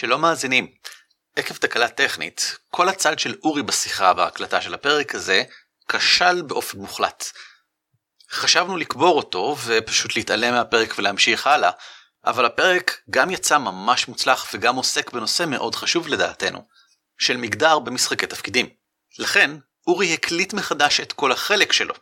[0.00, 0.66] שלום מאזינים.
[1.36, 5.42] עקב תקלה טכנית, כל הצד של אורי בשיחה בהקלטה של הפרק הזה
[5.88, 7.24] כשל באופן מוחלט.
[8.30, 11.70] חשבנו לקבור אותו ופשוט להתעלם מהפרק ולהמשיך הלאה,
[12.24, 16.66] אבל הפרק גם יצא ממש מוצלח וגם עוסק בנושא מאוד חשוב לדעתנו,
[17.18, 18.68] של מגדר במשחקי תפקידים.
[19.18, 19.50] לכן,
[19.86, 21.94] אורי הקליט מחדש את כל החלק שלו.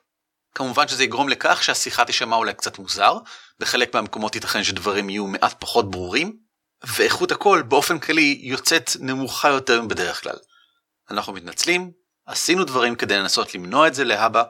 [0.54, 3.18] כמובן שזה יגרום לכך שהשיחה תישמע אולי קצת מוזר,
[3.58, 6.47] בחלק מהמקומות ייתכן שדברים יהיו מעט פחות ברורים,
[6.86, 10.36] ואיכות הקול באופן כללי יוצאת נמוכה יותר מבדרך כלל.
[11.10, 11.90] אנחנו מתנצלים,
[12.26, 14.42] עשינו דברים כדי לנסות למנוע את זה להבא,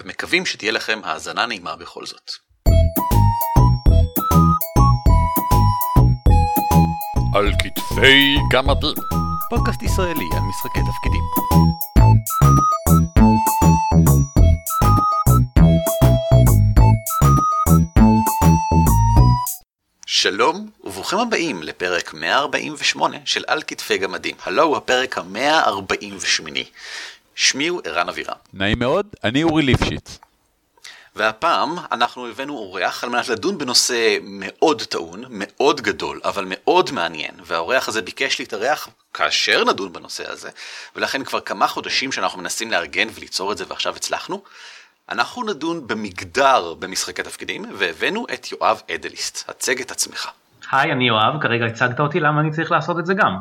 [0.00, 2.30] ומקווים שתהיה לכם האזנה נעימה בכל זאת.
[7.34, 8.94] על כתפי גמדים.
[9.50, 11.22] פודקאסט ישראלי על משחקי תפקידים.
[20.22, 24.36] שלום וברוכים הבאים לפרק 148 של על כתפי גמדים.
[24.42, 26.48] הלו הוא הפרק ה-148.
[27.34, 28.34] שמי הוא ערן אבירם.
[28.54, 30.18] נעים מאוד, אני אורי ליפשיץ.
[31.16, 37.34] והפעם אנחנו הבאנו אורח על מנת לדון בנושא מאוד טעון, מאוד גדול, אבל מאוד מעניין,
[37.44, 40.50] והאורח הזה ביקש להתארח כאשר נדון בנושא הזה,
[40.96, 44.42] ולכן כבר כמה חודשים שאנחנו מנסים לארגן וליצור את זה ועכשיו הצלחנו.
[45.10, 49.50] אנחנו נדון במגדר במשחקי תפקידים, והבאנו את יואב אדליסט.
[49.50, 50.26] הצג את עצמך.
[50.72, 53.36] היי, אני יואב, כרגע הצגת אותי, למה אני צריך לעשות את זה גם?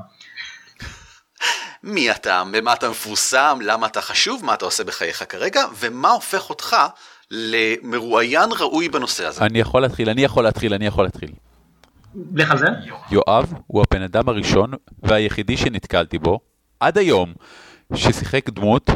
[1.84, 6.50] מי אתה, במה אתה מפורסם, למה אתה חשוב, מה אתה עושה בחייך כרגע, ומה הופך
[6.50, 6.76] אותך
[7.32, 9.45] למרואיין ראוי בנושא הזה.
[9.45, 11.32] אני יכול להתחיל, אני יכול להתחיל, אני יכול להתחיל.
[12.34, 12.68] לך על זה?
[13.12, 14.72] יואב הוא הבן אדם הראשון
[15.04, 16.40] והיחידי שנתקלתי בו,
[16.80, 17.34] עד היום,
[17.95, 18.90] ששיחק דמות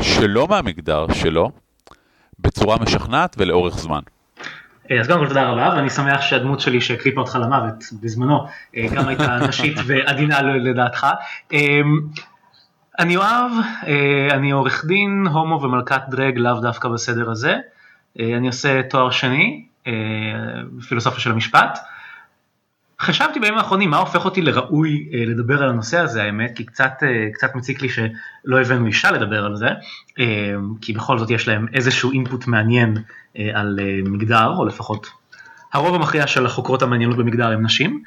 [0.00, 1.50] שלא מהמגדר שלו,
[2.42, 4.00] בצורה משכנעת ולאורך זמן.
[4.90, 8.86] אה, אז קודם כל תודה רבה ואני שמח שהדמות שלי שהקליפה אותך למוות בזמנו אה,
[8.94, 11.06] גם הייתה נשית ועדינה לדעתך.
[11.52, 11.80] אה,
[12.98, 13.52] אני יואב,
[14.30, 17.56] אני עורך דין, הומו ומלכת דרג לאו דווקא בסדר הזה.
[18.18, 19.64] אני עושה תואר שני,
[20.88, 21.78] פילוסופיה של המשפט.
[23.02, 26.92] חשבתי בימים האחרונים מה הופך אותי לראוי לדבר על הנושא הזה האמת כי קצת
[27.32, 29.68] קצת מציק לי שלא הבאנו אישה לדבר על זה
[30.80, 32.96] כי בכל זאת יש להם איזשהו אינפוט מעניין
[33.54, 35.10] על מגדר או לפחות
[35.72, 38.02] הרוב המכריע של החוקרות המעניינות במגדר הם נשים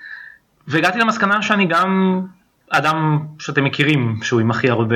[0.67, 2.21] והגעתי למסקנה שאני גם
[2.69, 4.95] אדם שאתם מכירים שהוא עם הכי הרבה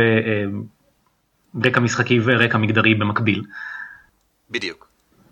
[1.65, 3.43] רקע משחקי ורקע מגדרי במקביל.
[4.51, 4.87] בדיוק.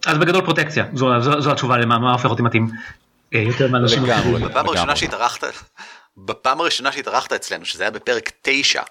[0.07, 2.77] אז בגדול פרוטקציה זו, זו, זו התשובה למה מה הופך אותי מתאים אה,
[3.31, 4.41] יותר מהאנשים לגמרי.
[4.41, 5.43] בפעם הראשונה שהתארחת,
[6.17, 8.81] בפעם הראשונה שהתארחת אצלנו, שזה היה בפרק 9,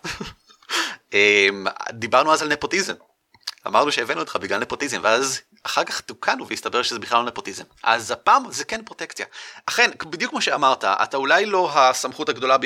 [1.13, 2.95] אמ, דיברנו אז על נפוטיזם.
[3.67, 7.65] אמרנו שהבאנו אותך בגלל נפוטיזם, ואז אחר כך תוקנו והסתבר שזה בכלל לא נפוטיזם.
[7.83, 9.27] אז הפעם זה כן פרוטקציה.
[9.67, 12.57] אכן, בדיוק כמו שאמרת, אתה אולי לא הסמכות הגדולה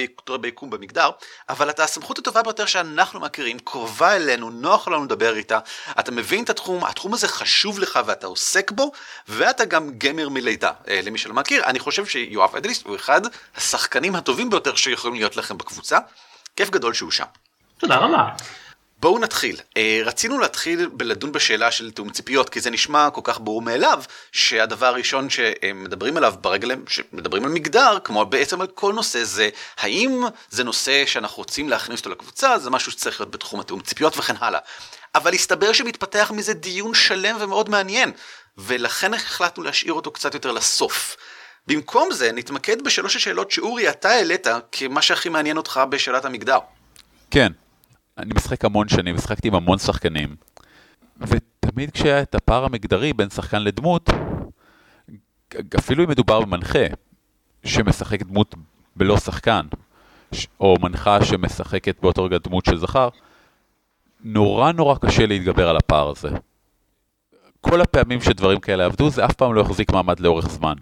[0.40, 1.10] ביקום במגדר,
[1.48, 5.58] אבל אתה הסמכות הטובה ביותר שאנחנו מכירים, קרובה אלינו, נוח לנו לדבר איתה,
[6.00, 8.92] אתה מבין את התחום, התחום הזה חשוב לך ואתה עוסק בו,
[9.28, 10.72] ואתה גם גמר מלידה.
[10.88, 13.20] אה, למי שלא מכיר, אני חושב שיואב אדליסט הוא אחד
[13.56, 15.98] השחקנים הטובים ביותר שיכולים להיות לכם בקבוצה.
[16.56, 17.24] כיף גדול שהוא שם.
[17.78, 18.28] תודה רבה.
[19.00, 19.56] בואו נתחיל.
[19.76, 24.02] אה, רצינו להתחיל בלדון בשאלה של תיאום ציפיות, כי זה נשמע כל כך ברור מאליו,
[24.32, 30.22] שהדבר הראשון שמדברים עליו ברגע שמדברים על מגדר, כמו בעצם על כל נושא, זה האם
[30.50, 34.34] זה נושא שאנחנו רוצים להכניס אותו לקבוצה, זה משהו שצריך להיות בתחום התיאום ציפיות וכן
[34.38, 34.60] הלאה.
[35.14, 38.12] אבל הסתבר שמתפתח מזה דיון שלם ומאוד מעניין,
[38.58, 41.16] ולכן החלטנו להשאיר אותו קצת יותר לסוף.
[41.66, 46.58] במקום זה נתמקד בשלוש השאלות שאורי אתה העלית כמה שהכי מעניין אותך בשאלת המגדר.
[47.30, 47.52] כן,
[48.18, 50.36] אני משחק המון שנים, משחקתי עם המון שחקנים,
[51.20, 54.10] ותמיד כשהיה את הפער המגדרי בין שחקן לדמות,
[55.78, 56.86] אפילו אם מדובר במנחה
[57.64, 58.54] שמשחק דמות
[58.96, 59.66] בלא שחקן,
[60.60, 63.08] או מנחה שמשחקת באותו רגע דמות של זכר,
[64.24, 66.28] נורא נורא קשה להתגבר על הפער הזה.
[67.60, 70.74] כל הפעמים שדברים כאלה עבדו, זה אף פעם לא יחזיק מעמד לאורך זמן.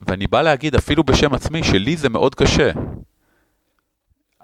[0.00, 2.70] ואני בא להגיד אפילו בשם עצמי שלי זה מאוד קשה.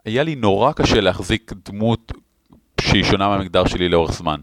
[0.04, 2.12] היה לי נורא קשה להחזיק דמות
[2.80, 4.40] שהיא שונה מהמגדר שלי לאורך זמן.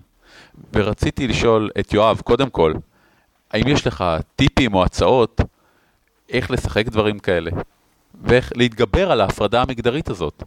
[0.74, 2.74] ורציתי לשאול את יואב, קודם כל,
[3.52, 4.04] האם יש לך
[4.36, 5.42] טיפים או הצעות
[6.30, 7.52] איך לשחק דברים כאלה?
[8.24, 10.44] ואיך להתגבר על ההפרדה המגדרית הזאת?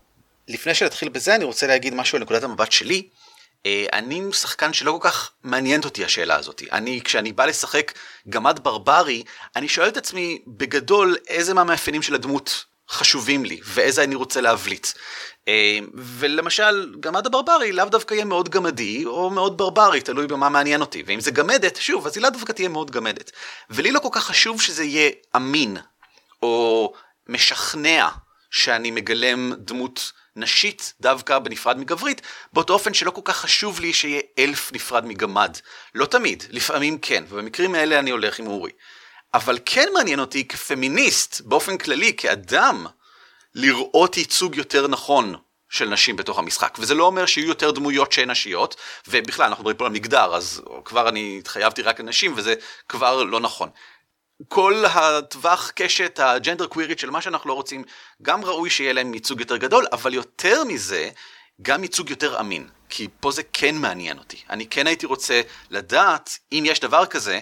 [0.48, 3.08] לפני שנתחיל בזה אני רוצה להגיד משהו על נקודת המבט שלי.
[3.66, 6.62] אה, אני שחקן שלא כל כך מעניינת אותי השאלה הזאת.
[6.72, 7.92] אני, כשאני בא לשחק
[8.28, 9.22] גמד ברברי,
[9.56, 14.86] אני שואל את עצמי בגדול איזה מהמאפיינים של הדמות חשובים לי ואיזה אני רוצה להבליט.
[15.48, 20.80] אה, ולמשל גמד הברברי לאו דווקא יהיה מאוד גמדי או מאוד ברברי תלוי במה מעניין
[20.80, 23.30] אותי ואם זה גמדת שוב אז היא לאו דווקא תהיה מאוד גמדת.
[23.70, 25.76] ולי לא כל כך חשוב שזה יהיה אמין
[26.42, 26.92] או
[27.28, 28.08] משכנע
[28.50, 32.22] שאני מגלם דמות נשית דווקא בנפרד מגברית,
[32.52, 35.56] באותו אופן שלא כל כך חשוב לי שיהיה אלף נפרד מגמד.
[35.94, 38.70] לא תמיד, לפעמים כן, ובמקרים האלה אני הולך עם אורי.
[39.34, 42.86] אבל כן מעניין אותי כפמיניסט, באופן כללי, כאדם,
[43.54, 45.34] לראות ייצוג יותר נכון
[45.68, 48.76] של נשים בתוך המשחק, וזה לא אומר שיהיו יותר דמויות שהן נשיות,
[49.08, 52.54] ובכלל אנחנו מדברים פה על מגדר, אז כבר אני התחייבתי רק לנשים, וזה
[52.88, 53.68] כבר לא נכון.
[54.48, 57.84] כל הטווח קשת הג'נדר קווירית של מה שאנחנו לא רוצים,
[58.22, 61.10] גם ראוי שיהיה להם ייצוג יותר גדול, אבל יותר מזה,
[61.62, 62.68] גם ייצוג יותר אמין.
[62.88, 64.42] כי פה זה כן מעניין אותי.
[64.50, 65.40] אני כן הייתי רוצה
[65.70, 67.40] לדעת, אם יש דבר כזה,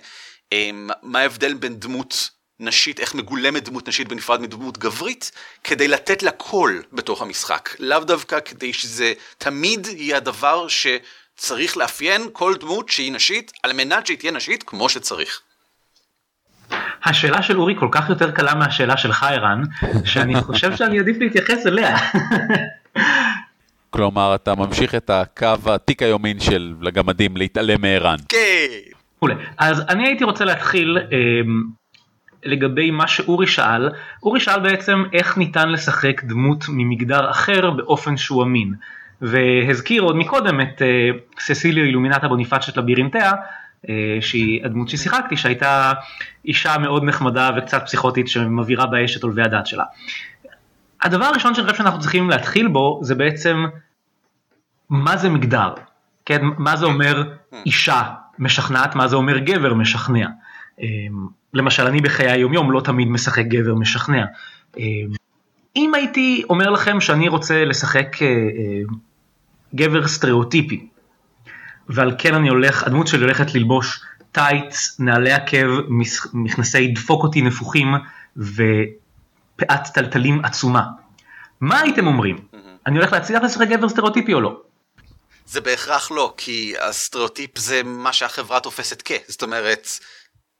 [1.02, 5.32] מה ההבדל בין דמות נשית, איך מגולמת דמות נשית בנפרד מדמות גברית,
[5.64, 7.68] כדי לתת לה קול בתוך המשחק.
[7.78, 14.06] לאו דווקא כדי שזה תמיד יהיה הדבר שצריך לאפיין כל דמות שהיא נשית, על מנת
[14.06, 15.40] שהיא תהיה נשית כמו שצריך.
[17.04, 19.62] השאלה של אורי כל כך יותר קלה מהשאלה שלך ערן,
[20.04, 21.96] שאני חושב שאני עדיף להתייחס אליה.
[23.90, 28.16] כלומר, אתה ממשיך את הקו התיק היומין של לגמדים להתעלם מערן.
[28.28, 29.01] כן.
[29.58, 31.18] אז אני הייתי רוצה להתחיל אה,
[32.44, 33.90] לגבי מה שאורי שאל.
[34.22, 38.74] אורי שאל בעצם איך ניתן לשחק דמות ממגדר אחר באופן שהוא אמין.
[39.20, 43.32] והזכיר עוד מקודם את אה, ססיליו אילומינטה בוניפצ'ט לבירינטיה,
[43.88, 45.92] אה, שהיא הדמות ששיחקתי, שהייתה
[46.44, 49.84] אישה מאוד נחמדה וקצת פסיכוטית שמבעירה באש את עולבי הדת שלה.
[51.02, 53.64] הדבר הראשון שאני חושב שאנחנו צריכים להתחיל בו זה בעצם
[54.90, 55.74] מה זה מגדר,
[56.26, 57.22] כן, מה זה אומר
[57.66, 58.02] אישה
[58.38, 60.26] משכנעת, מה זה אומר גבר משכנע.
[60.80, 60.86] אה,
[61.54, 64.24] למשל אני בחיי היומיום לא תמיד משחק גבר משכנע.
[64.78, 64.84] אה,
[65.76, 68.16] אם הייתי אומר לכם שאני רוצה לשחק
[69.74, 70.86] גבר סטריאוטיפי,
[71.88, 74.00] ועל כן אני הולך, הדמות שלי הולכת ללבוש
[74.32, 75.66] טייץ, נעלי עקב,
[76.32, 77.94] מכנסי דפוק אותי נפוחים
[78.36, 80.86] ופאת תלתלים עצומה.
[81.60, 82.36] מה הייתם אומרים?
[82.86, 84.60] אני הולך להצליח לשחק גבר סטריאוטיפי או לא?
[85.46, 89.88] זה בהכרח לא, כי הסטריאוטיפ זה מה שהחברה תופסת כ, זאת אומרת,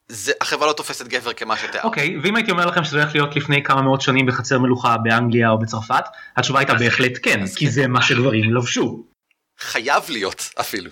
[0.08, 1.84] זה, החברה לא תופסת גבר כמו שתיארת.
[1.84, 4.96] אוקיי, okay, ואם הייתי אומר לכם שזה הולך להיות לפני כמה מאות שנים בחצר מלוכה
[4.96, 6.04] באנגליה או בצרפת,
[6.36, 7.70] התשובה הייתה בהחלט כן, כי כן.
[7.70, 9.04] זה מה שגברים לבשו.
[9.58, 10.90] חייב להיות אפילו.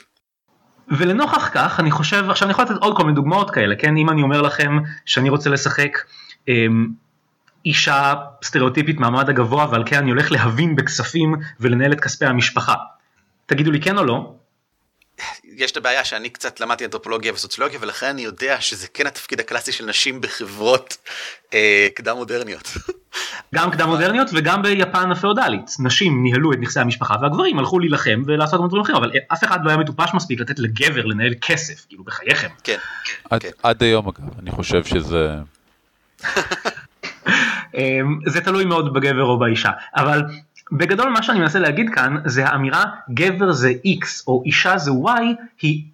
[0.89, 4.11] ולנוכח כך אני חושב, עכשיו אני יכול לתת עוד כל מיני דוגמאות כאלה, כן, אם
[4.11, 5.99] אני אומר לכם שאני רוצה לשחק
[6.49, 6.89] אמ,
[7.67, 8.15] אישה
[8.45, 12.75] סטריאוטיפית מהמעמד הגבוה ועל כן אני הולך להבין בכספים ולנהל את כספי המשפחה,
[13.51, 14.35] תגידו לי כן או לא?
[15.45, 19.73] יש את הבעיה שאני קצת למדתי אנתרופולוגיה וסוציולוגיה ולכן אני יודע שזה כן התפקיד הקלאסי
[19.73, 20.97] של נשים בחברות
[21.55, 22.73] אה, קדם מודרניות.
[23.55, 28.69] גם קדם מודרניות וגם ביפן הפאודלית נשים ניהלו את נכסי המשפחה והגברים הלכו להילחם ולעשות
[28.69, 32.49] דברים אחרים אבל אף אחד לא היה מטופש מספיק לתת לגבר לנהל כסף כאילו בחייכם.
[32.65, 32.79] כן.
[33.31, 33.51] עד, כן.
[33.63, 35.35] עד היום אגב אני חושב שזה.
[37.75, 40.23] אמ, זה תלוי מאוד בגבר או באישה אבל
[40.73, 42.85] בגדול מה שאני מנסה להגיד כאן זה האמירה
[43.15, 45.21] גבר זה X או אישה זה Y
[45.63, 45.85] היא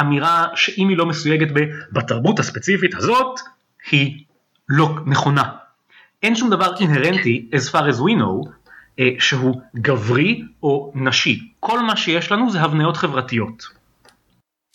[0.00, 1.48] אמירה שאם היא לא מסויגת
[1.92, 3.40] בתרבות הספציפית הזאת
[3.90, 4.24] היא
[4.68, 5.42] לא נכונה.
[6.22, 8.50] אין שום דבר אינהרנטי as far as we know
[8.98, 11.52] אה, שהוא גברי או נשי.
[11.60, 13.78] כל מה שיש לנו זה הבניות חברתיות.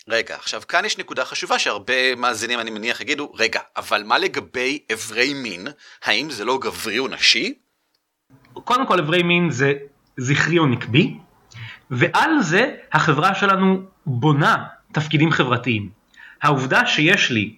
[0.07, 4.79] רגע, עכשיו כאן יש נקודה חשובה שהרבה מאזינים אני מניח יגידו, רגע, אבל מה לגבי
[4.93, 5.67] אברי מין?
[6.03, 7.53] האם זה לא גברי או נשי?
[8.53, 9.73] קודם כל אברי מין זה
[10.17, 11.17] זכרי או נקבי,
[11.91, 15.89] ועל זה החברה שלנו בונה תפקידים חברתיים.
[16.41, 17.55] העובדה שיש לי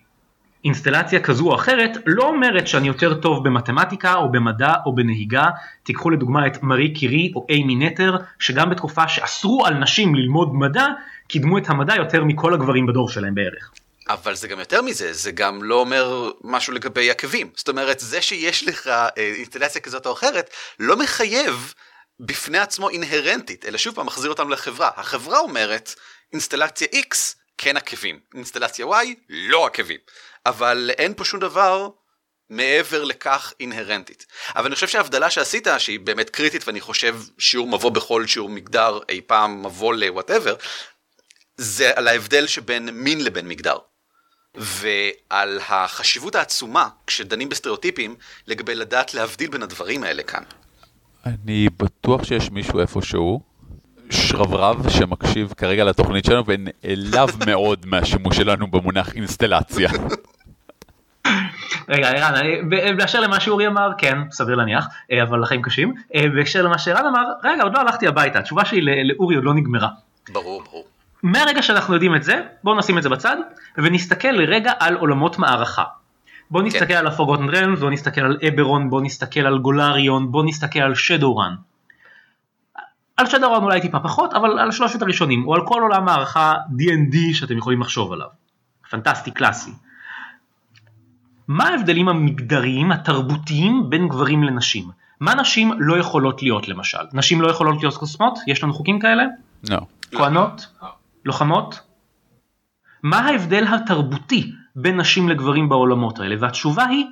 [0.65, 5.45] אינסטלציה כזו או אחרת לא אומרת שאני יותר טוב במתמטיקה או במדע או בנהיגה.
[5.83, 10.87] תיקחו לדוגמה את מארי קירי או אימי נטר שגם בתקופה שאסרו על נשים ללמוד מדע
[11.27, 13.71] קידמו את המדע יותר מכל הגברים בדור שלהם בערך.
[14.07, 17.51] אבל זה גם יותר מזה, זה גם לא אומר משהו לגבי עקבים.
[17.55, 21.73] זאת אומרת, זה שיש לך אה, אינסטלציה כזאת או אחרת, לא מחייב
[22.19, 24.89] בפני עצמו אינהרנטית, אלא שוב פעם מחזיר אותנו לחברה.
[24.95, 25.95] החברה אומרת,
[26.33, 27.15] אינסטלציה X,
[27.57, 29.99] כן עקבים, אינסטלציה Y, לא עקבים.
[30.45, 31.89] אבל אין פה שום דבר
[32.49, 34.25] מעבר לכך אינהרנטית.
[34.55, 38.99] אבל אני חושב שההבדלה שעשית, שהיא באמת קריטית ואני חושב שיעור מבוא בכל שיעור מגדר
[39.09, 40.55] אי פעם מבוא לוואטאבר,
[41.57, 43.77] זה על ההבדל שבין מין לבין מגדר.
[44.57, 48.15] ועל החשיבות העצומה כשדנים בסטריאוטיפים
[48.47, 50.43] לגבי לדעת להבדיל בין הדברים האלה כאן.
[51.25, 53.41] אני בטוח שיש מישהו איפשהו,
[54.09, 59.89] שרברב שמקשיב כרגע לתוכנית שלנו ונעלב מאוד מהשימוש שלנו במונח אינסטלציה.
[61.89, 65.93] רגע ערן, באשר למה שאורי אמר, כן, סביר להניח, אה, אבל החיים קשים.
[66.15, 69.53] אה, באשר למה שערן אמר, רגע, עוד לא הלכתי הביתה, התשובה שלי לאורי עוד לא
[69.53, 69.89] נגמרה.
[70.29, 70.85] ברור, ברור.
[71.25, 73.37] מהרגע שאנחנו יודעים את זה, בואו נשים את זה בצד,
[73.77, 75.83] ונסתכל לרגע על עולמות מערכה.
[76.51, 80.79] בוא נסתכל על הפורגוטן רלמס, בוא נסתכל על אברון, בוא נסתכל על גולריון, בוא נסתכל
[80.79, 81.55] על שדורן.
[83.17, 87.17] על שדורן אולי טיפה פחות, אבל על שלושת הראשונים, או על כל עולם הערכה D&D
[87.33, 88.27] שאתם יכולים לחשוב עליו.
[88.89, 89.71] פנטסטי קלאסי.
[91.47, 94.89] מה ההבדלים המגדריים התרבותיים בין גברים לנשים?
[95.19, 97.03] מה נשים לא יכולות להיות למשל?
[97.13, 98.39] נשים לא יכולות להיות קוסמות?
[98.47, 99.23] יש לנו חוקים כאלה?
[99.69, 99.79] לא.
[100.11, 100.67] כהנות?
[101.25, 101.79] לוחמות?
[103.03, 106.35] מה ההבדל התרבותי בין נשים לגברים בעולמות האלה?
[106.39, 107.05] והתשובה היא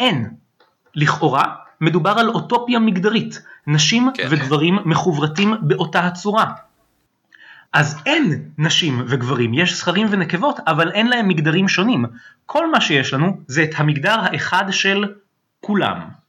[0.00, 0.30] אין.
[0.94, 1.44] לכאורה
[1.80, 4.26] מדובר על אוטופיה מגדרית, נשים כן.
[4.30, 6.52] וגברים מחוברתים באותה הצורה.
[7.72, 12.04] אז אין נשים וגברים, יש זכרים ונקבות, אבל אין להם מגדרים שונים.
[12.46, 15.14] כל מה שיש לנו זה את המגדר האחד של
[15.60, 16.19] כולם.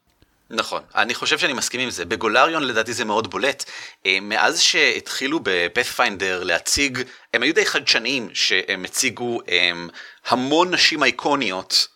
[0.52, 2.06] נכון, אני חושב שאני מסכים עם זה.
[2.06, 3.64] בגולריון לדעתי זה מאוד בולט.
[4.06, 7.04] אה, מאז שהתחילו בפאת'פיינדר להציג,
[7.34, 9.90] הם היו די חדשניים שהם הציגו הם,
[10.28, 11.88] המון נשים אייקוניות.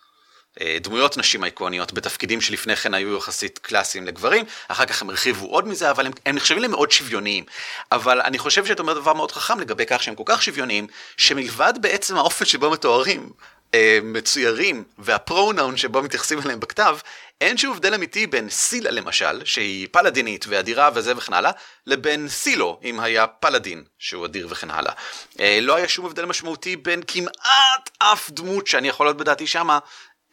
[0.62, 5.46] אה, דמויות נשים אייקוניות בתפקידים שלפני כן היו יחסית קלאסיים לגברים, אחר כך הם הרחיבו
[5.46, 7.44] עוד מזה, אבל הם, הם נחשבים להם מאוד שוויוניים.
[7.92, 11.74] אבל אני חושב שאתה אומר דבר מאוד חכם לגבי כך שהם כל כך שוויוניים, שמלבד
[11.82, 13.30] בעצם האופן שבו מתוארים,
[13.74, 16.98] אה, מצוירים, והפרונאון שבו מתייחסים אליהם בכתב,
[17.42, 21.52] אין שום הבדל אמיתי בין סילה למשל, שהיא פלדינית ואדירה וזה וכן הלאה,
[21.88, 24.94] לבין סילו, אם היה פלדין שהוא אדיר וכן הלאה.
[25.40, 29.80] אה, לא היה שום הבדל משמעותי בין כמעט אף דמות שאני יכול להיות בדעתי שמה,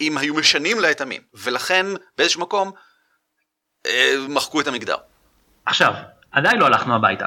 [0.00, 1.22] אם היו משנים לה את המין.
[1.34, 1.86] ולכן
[2.18, 2.72] באיזשהו מקום,
[3.86, 4.96] אה, מחקו את המגדר.
[5.66, 5.92] עכשיו,
[6.32, 7.26] עדיין לא הלכנו הביתה,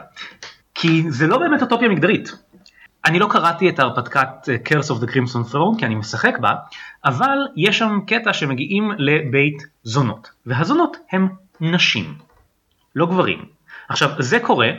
[0.75, 2.29] כי זה לא באמת אוטופיה מגדרית.
[3.05, 6.55] אני לא קראתי את ההרפתקת אה, Curse of the Crimson Throne כי אני משחק בה,
[7.05, 11.27] אבל יש שם קטע שמגיעים לבית זונות, והזונות הם
[11.61, 12.17] נשים,
[12.95, 13.45] לא גברים.
[13.89, 14.69] עכשיו, זה קורה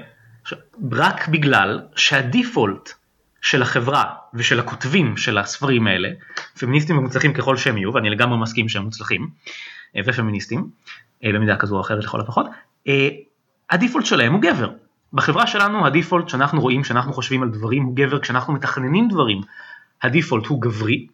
[0.93, 2.91] רק בגלל שהדיפולט
[3.43, 4.05] של החברה
[4.35, 6.09] ושל הכותבים של הספרים האלה,
[6.59, 9.31] פמיניסטים ומוצלחים ככל שהם יהיו, ואני לגמרי מסכים שהם מוצלחים,
[9.97, 10.71] אה, ופמיניסטים,
[11.25, 12.47] אה, במידה כזו או אחרת לכל הפחות,
[13.71, 14.71] הדיפולט שלהם הוא גבר.
[15.13, 19.41] בחברה שלנו הדיפולט שאנחנו רואים, שאנחנו חושבים על דברים הוא גבר, כשאנחנו מתכננים דברים,
[20.03, 21.07] הדיפולט הוא גברי,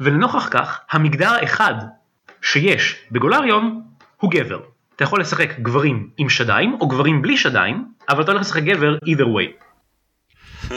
[0.00, 1.74] ולנוכח כך המגדר האחד
[2.42, 3.82] שיש בגולריון
[4.16, 4.60] הוא גבר.
[4.96, 8.96] אתה יכול לשחק גברים עם שדיים או גברים בלי שדיים, אבל אתה הולך לשחק גבר
[8.96, 9.64] either way.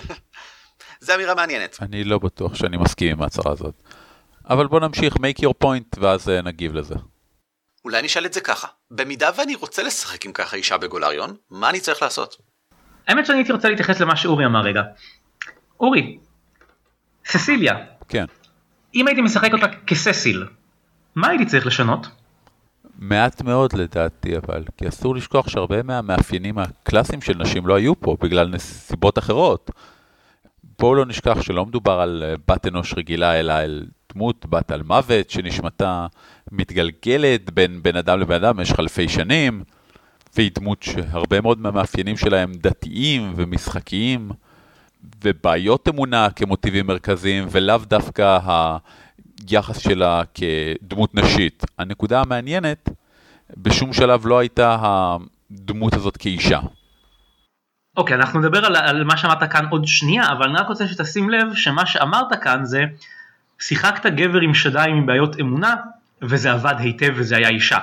[1.01, 1.77] זו אמירה מעניינת.
[1.81, 3.83] אני לא בטוח שאני מסכים עם ההצהרה הזאת.
[4.49, 6.95] אבל בוא נמשיך, make your point, ואז אה, נגיב לזה.
[7.85, 11.79] אולי נשאל את זה ככה, במידה ואני רוצה לשחק עם ככה אישה בגולריון, מה אני
[11.79, 12.50] צריך לעשות?
[13.07, 14.81] האמת שאני הייתי רוצה להתייחס למה שאורי אמר רגע.
[15.79, 16.17] אורי,
[17.25, 17.75] ססיליה,
[18.09, 18.25] כן.
[18.95, 20.45] אם הייתי משחק אותה כססיל,
[21.15, 22.07] מה הייתי צריך לשנות?
[22.99, 28.17] מעט מאוד לדעתי אבל, כי אסור לשכוח שהרבה מהמאפיינים הקלאסיים של נשים לא היו פה
[28.21, 29.71] בגלל נסיבות אחרות.
[30.79, 34.83] בואו לא נשכח שלא מדובר על אה, בת אנוש רגילה, אלא על דמות בת על
[34.83, 36.07] מוות שנשמתה
[36.51, 39.63] מתגלגלת בין בן אדם לבן אדם במשך אלפי שנים,
[40.35, 44.31] והיא דמות שהרבה מאוד מהמאפיינים שלה הם דתיים ומשחקיים,
[45.23, 48.37] ובעיות אמונה כמוטיבים מרכזיים, ולאו דווקא
[49.49, 51.63] היחס שלה כדמות נשית.
[51.77, 52.89] הנקודה המעניינת,
[53.57, 56.59] בשום שלב לא הייתה הדמות הזאת כאישה.
[57.97, 61.29] אוקיי, אנחנו נדבר על, על מה שאמרת כאן עוד שנייה, אבל אני רק רוצה שתשים
[61.29, 62.83] לב שמה שאמרת כאן זה,
[63.59, 65.75] שיחקת גבר עם שדיים עם בעיות אמונה,
[66.21, 67.79] וזה עבד היטב וזה היה אישה.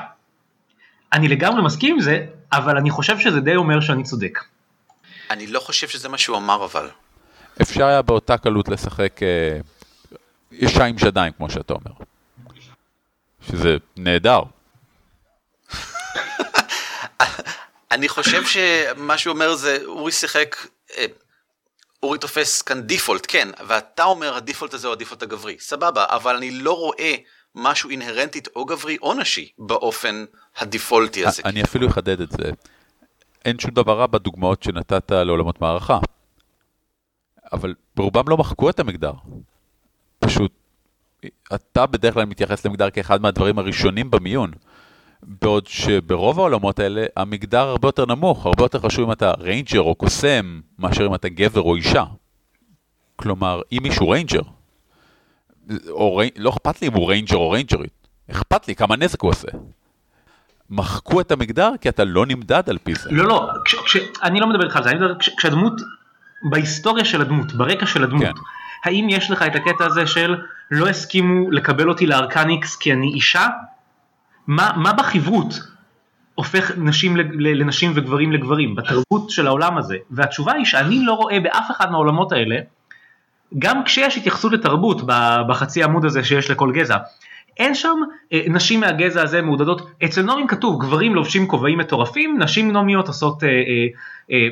[1.12, 4.38] אני לגמרי מסכים עם זה, אבל אני חושב שזה די אומר שאני צודק.
[5.30, 6.88] אני לא חושב שזה מה שהוא אמר אבל.
[7.62, 9.58] אפשר היה באותה קלות לשחק אה,
[10.52, 11.90] אישה עם שדיים, כמו שאתה אומר.
[13.48, 14.40] שזה נהדר.
[17.92, 20.56] אני חושב שמה שהוא אומר זה, אורי שיחק,
[20.96, 21.06] אה,
[22.02, 26.50] אורי תופס כאן דיפולט, כן, ואתה אומר הדיפולט הזה הוא הדיפולט הגברי, סבבה, אבל אני
[26.50, 27.14] לא רואה
[27.54, 30.24] משהו אינהרנטית או גברי או נשי באופן
[30.58, 31.42] ה-defaultי הזה.
[31.44, 32.50] אני אפילו אחדד את זה.
[33.44, 35.98] אין שום דבר רע בדוגמאות שנתת לעולמות מערכה.
[37.52, 39.12] אבל ברובם לא מחקו את המגדר.
[40.18, 40.52] פשוט,
[41.54, 44.50] אתה בדרך כלל מתייחס למגדר כאחד מהדברים הראשונים במיון.
[45.22, 49.94] בעוד שברוב העולמות האלה המגדר הרבה יותר נמוך, הרבה יותר חשוב אם אתה ריינג'ר או
[49.94, 52.04] קוסם, מאשר אם אתה גבר או אישה.
[53.16, 54.42] כלומר, אם מישהו ריינג'ר,
[55.88, 56.20] או.
[56.36, 59.48] לא אכפת לי אם הוא ריינג'ר או ריינג'רית, אכפת לי כמה נזק הוא עושה.
[60.70, 63.10] מחקו את המגדר כי אתה לא נמדד על פי זה.
[63.12, 65.80] לא, לא, כש, כש, אני לא מדבר איתך על זה, אני מדבר כש, כשהדמות,
[66.42, 68.32] בהיסטוריה של הדמות, ברקע של הדמות, כן.
[68.84, 70.36] האם יש לך את הקטע הזה של
[70.70, 73.46] לא הסכימו לקבל אותי לארקניקס כי אני אישה?
[74.46, 75.60] מה, מה בחברות
[76.34, 79.96] הופך נשים לנשים וגברים לגברים, בתרבות של העולם הזה?
[80.10, 82.56] והתשובה היא שאני לא רואה באף אחד מהעולמות האלה,
[83.58, 85.02] גם כשיש התייחסות לתרבות
[85.48, 86.96] בחצי עמוד הזה שיש לכל גזע,
[87.58, 87.96] אין שם
[88.32, 93.44] אה, נשים מהגזע הזה מעודדות, אצל נומים כתוב גברים לובשים כובעים מטורפים, נשים נומיות עושות
[93.44, 93.86] אה, אה,
[94.30, 94.48] אה,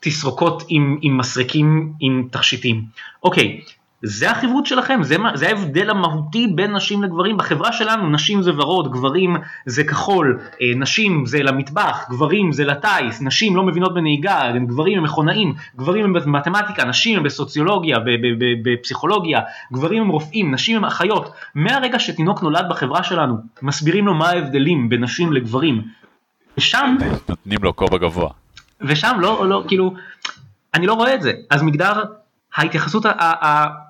[0.00, 2.82] תסרוקות עם, עם מסרקים עם תכשיטים.
[3.22, 3.60] אוקיי,
[4.02, 7.36] זה החברות שלכם, זה, זה ההבדל המהותי בין נשים לגברים.
[7.36, 9.36] בחברה שלנו נשים זה ורוד, גברים
[9.66, 15.04] זה כחול, אה, נשים זה למטבח, גברים זה לטיס, נשים לא מבינות בנהיגה, גברים הם
[15.04, 17.96] מכונאים, גברים הם במתמטיקה, נשים הם בסוציולוגיה,
[18.64, 19.40] בפסיכולוגיה,
[19.72, 21.30] גברים הם רופאים, נשים הם אחיות.
[21.54, 25.82] מהרגע שתינוק נולד בחברה שלנו, מסבירים לו מה ההבדלים בין נשים לגברים.
[26.58, 26.96] ושם...
[27.28, 28.30] נותנים לו כובע גבוה.
[28.80, 29.94] ושם לא, לא, כאילו,
[30.74, 31.32] אני לא רואה את זה.
[31.50, 32.02] אז מגדר,
[32.56, 33.87] ההתייחסות ה...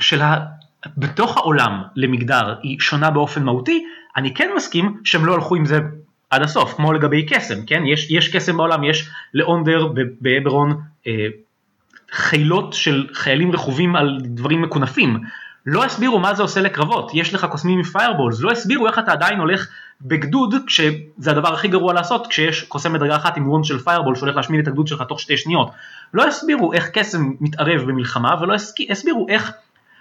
[0.00, 0.36] של ה...
[0.96, 3.84] בתוך העולם למגדר היא שונה באופן מהותי,
[4.16, 5.80] אני כן מסכים שהם לא הלכו עם זה
[6.30, 7.82] עד הסוף, כמו לגבי קסם, כן?
[7.86, 11.26] יש, יש קסם בעולם, יש לאונדר באברון אה,
[12.12, 15.18] חילות של חיילים רכובים על דברים מקונפים.
[15.66, 19.38] לא הסבירו מה זה עושה לקרבות, יש לך קוסמים מפיירבולס, לא הסבירו איך אתה עדיין
[19.38, 19.68] הולך
[20.02, 24.36] בגדוד, כשזה הדבר הכי גרוע לעשות, כשיש קוסם מדרגה אחת עם וונד של פיירבול שהולך
[24.36, 25.70] להשמיד את הגדוד שלך תוך שתי שניות.
[26.14, 28.54] לא הסבירו איך קסם מתערב במלחמה, ולא
[28.90, 29.52] הסבירו איך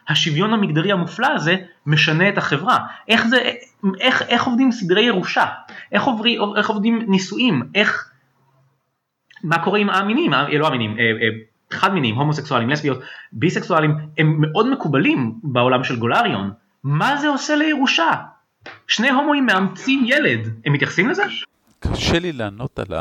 [0.10, 2.78] השוויון המגדרי המופלא הזה משנה את החברה.
[3.08, 3.52] איך, זה,
[4.00, 5.46] איך, איך עובדים סדרי ירושה,
[5.92, 8.12] איך, עוברי, איך עובדים נישואים, איך,
[9.44, 11.30] מה קורה עם המינים, אה, לא המינים, אה, אה,
[11.72, 13.00] חד מיניים, הומוסקסואלים, לסביות,
[13.32, 16.52] ביסקסואלים, הם מאוד מקובלים בעולם של גולריון.
[16.84, 18.10] מה זה עושה לירושה?
[18.88, 21.24] שני הומואים מאמצים ילד, הם מתייחסים לזה?
[21.80, 22.98] קשה לי לענות על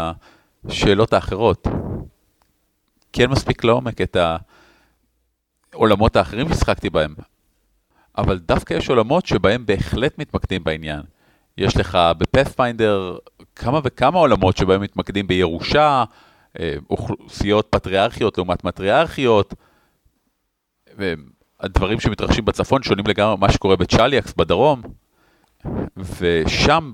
[0.65, 1.67] השאלות האחרות.
[3.13, 4.37] כן מספיק לעומק את ה...
[5.73, 7.15] העולמות האחרים ששחקתי בהם,
[8.19, 11.03] אבל דווקא יש עולמות שבהם בהחלט מתמקדים בעניין.
[11.59, 13.17] יש לך בפאת'פיינדר
[13.57, 16.05] כמה וכמה עולמות שבהם מתמקדים בירושה,
[16.61, 19.55] אה, אוכלוסיות פטריארכיות לעומת מטריארכיות,
[21.61, 24.83] הדברים שמתרחשים בצפון שונים לגמרי ממה שקורה בצ'אליאקס בדרום,
[25.97, 26.93] ושם,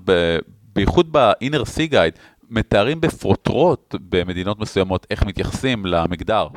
[0.72, 2.18] בייחוד ב-inner sea guide,
[2.50, 6.48] מתארים בפרוטרוט במדינות מסוימות איך מתייחסים למגדר.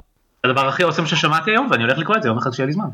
[0.50, 2.90] הדבר הכי עושה ששמעתי היום ואני הולך לקרוא את זה יום אחד שיהיה לי זמן.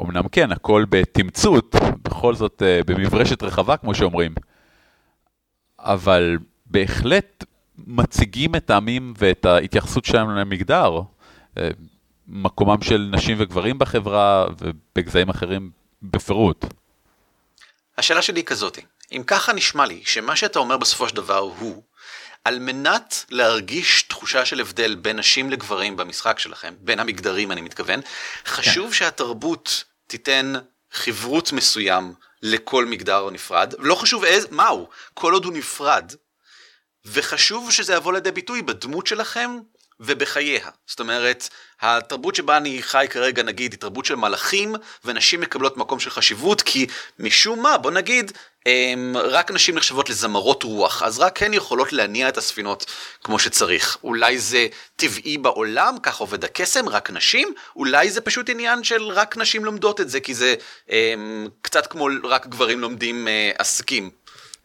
[0.00, 4.34] אמנם כן, הכל בתמצות, בכל זאת אה, במברשת רחבה כמו שאומרים,
[5.78, 7.44] אבל בהחלט
[7.86, 11.00] מציגים את העמים ואת ההתייחסות שלהם למגדר,
[11.58, 11.68] אה,
[12.28, 15.70] מקומם של נשים וגברים בחברה ובגזעים אחרים
[16.02, 16.64] בפירוט.
[17.98, 18.78] השאלה שלי היא כזאת,
[19.12, 21.82] אם ככה נשמע לי שמה שאתה אומר בסופו של דבר הוא
[22.44, 28.00] על מנת להרגיש תחושה של הבדל בין נשים לגברים במשחק שלכם, בין המגדרים אני מתכוון,
[28.46, 28.92] חשוב כן.
[28.92, 30.52] שהתרבות תיתן
[30.92, 36.12] חברות מסוים לכל מגדר נפרד, לא חשוב איזה, מהו, כל עוד הוא נפרד,
[37.04, 39.50] וחשוב שזה יבוא לידי ביטוי בדמות שלכם
[40.00, 40.68] ובחייה.
[40.86, 41.48] זאת אומרת,
[41.80, 44.74] התרבות שבה אני חי כרגע נגיד היא תרבות של מלאכים
[45.04, 46.86] ונשים מקבלות מקום של חשיבות כי
[47.18, 48.32] משום מה בוא נגיד
[49.14, 52.86] רק נשים נחשבות לזמרות רוח אז רק הן יכולות להניע את הספינות
[53.24, 58.84] כמו שצריך אולי זה טבעי בעולם כך עובד הקסם רק נשים אולי זה פשוט עניין
[58.84, 60.54] של רק נשים לומדות את זה כי זה
[60.88, 64.10] הם, קצת כמו רק גברים לומדים אה, עסקים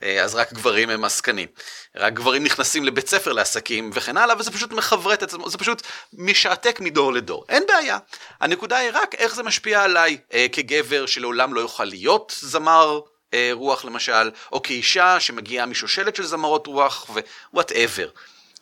[0.03, 1.47] אה, אז רק גברים הם עסקנים.
[1.95, 5.81] רק גברים נכנסים לבית ספר לעסקים וכן הלאה, וזה פשוט מחברת את עצמו, זה פשוט
[6.13, 7.45] משעתק מדור לדור.
[7.49, 7.97] אין בעיה.
[8.41, 12.99] הנקודה היא רק איך זה משפיע עליי אה, כגבר שלעולם לא יוכל להיות זמר
[13.35, 17.07] אה, רוח למשל, או כאישה שמגיעה משושלת של זמרות רוח
[17.53, 18.07] ווואטאבר.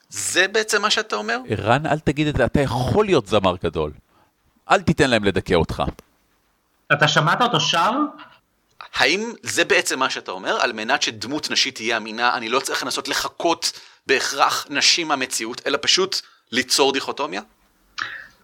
[0.09, 1.37] זה בעצם מה שאתה אומר?
[1.49, 3.91] ערן, אל תגיד את זה, אתה יכול להיות זמר גדול.
[4.71, 5.83] אל תיתן להם לדכא אותך.
[6.93, 7.91] אתה שמעת אותו שר?
[8.93, 10.57] האם זה בעצם מה שאתה אומר?
[10.61, 15.77] על מנת שדמות נשית תהיה אמינה, אני לא צריך לנסות לחכות בהכרח נשים מהמציאות, אלא
[15.81, 17.41] פשוט ליצור דיכוטומיה?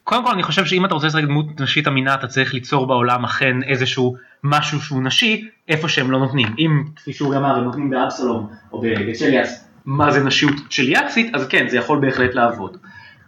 [0.10, 3.24] קודם כל אני חושב שאם אתה רוצה לשחק דמות נשית אמינה אתה צריך ליצור בעולם
[3.24, 6.48] אכן איזשהו משהו שהוא נשי איפה שהם לא נותנים.
[6.58, 11.68] אם כפי שהוא אמר הם נותנים באבסלום או בצ'ליאס מה זה נשיות צ'ליאקסית אז כן
[11.68, 12.78] זה יכול בהחלט לעבוד.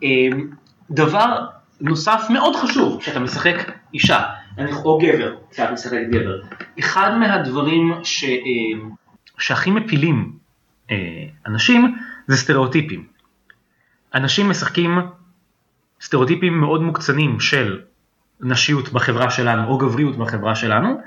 [0.03, 0.47] אמ,
[0.91, 1.45] דבר
[1.81, 4.23] נוסף מאוד חשוב כשאתה משחק אישה
[4.83, 6.41] או גבר, כשאת משחקת גבר,
[6.79, 8.29] אחד מהדברים ש, אה,
[9.39, 10.31] שהכי מפילים
[10.91, 10.95] אה,
[11.47, 11.95] אנשים
[12.27, 13.03] זה סטריאוטיפים.
[14.15, 14.99] אנשים משחקים
[16.01, 17.81] סטריאוטיפים מאוד מוקצנים של
[18.41, 21.01] נשיות בחברה שלנו או גבריות בחברה שלנו,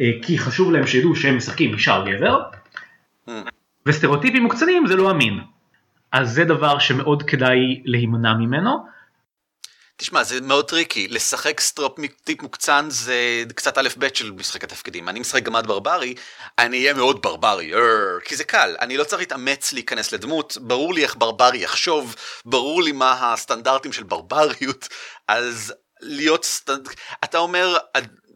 [0.00, 2.42] אה, כי חשוב להם שידעו שהם משחקים אישה או גבר,
[3.86, 5.40] וסטריאוטיפים מוקצנים זה לא אמין.
[6.12, 8.86] אז זה דבר שמאוד כדאי להימנע ממנו.
[10.00, 15.08] תשמע, זה מאוד טריקי, לשחק סטריאוטיפ מוקצן זה קצת א' ב' של משחק התפקידים.
[15.08, 16.14] אני משחק גמד ברברי,
[16.58, 20.94] אני אהיה מאוד ברברי, אר, כי זה קל, אני לא צריך להתאמץ להיכנס לדמות, ברור
[20.94, 24.88] לי איך ברברי יחשוב, ברור לי מה הסטנדרטים של ברבריות,
[25.28, 26.88] אז להיות סטנד...
[27.24, 27.76] אתה אומר,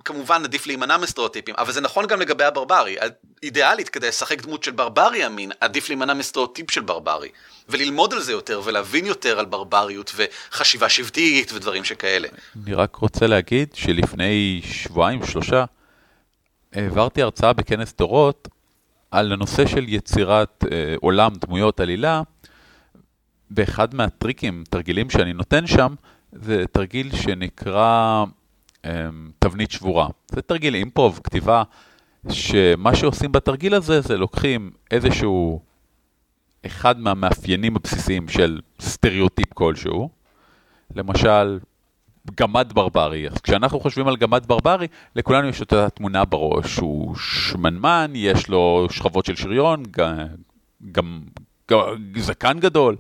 [0.05, 2.97] כמובן עדיף להימנע מסטריאוטיפים, אבל זה נכון גם לגבי הברברי.
[3.43, 7.29] אידיאלית, כדי לשחק דמות של ברברי אמין, עדיף להימנע מסטריאוטיפ של ברברי.
[7.69, 12.29] וללמוד על זה יותר, ולהבין יותר על ברבריות, וחשיבה שבטית, ודברים שכאלה.
[12.65, 15.65] אני רק רוצה להגיד שלפני שבועיים, שלושה,
[16.73, 18.49] העברתי הרצאה בכנס דורות
[19.11, 22.23] על הנושא של יצירת אה, עולם דמויות עלילה,
[23.51, 25.95] ואחד מהטריקים, תרגילים שאני נותן שם,
[26.33, 28.25] זה תרגיל שנקרא אה,
[29.39, 30.09] תבנית שבורה.
[30.31, 31.63] זה תרגיל אימפרוב, כתיבה,
[32.29, 35.61] שמה שעושים בתרגיל הזה זה לוקחים איזשהו,
[36.67, 40.09] אחד מהמאפיינים הבסיסיים של סטריאוטיפ כלשהו,
[40.95, 41.59] למשל,
[42.35, 43.29] גמד ברברי.
[43.29, 46.77] אז כשאנחנו חושבים על גמד ברברי, לכולנו יש את התמונה בראש.
[46.77, 49.83] הוא שמנמן, יש לו שכבות של שריון,
[50.93, 51.21] גם,
[52.17, 52.97] זקן גדול.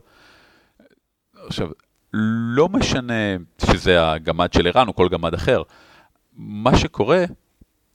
[1.47, 1.68] עכשיו,
[2.16, 5.62] לא משנה שזה הגמד של ערן או כל גמד אחר.
[6.37, 7.24] מה שקורה,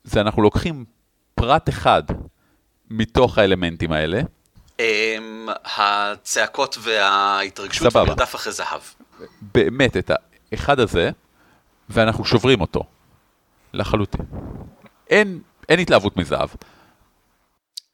[0.03, 0.86] זה אנחנו לוקחים
[1.36, 2.03] פרט אחד
[2.89, 4.21] מתוך האלמנטים האלה.
[4.79, 8.82] אמ, הצעקות וההתרגשות והמרדף אחרי זהב.
[9.41, 10.12] באמת, את
[10.51, 11.12] האחד הזה,
[11.89, 12.84] ואנחנו שוברים אותו.
[13.73, 14.25] לחלוטין.
[15.10, 16.49] אין, אין התלהבות מזהב.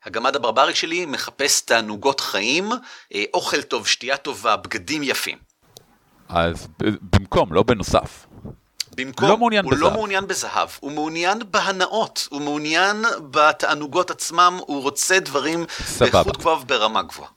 [0.06, 2.70] הגמד הברברי שלי מחפש תענוגות חיים,
[3.14, 5.45] אה, אוכל טוב, שתייה טובה, בגדים יפים.
[6.30, 6.68] אז
[7.12, 8.28] במקום, לא בנוסף.
[8.98, 9.92] במקום, לא מעוניין הוא לא בזהב.
[9.92, 15.66] לא מעוניין בזהב, הוא מעוניין בהנאות, הוא מעוניין בתענוגות עצמם, הוא רוצה דברים
[16.00, 17.30] באיכות גבוהה וברמה גבוהה.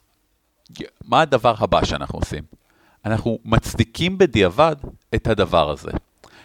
[1.04, 2.44] מה הדבר הבא שאנחנו עושים?
[3.04, 4.76] אנחנו מצדיקים בדיעבד
[5.14, 5.90] את הדבר הזה.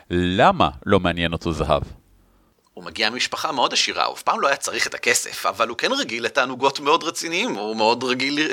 [0.09, 1.83] למה לא מעניין אותו זהב?
[2.73, 5.77] הוא מגיע ממשפחה מאוד עשירה, הוא אף פעם לא היה צריך את הכסף, אבל הוא
[5.77, 8.51] כן רגיל לתענוגות מאוד רציניים, הוא מאוד רגיל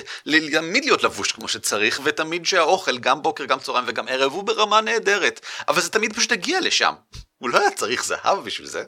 [0.53, 4.81] תמיד להיות לבוש כמו שצריך, ותמיד שהאוכל, גם בוקר, גם צהריים וגם ערב, הוא ברמה
[4.81, 5.41] נהדרת.
[5.69, 6.93] אבל זה תמיד פשוט הגיע לשם.
[7.39, 8.85] הוא לא היה צריך זהב בשביל זה.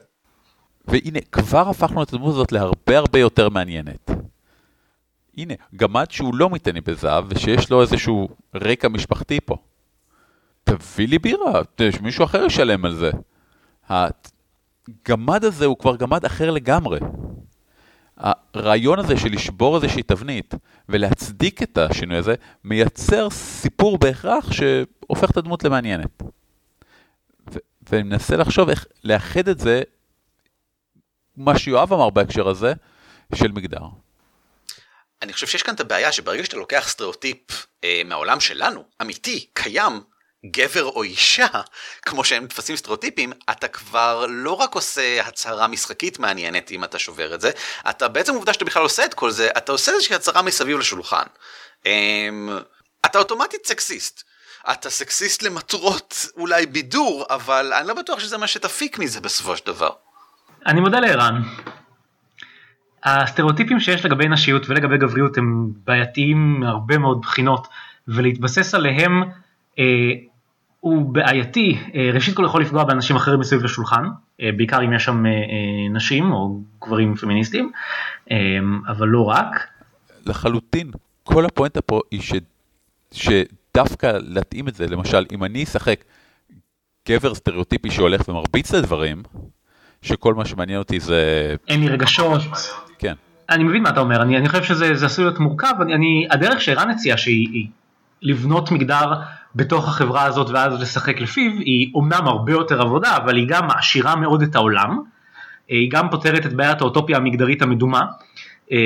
[0.85, 4.11] והנה, כבר הפכנו את הדמות הזאת להרבה הרבה יותר מעניינת.
[5.37, 9.55] הנה, גמד שהוא לא מתעניין בזהב, ושיש לו איזשהו רקע משפחתי פה.
[10.63, 13.11] תביא לי בירה, שמישהו אחר ישלם על זה.
[14.87, 16.99] הגמד הזה הוא כבר גמד אחר לגמרי.
[18.17, 20.53] הרעיון הזה של לשבור איזושהי תבנית
[20.89, 26.23] ולהצדיק את השינוי הזה, מייצר סיפור בהכרח שהופך את הדמות למעניינת.
[27.53, 29.81] ו- ואני מנסה לחשוב איך לאחד את זה,
[31.37, 32.73] מה שיואב אמר בהקשר הזה,
[33.35, 33.81] של מגדר.
[35.21, 40.01] אני חושב שיש כאן את הבעיה שברגע שאתה לוקח סטריאוטיפ אה, מהעולם שלנו, אמיתי, קיים,
[40.45, 41.47] גבר או אישה,
[42.01, 47.35] כמו שהם תופסים סטריאוטיפים, אתה כבר לא רק עושה הצהרה משחקית מעניינת אם אתה שובר
[47.35, 47.51] את זה,
[47.89, 51.23] אתה בעצם עובדה שאתה בכלל עושה את כל זה, אתה עושה איזושהי הצהרה מסביב לשולחן.
[51.85, 52.49] אמ,
[53.05, 54.23] אתה אוטומטית סקסיסט.
[54.71, 59.65] אתה סקסיסט למטרות אולי בידור, אבל אני לא בטוח שזה מה שתפיק מזה בסופו של
[59.65, 59.89] דבר.
[60.65, 61.41] אני מודה לערן.
[63.03, 67.67] הסטריאוטיפים שיש לגבי נשיות ולגבי גבריות הם בעייתיים מהרבה מאוד בחינות,
[68.07, 69.23] ולהתבסס עליהם
[69.79, 69.83] אה,
[70.83, 74.03] הוא בעייתי, אה, ראשית כל יכול לפגוע באנשים אחרים מסביב לשולחן,
[74.41, 75.31] אה, בעיקר אם יש שם אה,
[75.93, 77.71] נשים או גברים פמיניסטים,
[78.87, 79.67] אבל לא רק.
[80.25, 80.91] לחלוטין,
[81.23, 82.33] כל הפואנטה פה היא ש...
[83.11, 86.03] שדווקא להתאים את זה, למשל, אם אני אשחק
[87.09, 89.23] גבר סטריאוטיפי שהולך ומרביץ לדברים,
[90.01, 91.55] שכל מה שמעניין אותי זה...
[91.67, 92.41] אין לי רגשות.
[92.99, 93.13] כן.
[93.49, 96.61] אני מבין מה אתה אומר, אני, אני חושב שזה עשוי להיות מורכב, אני, אני, הדרך
[96.61, 97.67] שערן הציע שהיא
[98.23, 99.13] לבנות מגדר
[99.55, 104.15] בתוך החברה הזאת ואז לשחק לפיו, היא אומנם הרבה יותר עבודה, אבל היא גם מעשירה
[104.15, 104.99] מאוד את העולם,
[105.67, 108.01] היא גם פותרת את בעיית האוטופיה המגדרית המדומה,
[108.71, 108.77] אה,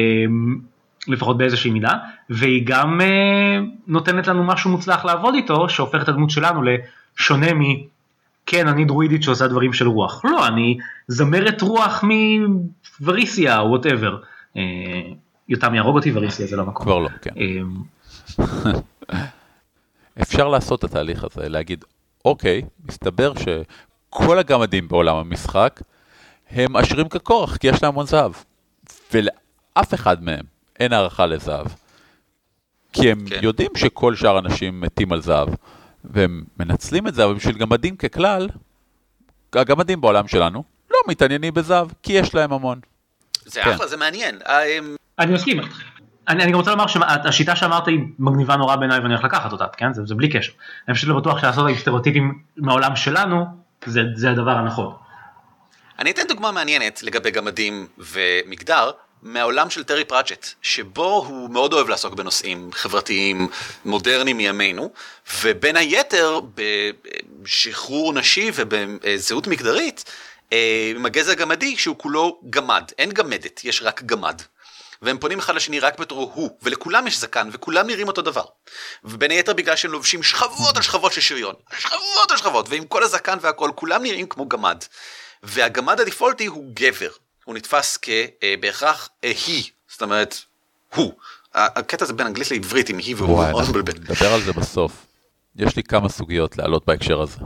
[1.08, 1.91] לפחות באיזושהי מידה,
[2.30, 7.62] והיא גם אה, נותנת לנו משהו מוצלח לעבוד איתו, שהופך את הדמות שלנו לשונה מ...
[8.45, 10.26] כן, אני דרואידית שעושה דברים של רוח.
[10.26, 12.04] לא, אני זמרת רוח
[13.00, 14.17] מווריסיה וואטאבר.
[14.58, 14.62] אה,
[15.50, 16.86] יותם יהרוג אותי, וריסיה זה לא מקום.
[16.86, 17.32] כבר לא, כן.
[20.22, 21.86] אפשר לעשות את התהליך הזה, להגיד,
[22.26, 25.82] אוקיי, מסתבר שכל הגמדים בעולם המשחק
[26.50, 28.32] הם עשירים ככורח, כי יש להם המון זהב.
[29.13, 30.46] ולאף אחד מהם
[30.80, 31.67] אין הערכה לזהב.
[32.93, 33.39] כי הם כן.
[33.41, 35.50] יודעים שכל שאר האנשים מתים על זהב,
[36.04, 38.50] והם מנצלים את זה, אבל בשביל גמדים ככלל,
[39.54, 42.80] הגמדים בעולם שלנו לא מתעניינים בזהב, כי יש להם המון.
[43.46, 43.72] זה כן.
[43.72, 44.39] אחלה, זה מעניין.
[44.48, 44.80] אה,
[45.20, 45.84] אני מסכים איתך.
[46.27, 49.93] אני, אני רוצה לומר שהשיטה שאמרת היא מגניבה נורא בעיניי ואני הולך לקחת אותה, כן?
[49.93, 50.51] זה, זה בלי קשר.
[50.87, 53.45] אני פשוט לא בטוח שלעשות עם סטריאוטיפים מהעולם שלנו,
[53.85, 54.93] זה, זה הדבר הנכון.
[55.99, 58.91] אני אתן דוגמה מעניינת לגבי גמדים ומגדר,
[59.23, 63.47] מהעולם של טרי פראצ'ט, שבו הוא מאוד אוהב לעסוק בנושאים חברתיים
[63.85, 64.91] מודרניים מימינו,
[65.43, 66.39] ובין היתר
[67.43, 70.03] בשחרור נשי ובזהות מגדרית,
[70.53, 74.41] אה, עם הגזע הגמדי שהוא כולו גמד, אין גמדת, יש רק גמד.
[75.01, 78.45] והם פונים אחד לשני רק בתור הוא, ולכולם יש זקן, וכולם נראים אותו דבר.
[79.03, 83.03] ובין היתר בגלל שהם לובשים שכבות על שכבות של שריון, שכבות על שכבות, ועם כל
[83.03, 84.83] הזקן והכל, כולם נראים כמו גמד.
[85.43, 87.10] והגמד הדיפולטי הוא גבר,
[87.45, 90.38] הוא נתפס כבהכרח אה, היא, זאת אומרת,
[90.95, 91.13] הוא.
[91.53, 93.93] הקטע הזה בין אנגלית לעברית עם היא והוא מאוד מבלבל.
[93.93, 95.05] נדבר על זה בסוף.
[95.55, 97.38] יש לי כמה סוגיות להעלות בהקשר הזה.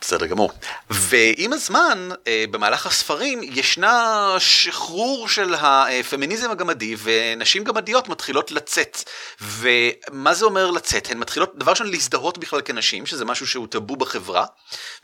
[0.00, 0.50] בסדר גמור.
[0.90, 9.10] ועם הזמן, אה, במהלך הספרים, ישנה שחרור של הפמיניזם הגמדי, ונשים גמדיות מתחילות לצאת.
[9.40, 11.10] ומה זה אומר לצאת?
[11.10, 14.46] הן מתחילות, דבר ראשון, להזדהות בכלל כנשים, שזה משהו שהוא טאבו בחברה,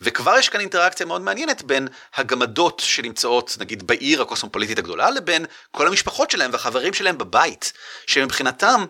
[0.00, 5.86] וכבר יש כאן אינטראקציה מאוד מעניינת בין הגמדות שנמצאות, נגיד, בעיר הקוסמופוליטית הגדולה, לבין כל
[5.86, 7.72] המשפחות שלהם והחברים שלהם בבית,
[8.06, 8.84] שמבחינתם...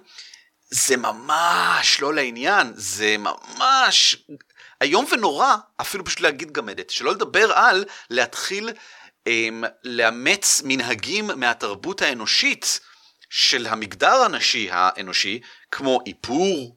[0.71, 4.17] זה ממש לא לעניין, זה ממש
[4.83, 8.71] איום ונורא אפילו פשוט להגיד גמדת, שלא לדבר על להתחיל
[9.27, 12.81] אמ, לאמץ מנהגים מהתרבות האנושית
[13.31, 16.77] של המגדר הנשי האנושי, כמו איפור,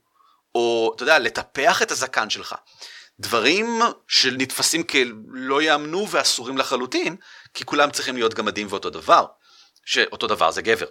[0.55, 2.55] או אתה יודע, לטפח את הזקן שלך.
[3.19, 7.15] דברים שנתפסים כלא יאמנו ואסורים לחלוטין,
[7.53, 9.25] כי כולם צריכים להיות גמדים ואותו דבר.
[9.85, 10.85] שאותו דבר זה גבר.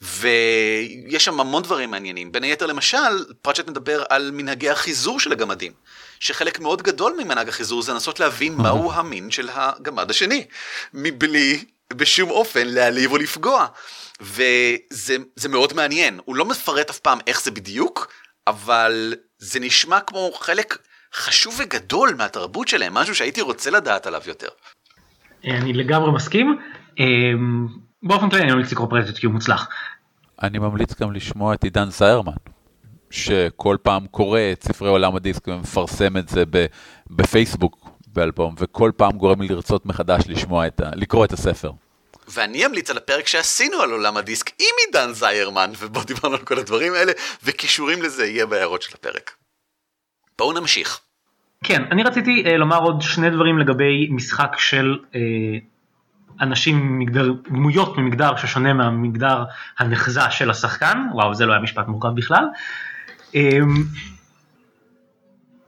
[0.00, 5.72] ויש שם המון דברים מעניינים, בין היתר למשל, פרצ'ט מדבר על מנהגי החיזור של הגמדים,
[6.20, 10.46] שחלק מאוד גדול ממנהג החיזור זה לנסות להבין מהו המין של הגמד השני,
[10.94, 13.66] מבלי בשום אופן להעליב או לפגוע.
[14.20, 18.12] וזה מאוד מעניין, הוא לא מפרט אף פעם איך זה בדיוק,
[18.46, 20.78] אבל זה נשמע כמו חלק
[21.14, 24.48] חשוב וגדול מהתרבות שלהם, משהו שהייתי רוצה לדעת עליו יותר.
[25.44, 26.58] אני לגמרי מסכים.
[28.02, 29.68] באופן כללי אני ממליץ לקרוא פרטט כי הוא מוצלח.
[30.42, 32.32] אני ממליץ גם לשמוע את עידן זיירמן,
[33.10, 36.44] שכל פעם קורא את ספרי עולם הדיסק ומפרסם את זה
[37.10, 40.90] בפייסבוק באלבום, וכל פעם גורם לי לרצות מחדש לשמוע את ה...
[40.94, 41.70] לקרוא את הספר.
[42.28, 46.58] ואני אמליץ על הפרק שעשינו על עולם הדיסק עם עידן זיירמן, ובו דיברנו על כל
[46.58, 47.12] הדברים האלה,
[47.44, 49.30] וקישורים לזה יהיה בהערות של הפרק.
[50.38, 51.00] בואו נמשיך.
[51.64, 55.16] כן, אני רציתי uh, לומר עוד שני דברים לגבי משחק של uh,
[56.40, 59.44] אנשים מגדר, דמויות ממגדר ששונה מהמגדר
[59.78, 62.44] הנחזה של השחקן, וואו זה לא היה משפט מורכב בכלל.
[63.34, 63.84] אמ,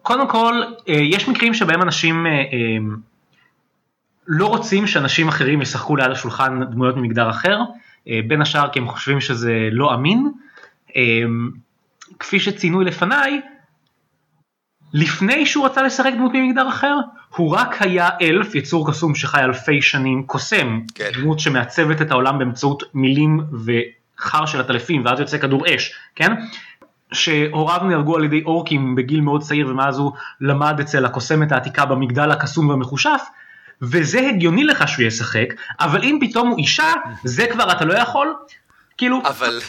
[0.03, 2.97] קודם כל אה, יש מקרים שבהם אנשים אה, אמ,
[4.27, 7.59] לא רוצים שאנשים אחרים ישחקו ליד השולחן דמויות ממגדר אחר,
[8.09, 10.33] אה, בין השאר כי הם חושבים שזה לא אמין.
[10.97, 11.51] אמ,
[12.19, 13.41] כפי שציינו לפניי,
[14.93, 16.97] לפני שהוא רצה לשחק דמות ממגדר אחר,
[17.37, 21.11] הוא רק היה אלף, יצור קסום שחי אלפי שנים, קוסם, כן.
[21.15, 26.33] דמות שמעצבת את העולם באמצעות מילים וחר של עטלפים, ואז יוצא כדור אש, כן?
[27.13, 32.31] שהוריו נהרגו על ידי אורקים בגיל מאוד צעיר, ומאז הוא למד אצל הקוסמת העתיקה במגדל
[32.31, 33.23] הקסום והמחושף,
[33.83, 36.93] וזה הגיוני לך שהוא ישחק, אבל אם פתאום הוא אישה,
[37.25, 38.35] זה כבר אתה לא יכול,
[38.99, 39.23] כאילו...
[39.25, 39.61] אבל...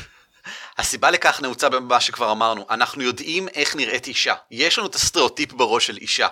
[0.78, 4.34] הסיבה לכך נעוצה במה שכבר אמרנו, אנחנו יודעים איך נראית אישה.
[4.52, 6.28] יש לנו את הסטריאוטיפ בראש של אישה.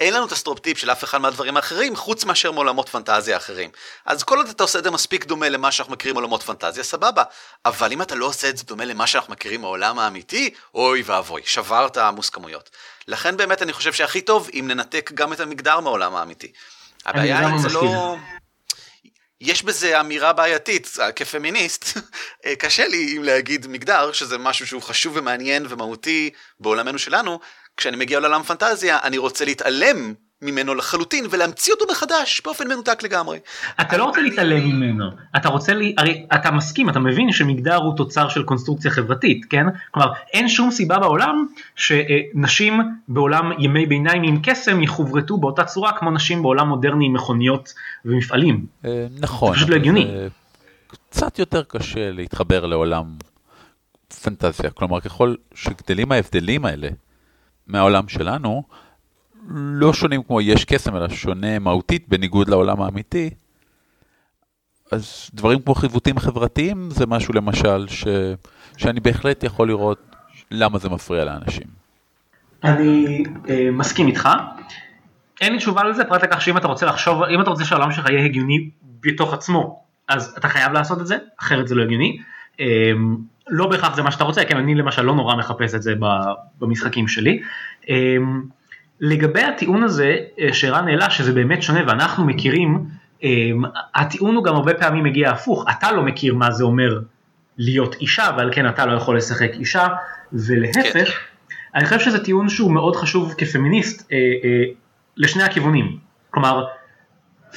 [0.00, 3.70] אין לנו את הסטריאוטיפ של אף אחד מהדברים האחרים, חוץ מאשר מעולמות פנטזיה אחרים.
[4.04, 7.22] אז כל עוד אתה עושה את זה מספיק דומה למה שאנחנו מכירים מעולמות פנטזיה, סבבה.
[7.64, 11.42] אבל אם אתה לא עושה את זה דומה למה שאנחנו מכירים מעולם האמיתי, אוי ואבוי,
[11.44, 12.70] שברת מוסכמויות.
[13.08, 16.52] לכן באמת אני חושב שהכי טוב אם ננתק גם את המגדר מעולם האמיתי.
[17.06, 18.16] הבעיה היא זה לא...
[19.46, 21.98] יש בזה אמירה בעייתית, כפמיניסט,
[22.58, 26.30] קשה לי להגיד מגדר, שזה משהו שהוא חשוב ומעניין ומהותי
[26.60, 27.40] בעולמנו שלנו,
[27.76, 33.38] כשאני מגיע לעולם פנטזיה, אני רוצה להתעלם ממנו לחלוטין ולהמציא אותו מחדש באופן מנותק לגמרי.
[33.80, 37.96] אתה לא רוצה להתעלם ממנו, אתה רוצה, לי, הרי אתה מסכים, אתה מבין שמגדר הוא
[37.96, 39.66] תוצר של קונסטרוקציה חברתית, כן?
[39.90, 46.10] כלומר, אין שום סיבה בעולם שנשים בעולם ימי ביניים עם קסם יחוברתו באותה צורה כמו
[46.10, 48.66] נשים בעולם מודרני עם מכוניות ומפעלים.
[48.84, 49.48] אה, נכון.
[49.48, 50.10] זה פשוט לא הגיוני.
[50.86, 53.04] קצת יותר קשה להתחבר לעולם
[54.22, 56.88] פנטזיה, כלומר ככל שגדלים ההבדלים האלה
[57.66, 58.62] מהעולם שלנו,
[59.50, 63.30] לא שונים כמו יש קסם, אלא שונה מהותית בניגוד לעולם האמיתי.
[64.92, 68.04] אז דברים כמו חיווטים חברתיים זה משהו למשל ש...
[68.76, 70.16] שאני בהחלט יכול לראות
[70.50, 71.66] למה זה מפריע לאנשים.
[72.64, 74.28] אני אה, מסכים איתך.
[75.40, 78.10] אין לי תשובה לזה פרט לכך שאם אתה רוצה לחשוב, אם אתה רוצה שהעולם שלך
[78.10, 82.18] יהיה הגיוני בתוך עצמו, אז אתה חייב לעשות את זה, אחרת זה לא הגיוני.
[82.60, 82.92] אה,
[83.48, 85.94] לא בהכרח זה מה שאתה רוצה, כן אני למשל לא נורא מחפש את זה
[86.60, 87.40] במשחקים שלי.
[87.90, 88.16] אה,
[89.00, 92.84] לגבי הטיעון הזה אה, שרן העלה שזה באמת שונה ואנחנו מכירים,
[93.24, 93.30] אה,
[93.94, 97.00] הטיעון הוא גם הרבה פעמים מגיע הפוך, אתה לא מכיר מה זה אומר
[97.58, 99.86] להיות אישה ועל כן אתה לא יכול לשחק אישה
[100.32, 101.54] ולהפך, כן.
[101.74, 104.16] אני חושב שזה טיעון שהוא מאוד חשוב כפמיניסט אה,
[105.16, 105.98] לשני הכיוונים,
[106.30, 106.64] כלומר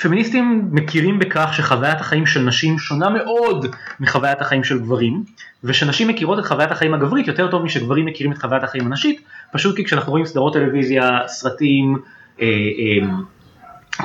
[0.01, 3.65] פמיניסטים מכירים בכך שחוויית החיים של נשים שונה מאוד
[3.99, 5.23] מחוויית החיים של גברים,
[5.63, 9.75] ושנשים מכירות את חוויית החיים הגברית יותר טוב משגברים מכירים את חוויית החיים הנשית, פשוט
[9.75, 11.97] כי כשאנחנו רואים סדרות טלוויזיה, סרטים,
[12.41, 13.07] אה, אה,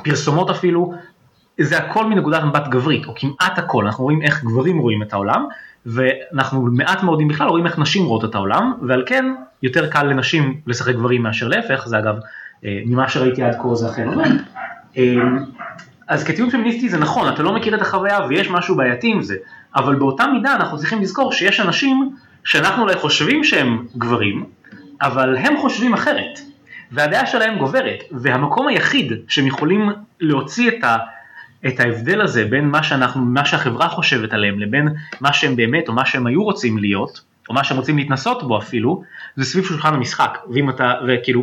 [0.05, 0.94] פרסומות אפילו,
[1.61, 5.46] זה הכל מנקודת מבט גברית, או כמעט הכל, אנחנו רואים איך גברים רואים את העולם,
[5.87, 9.24] ואנחנו מעט מאוד אם בכלל רואים איך נשים רואות את העולם, ועל כן
[9.62, 12.14] יותר קל לנשים לשחק גברים מאשר להפך, זה אגב,
[12.64, 14.31] אה, ממה שראיתי עד כה זה אכן עובד.
[14.98, 15.02] אה,
[16.09, 19.37] אז כטיעון פמיניסטי זה נכון, אתה לא מכיר את החוויה ויש משהו בעייתי עם זה,
[19.76, 24.44] אבל באותה מידה אנחנו צריכים לזכור שיש אנשים שאנחנו אולי חושבים שהם גברים,
[25.02, 26.40] אבל הם חושבים אחרת,
[26.92, 30.96] והדעה שלהם גוברת, והמקום היחיד שהם יכולים להוציא את, ה,
[31.66, 34.88] את ההבדל הזה בין מה, שאנחנו, מה שהחברה חושבת עליהם לבין
[35.20, 38.59] מה שהם באמת או מה שהם היו רוצים להיות, או מה שהם רוצים להתנסות בו
[38.59, 39.02] אפילו,
[39.37, 41.42] זה סביב שולחן המשחק, ואם אתה, וכאילו,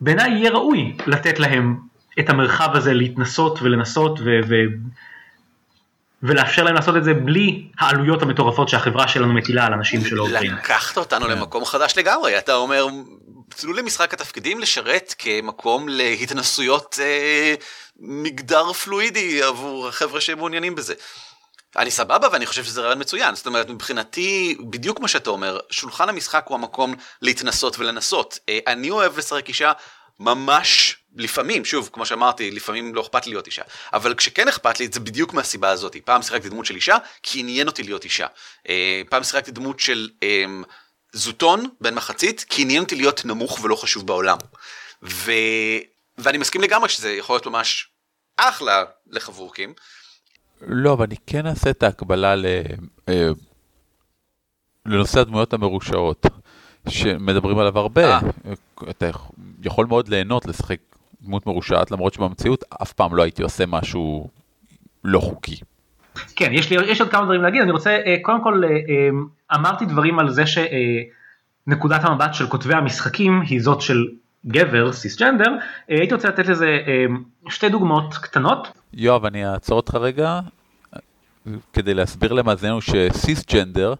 [0.00, 4.24] בעיניי יהיה ראוי לתת להם את המרחב הזה להתנסות ולנסות ו...
[4.48, 4.54] ו
[6.22, 10.52] ולאפשר להם לעשות את זה בלי העלויות המטורפות שהחברה שלנו מטילה על אנשים שלא עוברים.
[10.52, 11.30] לקחת אותנו כן.
[11.30, 12.86] למקום חדש לגמרי, אתה אומר,
[13.48, 17.54] תנו למשחק התפקידים לשרת כמקום להתנסויות אה,
[18.00, 20.94] מגדר פלואידי עבור החבר'ה שמעוניינים בזה.
[21.76, 26.08] אני סבבה ואני חושב שזה רעיון מצוין, זאת אומרת מבחינתי בדיוק מה שאתה אומר, שולחן
[26.08, 28.38] המשחק הוא המקום להתנסות ולנסות.
[28.48, 29.72] אה, אני אוהב לשחק אישה
[30.20, 34.88] ממש לפעמים, שוב, כמו שאמרתי, לפעמים לא אכפת לי להיות אישה, אבל כשכן אכפת לי
[34.92, 35.96] זה בדיוק מהסיבה הזאת.
[36.04, 38.26] פעם שיחקתי דמות של אישה, כי עניין אותי להיות אישה.
[38.68, 40.44] אה, פעם שיחקתי דמות של אה,
[41.12, 44.38] זוטון, בן מחצית, כי עניין אותי להיות נמוך ולא חשוב בעולם.
[45.02, 45.32] ו...
[46.18, 47.88] ואני מסכים לגמרי שזה יכול להיות ממש
[48.36, 49.74] אחלה לחבורקים.
[50.60, 52.46] לא, אבל אני כן אעשה את ההקבלה ל...
[53.08, 53.28] אה,
[54.86, 56.26] לנושא הדמויות המרושעות,
[56.88, 58.10] שמדברים עליו הרבה.
[58.10, 58.20] אה.
[58.90, 59.10] אתה
[59.62, 60.80] יכול מאוד ליהנות לשחק
[61.22, 64.28] דמות מרושעת, למרות שבמציאות אף פעם לא הייתי עושה משהו
[65.04, 65.56] לא חוקי.
[66.36, 69.08] כן, יש לי יש עוד כמה דברים להגיד, אני רוצה, אה, קודם כל, אה, אה,
[69.54, 74.06] אמרתי דברים על זה שנקודת המבט של כותבי המשחקים היא זאת של
[74.46, 75.50] גבר, סיסג'נדר,
[75.88, 76.78] הייתי רוצה לתת לזה
[77.48, 78.68] שתי דוגמאות קטנות.
[78.92, 80.40] יואב, אני אעצור אותך רגע,
[81.72, 83.94] כדי להסביר למאזיננו שסיסג'נדר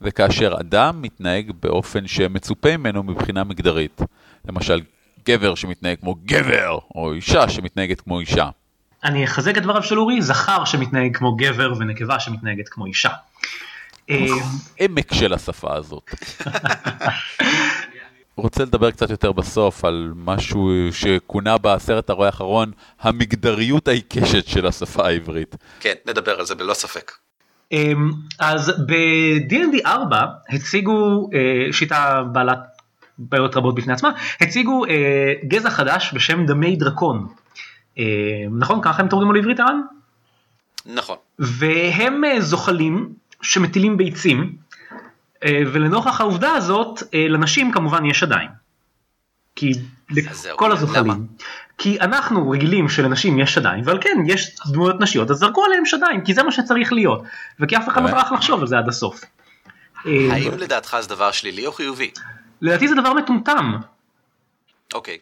[0.00, 4.00] זה כאשר אדם מתנהג באופן שמצופה ממנו מבחינה מגדרית.
[4.48, 4.80] למשל,
[5.26, 8.48] גבר שמתנהג כמו גבר, או אישה שמתנהגת כמו אישה.
[9.04, 13.10] אני אחזק את דבריו של אורי, זכר שמתנהג כמו גבר ונקבה שמתנהגת כמו אישה.
[14.78, 16.10] עמק של השפה הזאת.
[18.36, 25.06] רוצה לדבר קצת יותר בסוף על משהו שכונה בסרט הרואה האחרון המגדריות העיקשת של השפה
[25.06, 25.56] העברית.
[25.80, 27.12] כן, נדבר על זה ללא ספק.
[28.38, 32.58] אז ב-D&D 4 הציגו אה, שיטה בעלת
[33.18, 37.26] בעיות רבות בפני עצמה, הציגו אה, גזע חדש בשם דמי דרקון.
[37.98, 38.04] אה,
[38.58, 38.80] נכון?
[38.82, 39.80] ככה הם תורגמו לעברית ערן?
[40.86, 41.16] נכון.
[41.38, 44.64] והם זוחלים שמטילים ביצים,
[45.48, 48.48] ולנוכח העובדה הזאת לנשים כמובן יש ידיים.
[49.56, 49.72] כי
[50.10, 51.04] לכל הזוחלים.
[51.04, 51.14] למה?
[51.78, 56.24] כי אנחנו רגילים שלנשים יש שדיים ועל כן יש דמויות נשיות אז זרקו עליהם שדיים
[56.24, 57.22] כי זה מה שצריך להיות
[57.60, 59.24] וכי אף אחד לא טרח לחשוב על זה עד הסוף.
[60.04, 62.10] האם לדעתך זה דבר שלילי או חיובי?
[62.64, 63.72] לדעתי זה דבר מטומטם.
[64.94, 65.18] אוקיי.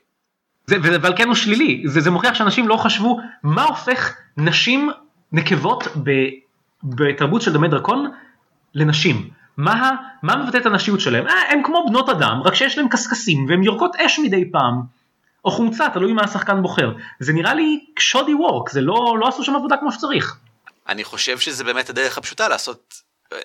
[0.68, 4.90] ועל כן הוא שלילי זה, זה מוכיח שאנשים לא חשבו מה הופך נשים
[5.32, 6.10] נקבות ב,
[6.82, 8.10] בתרבות של דמי דרקון
[8.74, 9.30] לנשים.
[9.56, 9.90] מה,
[10.22, 11.28] מה מבטא את הנשיות שלהם?
[11.28, 14.82] אה, הם כמו בנות אדם רק שיש להם קשקשים והם יורקות אש מדי פעם.
[15.44, 16.92] או חומצה, תלוי מה השחקן בוחר.
[17.20, 20.36] זה נראה לי שודי וורק, זה לא, לא עשו שם עבודה כמו שצריך.
[20.88, 23.02] אני חושב שזה באמת הדרך הפשוטה לעשות,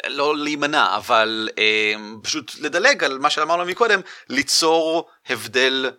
[0.08, 5.90] לא להימנע, אבל אה, פשוט לדלג על מה שאמרנו מקודם, ליצור הבדל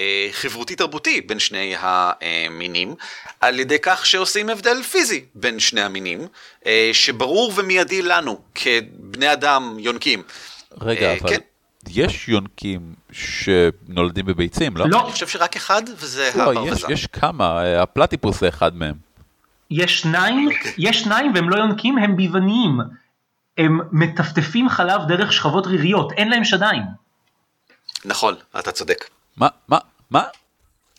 [0.00, 2.94] אה, חברותי תרבותי בין שני המינים,
[3.40, 6.26] על ידי כך שעושים הבדל פיזי בין שני המינים,
[6.66, 10.22] אה, שברור ומיידי לנו כבני אדם יונקים.
[10.80, 11.30] רגע, אה, אבל...
[11.30, 11.38] כן.
[11.88, 12.80] יש יונקים
[13.12, 14.88] שנולדים בביצים, לא?
[14.88, 15.00] לא.
[15.00, 16.92] אני חושב שרק אחד, וזה לא, הברווזן.
[16.92, 18.94] יש, יש כמה, הפלטיפוס זה אחד מהם.
[19.70, 20.68] יש שניים, okay.
[20.78, 22.78] יש שניים והם לא יונקים, הם ביווניים.
[23.58, 26.82] הם מטפטפים חלב דרך שכבות ריריות, אין להם שדיים.
[28.04, 29.04] נכון, אתה צודק.
[29.36, 29.78] מה, מה,
[30.10, 30.22] מה?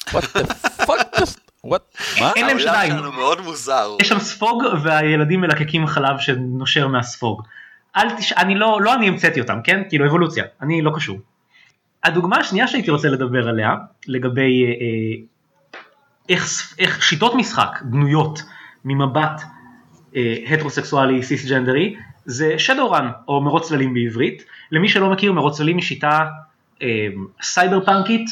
[0.09, 0.53] What the
[0.85, 1.39] fuck just...
[1.65, 2.19] What?
[2.21, 2.31] מה?
[2.35, 2.91] אין להם שדיים.
[2.91, 3.95] העולם שלנו מאוד מוזר.
[4.01, 7.41] יש שם ספוג והילדים מלקקים חלב שנושר מהספוג.
[7.95, 8.33] אל תש...
[8.33, 9.81] אני לא, לא אני המצאתי אותם, כן?
[9.89, 11.19] כאילו אבולוציה, אני לא קשור.
[12.03, 13.75] הדוגמה השנייה שהייתי רוצה לדבר עליה,
[14.07, 15.25] לגבי אה, אה,
[16.29, 18.41] איך, איך שיטות משחק בנויות
[18.85, 19.41] ממבט
[20.15, 21.95] אה, הטרוסקסואלי סיסג'נדרי,
[22.25, 24.45] זה שדורן, או מרוץ צללים בעברית.
[24.71, 26.25] למי שלא מכיר, מרוץ צללים היא שיטה
[26.81, 27.07] אה,
[27.41, 28.29] סייבר פאנקית,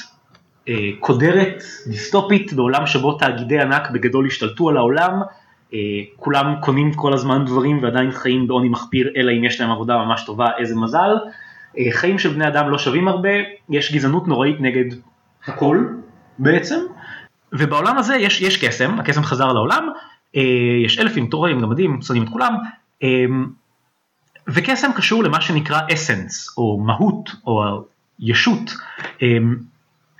[0.69, 5.21] אה, קודרת, דיסטופית, בעולם שבו תאגידי ענק בגדול השתלטו על העולם,
[5.73, 5.79] אה,
[6.15, 10.23] כולם קונים כל הזמן דברים ועדיין חיים בעוני מחפיר, אלא אם יש להם עבודה ממש
[10.25, 11.09] טובה, איזה מזל.
[11.77, 13.29] אה, חיים של בני אדם לא שווים הרבה,
[13.69, 14.85] יש גזענות נוראית נגד
[15.45, 15.85] הכל
[16.39, 16.79] בעצם,
[17.53, 19.89] ובעולם הזה יש, יש קסם, הקסם חזר לעולם,
[20.35, 20.41] אה,
[20.85, 22.55] יש אלפים, תורים, גמדים, שונאים את כולם,
[23.03, 23.25] אה,
[24.47, 27.83] וקסם קשור למה שנקרא אסנס, או מהות, או
[28.19, 28.73] ישות,
[29.21, 29.27] אה,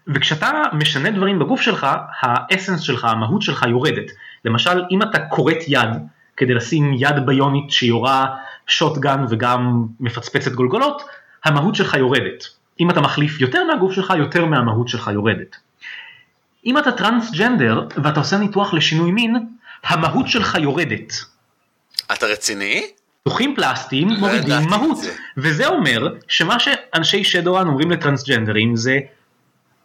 [0.07, 1.88] וכשאתה משנה דברים בגוף שלך,
[2.21, 4.11] האסנס שלך, המהות שלך יורדת.
[4.45, 5.89] למשל, אם אתה כורת יד
[6.38, 8.36] כדי לשים יד ביונית שיורה
[8.67, 11.01] שוטגן וגם מפצפצת גולגולות,
[11.45, 12.43] המהות שלך יורדת.
[12.80, 15.55] אם אתה מחליף יותר מהגוף שלך, יותר מהמהות שלך יורדת.
[16.65, 19.36] אם אתה טרנסג'נדר ואתה עושה ניתוח לשינוי מין,
[19.84, 21.13] המהות שלך יורדת.
[22.13, 22.84] אתה רציני?
[23.28, 24.97] ניתוחים פלסטיים לא מורידים מהות.
[24.97, 25.11] זה.
[25.38, 28.99] וזה אומר שמה שאנשי שדורן אומרים לטרנסג'נדרים זה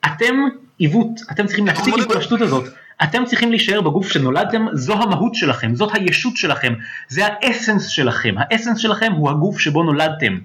[0.06, 0.34] אתם
[0.78, 2.64] עיוות, אתם צריכים להפסיק עם כל השטות הזאת.
[3.02, 6.74] אתם צריכים להישאר בגוף שנולדתם, זו המהות שלכם, זאת הישות שלכם,
[7.08, 10.38] זה האסנס שלכם, האסנס שלכם הוא הגוף שבו נולדתם.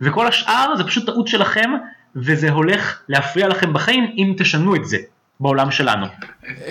[0.00, 1.70] וכל השאר זה פשוט טעות שלכם,
[2.16, 4.98] וזה הולך להפריע לכם בחיים אם תשנו את זה
[5.40, 6.06] בעולם שלנו.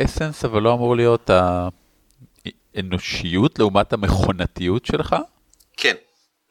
[0.03, 1.29] אסנס אבל לא אמור להיות
[2.75, 5.15] האנושיות לעומת המכונתיות שלך?
[5.77, 5.95] כן,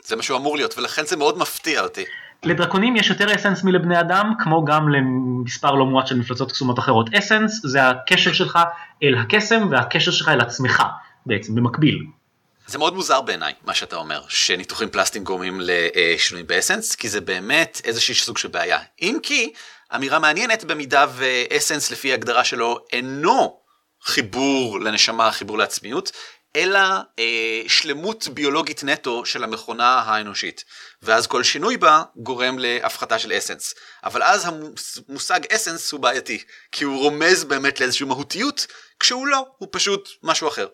[0.05, 2.05] זה מה שהוא אמור להיות, ולכן זה מאוד מפתיע אותי.
[2.43, 7.15] לדרקונים יש יותר אסנס מלבני אדם, כמו גם למספר לא מועט של מפלצות קסומות אחרות.
[7.15, 8.59] אסנס זה הקשר שלך
[9.03, 10.83] אל הקסם והקשר שלך אל עצמך,
[11.27, 11.99] בעצם, במקביל.
[12.67, 17.81] זה מאוד מוזר בעיניי, מה שאתה אומר, שניתוחים פלסטיים גורמים לשינויים באסנס, כי זה באמת
[17.85, 18.79] איזשהו סוג של בעיה.
[19.03, 19.53] אם כי,
[19.95, 23.59] אמירה מעניינת במידה ואסנס לפי ההגדרה שלו אינו
[24.05, 26.13] חיבור לנשמה, חיבור לעצמיות,
[26.57, 26.81] אלא
[27.19, 30.65] אה, שלמות ביולוגית נטו של המכונה האנושית.
[31.03, 33.75] ואז כל שינוי בה גורם להפחתה של אסנס.
[34.05, 34.49] אבל אז
[35.09, 36.43] המושג אסנס הוא בעייתי,
[36.73, 38.67] כי הוא רומז באמת לאיזושהי מהותיות,
[39.01, 40.67] כשהוא לא, הוא פשוט משהו אחר.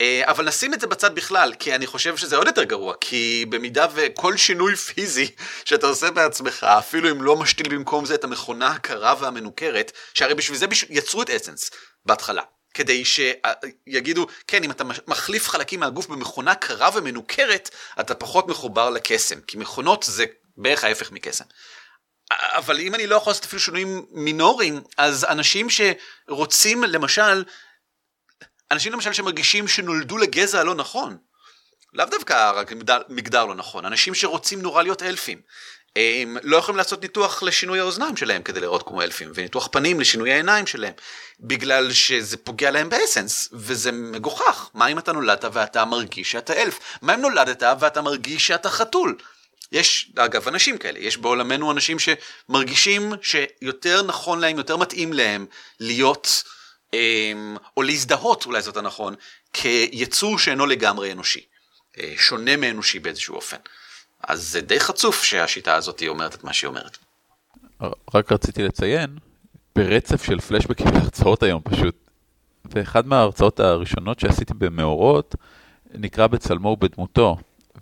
[0.00, 3.46] אה, אבל נשים את זה בצד בכלל, כי אני חושב שזה עוד יותר גרוע, כי
[3.48, 5.30] במידה וכל שינוי פיזי
[5.64, 10.58] שאתה עושה בעצמך, אפילו אם לא משתיל במקום זה את המכונה הקרה והמנוכרת, שהרי בשביל
[10.58, 11.70] זה יצרו את אסנס
[12.06, 12.42] בהתחלה.
[12.74, 19.40] כדי שיגידו, כן, אם אתה מחליף חלקים מהגוף במכונה קרה ומנוכרת, אתה פחות מחובר לקסם,
[19.40, 20.24] כי מכונות זה
[20.56, 21.44] בערך ההפך מקסם.
[22.30, 27.44] אבל אם אני לא יכול לעשות אפילו שינויים מינוריים, אז אנשים שרוצים למשל
[28.70, 31.16] אנשים למשל שמרגישים שנולדו לגזע הלא נכון,
[31.92, 32.72] לאו דווקא רק
[33.08, 35.40] מגדר, לא נכון, אנשים שרוצים נורא להיות אלפים,
[35.96, 40.32] הם לא יכולים לעשות ניתוח לשינוי האוזניים שלהם כדי לראות כמו אלפים, וניתוח פנים לשינוי
[40.32, 40.92] העיניים שלהם,
[41.40, 44.70] בגלל שזה פוגע להם באסנס, וזה מגוחך.
[44.74, 46.78] מה אם אתה נולדת ואתה מרגיש שאתה אלף?
[47.02, 49.16] מה אם נולדת ואתה מרגיש שאתה חתול?
[49.72, 55.46] יש, אגב, אנשים כאלה, יש בעולמנו אנשים שמרגישים שיותר נכון להם, יותר מתאים להם
[55.80, 56.42] להיות...
[56.92, 59.14] אמ, או להזדהות, אולי זאת הנכון,
[59.52, 61.46] כיצור שאינו לגמרי אנושי,
[61.98, 63.56] אה, שונה מאנושי באיזשהו אופן.
[64.22, 66.98] אז זה די חצוף שהשיטה הזאת אומרת את מה שהיא אומרת.
[68.14, 69.18] רק רציתי לציין,
[69.76, 71.94] ברצף של פלשבקים להרצאות היום פשוט,
[72.64, 75.34] ואחד מההרצאות הראשונות שעשיתי במאורות,
[75.94, 77.36] נקרא בצלמו ובדמותו,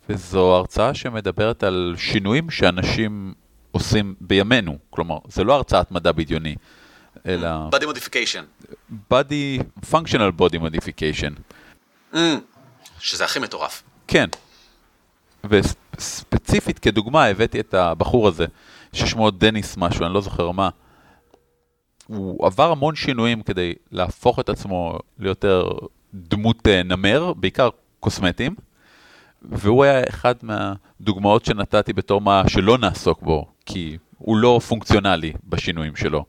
[0.08, 3.34] וזו הרצאה שמדברת על שינויים שאנשים
[3.70, 6.54] עושים בימינו, כלומר, זה לא הרצאת מדע בדיוני,
[7.26, 8.70] אלא body modification.
[9.12, 11.58] body, functional body modification.
[12.14, 12.16] Mm,
[13.00, 13.82] שזה הכי מטורף.
[14.08, 14.28] כן.
[15.98, 18.46] וספציפית כדוגמה הבאתי את הבחור הזה,
[18.92, 20.68] ששמו דניס משהו, אני לא זוכר מה.
[22.06, 25.68] הוא עבר המון שינויים כדי להפוך את עצמו ליותר
[26.14, 27.68] דמות אה, נמר, בעיקר
[28.00, 28.54] קוסמטיים,
[29.42, 35.96] והוא היה אחד מהדוגמאות שנתתי בתור מה שלא נעסוק בו, כי הוא לא פונקציונלי בשינויים
[35.96, 36.24] שלו,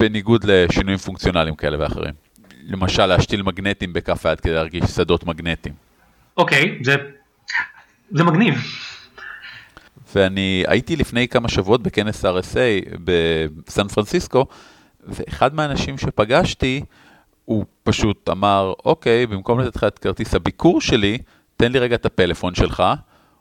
[0.00, 2.14] בניגוד לשינויים פונקציונליים כאלה ואחרים.
[2.62, 5.74] למשל להשתיל מגנטים בכף היד כדי להרגיש שדות מגנטיים.
[6.36, 6.96] אוקיי, זה,
[8.10, 8.54] זה מגניב.
[10.14, 12.98] ואני הייתי לפני כמה שבועות בכנס RSA
[13.66, 14.46] בסן פרנסיסקו,
[15.06, 16.82] ואחד מהאנשים שפגשתי,
[17.44, 21.18] הוא פשוט אמר, אוקיי, במקום לתת לך את כרטיס הביקור שלי,
[21.56, 22.82] תן לי רגע את הפלאפון שלך.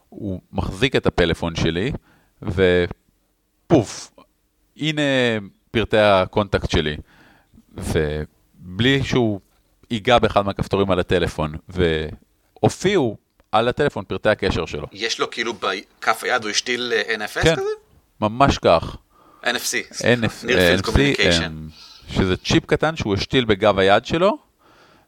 [0.10, 1.92] הוא מחזיק את הפלאפון שלי,
[2.42, 4.12] ופוף,
[4.78, 5.02] הנה
[5.72, 6.98] פרטי ה contact שלי.
[7.78, 9.40] ובלי שהוא
[9.92, 13.18] ייגע באחד מהכפתורים על הטלפון, והופיעו
[13.52, 14.88] על הטלפון פרטי הקשר שלו.
[14.92, 17.62] יש לו כאילו בכף היד הוא השתיל אה, NFC כן, כזה?
[18.22, 18.98] ממש כך.
[19.44, 19.94] NFC.
[20.02, 20.48] NFC,
[20.84, 21.46] Communication.
[21.48, 21.68] אמ,
[22.10, 24.38] שזה צ'יפ קטן שהוא השתיל בגב היד שלו,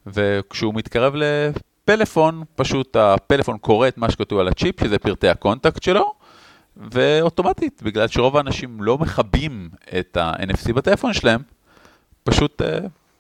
[0.08, 5.84] וכשהוא מתקרב לפלאפון, פשוט הפלאפון קורא את מה שכתוב על הצ'יפ, שזה פרטי ה contact
[5.84, 6.14] שלו,
[6.78, 9.70] ואוטומטית, בגלל שרוב האנשים לא מכבים
[10.00, 11.42] את ה-NFC בטלפון שלהם,
[12.24, 12.66] פשוט uh,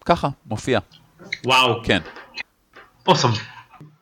[0.05, 0.79] ככה, מופיע.
[1.45, 1.83] וואו.
[1.83, 2.01] כן.
[3.07, 3.29] awesome.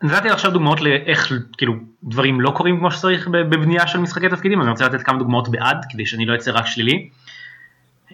[0.04, 1.74] נתתי עכשיו דוגמאות לאיך כאילו
[2.04, 5.50] דברים לא קורים כמו שצריך בבנייה של משחקי תפקידים אז אני רוצה לתת כמה דוגמאות
[5.50, 7.10] בעד כדי שאני לא אצא רק שלילי.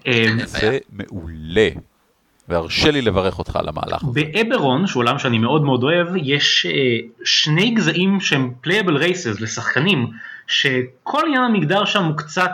[0.05, 1.69] אמ, זה מעולה.
[2.49, 4.21] והרשה לי לברך אותך על המהלך הזה.
[4.33, 10.07] באברון, שהוא עולם שאני מאוד מאוד אוהב, יש uh, שני גזעים שהם playable races לשחקנים,
[10.47, 12.51] שכל עניין המגדר שם הוא קצת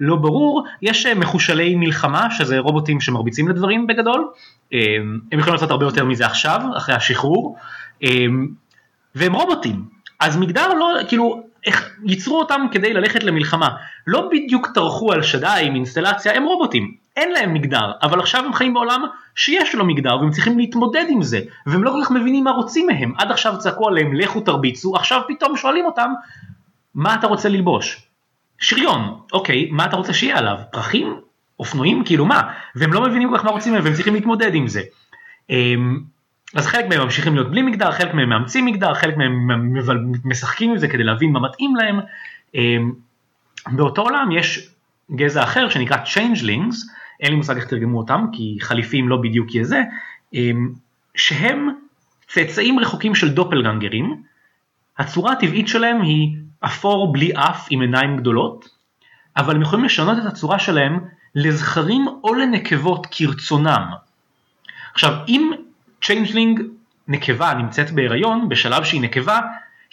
[0.00, 4.28] לא ברור, יש uh, מחושלי מלחמה, שזה רובוטים שמרביצים לדברים בגדול,
[4.70, 4.74] uh,
[5.32, 7.56] הם יכולים לעשות הרבה יותר מזה עכשיו, אחרי השחרור,
[8.02, 8.06] uh,
[9.14, 9.84] והם רובוטים,
[10.20, 13.68] אז מגדר לא, כאילו, איך ייצרו אותם כדי ללכת למלחמה,
[14.06, 18.52] לא בדיוק טרחו על שדי עם אינסטלציה, הם רובוטים, אין להם מגדר, אבל עכשיו הם
[18.52, 19.02] חיים בעולם
[19.34, 22.86] שיש לו מגדר והם צריכים להתמודד עם זה, והם לא כל כך מבינים מה רוצים
[22.86, 26.12] מהם, עד עכשיו צעקו עליהם לכו תרביצו, עכשיו פתאום שואלים אותם
[26.94, 28.02] מה אתה רוצה ללבוש?
[28.58, 30.58] שריון, אוקיי, מה אתה רוצה שיהיה עליו?
[30.72, 31.20] פרחים?
[31.60, 32.04] אופנועים?
[32.04, 32.42] כאילו מה?
[32.74, 34.82] והם לא מבינים כל כך מה רוצים מהם והם צריכים להתמודד עם זה.
[36.54, 39.48] אז חלק מהם ממשיכים להיות בלי מגדר, חלק מהם מאמצים מגדר, חלק מהם
[40.24, 42.00] משחקים עם זה כדי להבין מה מתאים להם.
[42.54, 42.92] אמ,
[43.66, 44.68] באותו עולם יש
[45.14, 46.76] גזע אחר שנקרא Changelings,
[47.20, 49.82] אין לי מושג איך תרגמו אותם כי חליפים לא בדיוק יהיה זה,
[50.34, 50.72] אמ,
[51.14, 51.68] שהם
[52.28, 54.22] צאצאים רחוקים של דופלגנגרים,
[54.98, 58.68] הצורה הטבעית שלהם היא אפור בלי אף עם עיניים גדולות,
[59.36, 61.00] אבל הם יכולים לשנות את הצורה שלהם
[61.34, 63.92] לזכרים או לנקבות כרצונם.
[64.94, 65.50] עכשיו אם
[66.04, 66.62] changeling
[67.08, 69.40] נקבה נמצאת בהיריון, בשלב שהיא נקבה,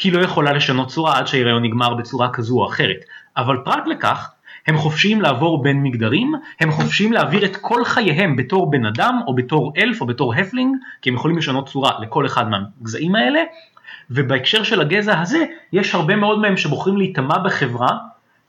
[0.03, 2.97] היא לא יכולה לשנות צורה עד שההיריון נגמר בצורה כזו או אחרת.
[3.37, 4.31] אבל פרט לכך,
[4.67, 9.35] הם חופשיים לעבור בין מגדרים, הם חופשיים להעביר את כל חייהם בתור בן אדם או
[9.35, 13.39] בתור אלף או בתור halfling, כי הם יכולים לשנות צורה לכל אחד מהגזעים האלה,
[14.11, 17.97] ובהקשר של הגזע הזה, יש הרבה מאוד מהם שבוחרים להיטמע בחברה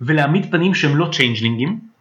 [0.00, 1.91] ולהעמיד פנים שהם לא changelingים,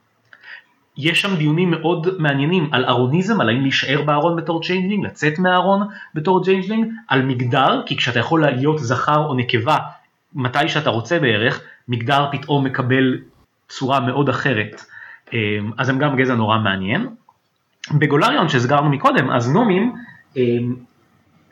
[0.97, 5.87] יש שם דיונים מאוד מעניינים על ארוניזם, על האם להישאר בארון בתור changeling, לצאת מהארון
[6.13, 9.77] בתור changeling, על מגדר, כי כשאתה יכול להיות זכר או נקבה
[10.35, 13.17] מתי שאתה רוצה בערך, מגדר פתאום מקבל
[13.69, 14.85] צורה מאוד אחרת,
[15.33, 17.07] אמ, אז הם גם גזע נורא מעניין.
[17.91, 19.93] בגולריון שהזכרנו מקודם, אז נומים,
[20.37, 20.75] אמ,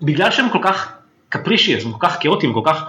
[0.01, 0.93] בגלל שהם כל כך
[1.29, 2.83] capricious, הם כל כך כאוטיים, כל כך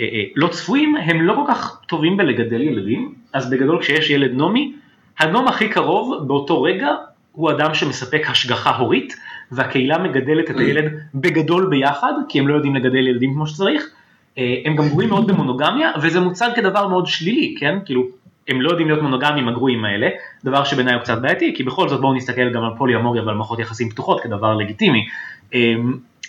[0.00, 4.32] אה, אה, לא צפויים, הם לא כל כך טובים בלגדל ילדים, אז בגדול כשיש ילד
[4.32, 4.74] נומי,
[5.18, 6.88] הנום הכי קרוב באותו רגע
[7.32, 9.16] הוא אדם שמספק השגחה הורית
[9.52, 13.90] והקהילה מגדלת את הילד בגדול ביחד כי הם לא יודעים לגדל ילדים כמו שצריך.
[14.38, 17.78] אה, הם גם גרועים מאוד במונוגמיה וזה מוצג כדבר מאוד שלילי, כן?
[17.84, 18.02] כאילו
[18.48, 20.08] הם לא יודעים להיות מונוגמים הגרועים האלה,
[20.44, 23.58] דבר שבעיניי הוא קצת בעייתי כי בכל זאת בואו נסתכל גם על פוליומוריה ועל מערכות
[23.58, 25.06] יחסים פתוחות כדבר לגיטימי.
[25.54, 25.74] אה,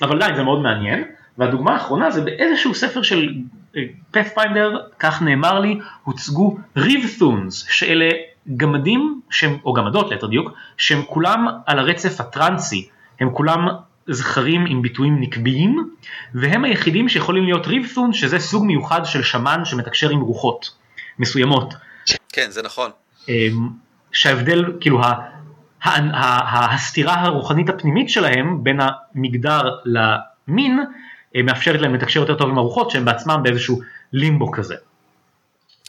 [0.02, 1.04] אבל עדיין זה מאוד מעניין.
[1.38, 3.34] והדוגמה האחרונה זה באיזשהו ספר של
[4.12, 8.10] פאת'פיינדר, אה, כך נאמר לי, הוצגו ריבת'ונס, שאלה
[8.58, 12.90] גמדים, שהם, או גמדות ליתר דיוק, שהם כולם על הרצף הטרנסי,
[13.20, 13.68] הם כולם
[14.08, 15.90] זכרים עם ביטויים נקביים,
[16.34, 20.70] והם היחידים שיכולים להיות ריבת'ון, שזה סוג מיוחד של שמן שמתקשר עם רוחות
[21.20, 21.74] מסוימות.
[22.30, 22.92] כן, זה נכון.
[23.30, 23.70] אמ,
[24.12, 25.02] שההבדל, כאילו,
[25.84, 30.80] הסתירה הרוחנית הפנימית שלהם בין המגדר למין,
[31.36, 33.80] אה, מאפשרת להם לתקשר יותר טוב עם הרוחות שהם בעצמם באיזשהו
[34.14, 34.76] לימבו כזה.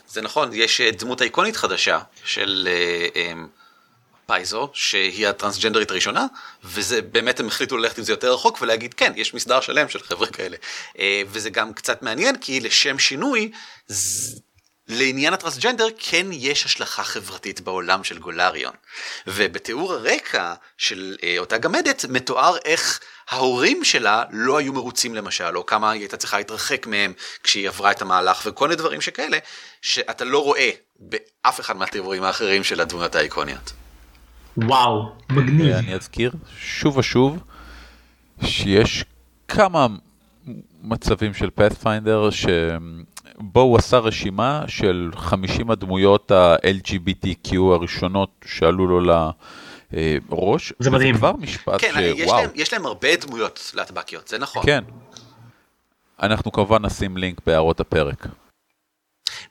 [0.07, 3.33] זה נכון, יש אה, דמות איקונית חדשה של אה, אה,
[4.25, 6.25] פייזו, שהיא הטרנסג'נדרית הראשונה,
[6.63, 9.99] וזה באמת הם החליטו ללכת עם זה יותר רחוק ולהגיד כן, יש מסדר שלם של
[9.99, 10.57] חבר'ה כאלה.
[11.27, 13.51] וזה גם קצת מעניין, כי לשם שינוי,
[13.87, 14.39] ז...
[14.87, 18.73] לעניין הטרנסג'נדר כן יש השלכה חברתית בעולם של גולריון.
[19.27, 22.99] ובתיאור הרקע של אה, אותה גמדת מתואר איך
[23.29, 27.13] ההורים שלה לא היו מרוצים למשל, או כמה היא הייתה צריכה להתרחק מהם
[27.43, 29.37] כשהיא עברה את המהלך וכל מיני דברים שכאלה,
[29.81, 30.69] שאתה לא רואה
[30.99, 33.73] באף אחד מהתיאורים האחרים של הדמויות האיקוניות.
[34.57, 35.75] וואו, מגניב.
[35.75, 37.37] אני אזכיר שוב ושוב
[38.43, 39.05] שיש
[39.47, 39.87] כמה
[40.81, 49.11] מצבים של פאת'פיינדר שבו הוא עשה רשימה של 50 הדמויות ה-LGBTQ הראשונות שעלו לו ל...
[50.31, 51.13] ראש, זה מדהים.
[51.13, 52.17] זה כבר משפט כן, שוואו.
[52.17, 54.63] יש להם, יש להם הרבה דמויות להטבקיות, זה נכון.
[54.65, 54.83] כן.
[56.21, 58.27] אנחנו כמובן נשים לינק בהערות הפרק.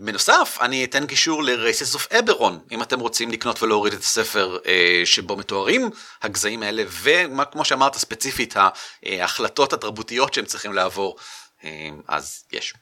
[0.00, 5.02] בנוסף, אני אתן קישור ל-Races of Eberron, אם אתם רוצים לקנות ולהוריד את הספר אה,
[5.04, 5.90] שבו מתוארים
[6.22, 8.54] הגזעים האלה, וכמו שאמרת ספציפית,
[9.06, 11.16] ההחלטות התרבותיות שהם צריכים לעבור,
[11.64, 12.74] אה, אז יש.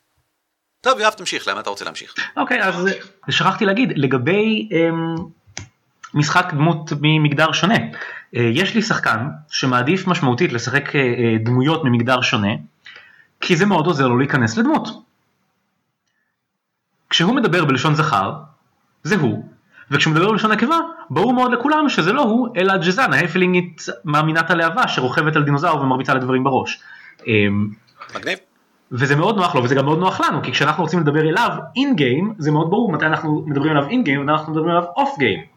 [0.80, 2.14] טוב, יואב, תמשיך, למה אתה רוצה להמשיך?
[2.36, 2.88] אוקיי, okay, אז
[3.30, 4.68] שכחתי להגיד, לגבי...
[4.72, 5.22] אה...
[6.14, 7.74] משחק דמות ממגדר שונה.
[8.36, 12.52] אה, יש לי שחקן שמעדיף משמעותית לשחק אה, אה, דמויות ממגדר שונה,
[13.40, 14.88] כי זה מאוד עוזר לו להיכנס לדמות.
[17.10, 18.32] כשהוא מדבר בלשון זכר,
[19.02, 19.44] זה הוא,
[19.90, 20.76] וכשהוא מדבר בלשון נקבה,
[21.10, 26.14] ברור מאוד לכולם שזה לא הוא, אלא ג'זן, ההפלינגית מאמינת הלהבה שרוכבת על דינוזאור ומרביצה
[26.14, 26.82] לדברים בראש.
[27.26, 27.68] אמ,
[28.16, 28.38] מגניב.
[28.92, 31.96] וזה מאוד נוח לו וזה גם מאוד נוח לנו כי כשאנחנו רוצים לדבר אליו אין
[31.96, 35.18] גיים זה מאוד ברור מתי אנחנו מדברים עליו אין גיים ומתי אנחנו מדברים עליו אוף
[35.18, 35.51] גיים.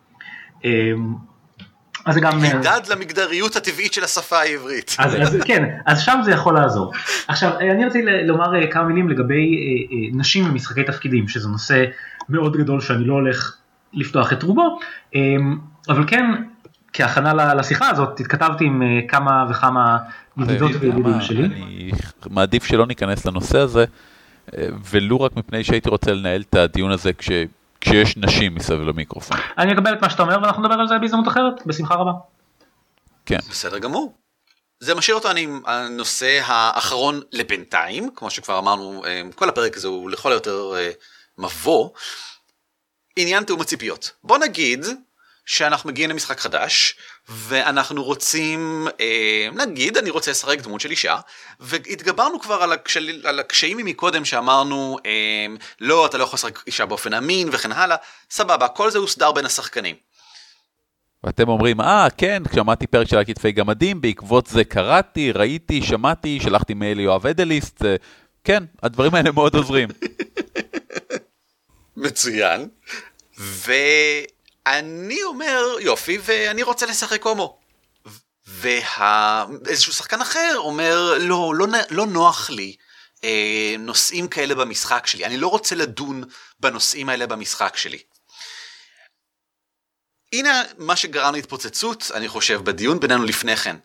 [2.05, 4.95] אז זה גם הידד למגדריות הטבעית של השפה העברית.
[4.99, 6.93] אז, אז כן אז שם זה יכול לעזור.
[7.27, 11.85] עכשיו אני רציתי לומר אה, כמה מילים לגבי אה, אה, נשים במשחקי תפקידים שזה נושא
[12.29, 13.57] מאוד גדול שאני לא הולך
[13.93, 14.79] לפתוח את רובו
[15.89, 16.25] אבל כן
[16.93, 19.97] כהכנה לשיחה הזאת התכתבתי עם כמה וכמה
[20.37, 21.45] ידידות וידידים שלי.
[21.45, 21.91] אני
[22.29, 23.85] מעדיף שלא ניכנס לנושא הזה,
[24.91, 27.29] ולו רק מפני שהייתי רוצה לנהל את הדיון הזה כש,
[27.85, 29.37] כשיש נשים מסביב למיקרופון.
[29.57, 32.11] אני אקבל את מה שאתה אומר ואנחנו נדבר על זה בהזדמנות אחרת, בשמחה רבה.
[33.25, 33.37] כן.
[33.49, 34.13] בסדר גמור.
[34.79, 39.03] זה משאיר אותנו עם הנושא האחרון לבינתיים, כמו שכבר אמרנו,
[39.35, 40.73] כל הפרק הזה הוא לכל היותר
[41.37, 41.89] מבוא.
[43.15, 44.11] עניין תאום הציפיות.
[44.23, 44.85] בוא נגיד
[45.45, 46.95] שאנחנו מגיעים למשחק חדש
[47.29, 51.17] ואנחנו רוצים אה, נגיד אני רוצה לשחק דמות של אישה
[51.59, 55.45] והתגברנו כבר על, הקשל, על הקשיים מקודם שאמרנו אה,
[55.81, 57.95] לא אתה לא יכול לשחק אישה באופן אמין וכן הלאה
[58.31, 59.95] סבבה כל זה הוסדר בין השחקנים.
[61.23, 66.73] ואתם אומרים אה כן כשמעתי פרק של הכתפי גמדים בעקבות זה קראתי ראיתי שמעתי שלחתי
[66.73, 67.81] מייל ליואב אדליסט
[68.43, 69.89] כן הדברים האלה מאוד עוזרים.
[71.97, 72.67] מצוין.
[73.39, 73.71] ו...
[74.67, 77.59] אני אומר יופי ואני רוצה לשחק הומו.
[78.47, 82.75] ואיזשהו שחקן אחר אומר לא, לא, לא נוח לי
[83.23, 86.23] אה, נושאים כאלה במשחק שלי, אני לא רוצה לדון
[86.59, 88.03] בנושאים האלה במשחק שלי.
[90.33, 93.75] הנה מה שגרם להתפוצצות, אני חושב, בדיון בינינו לפני כן.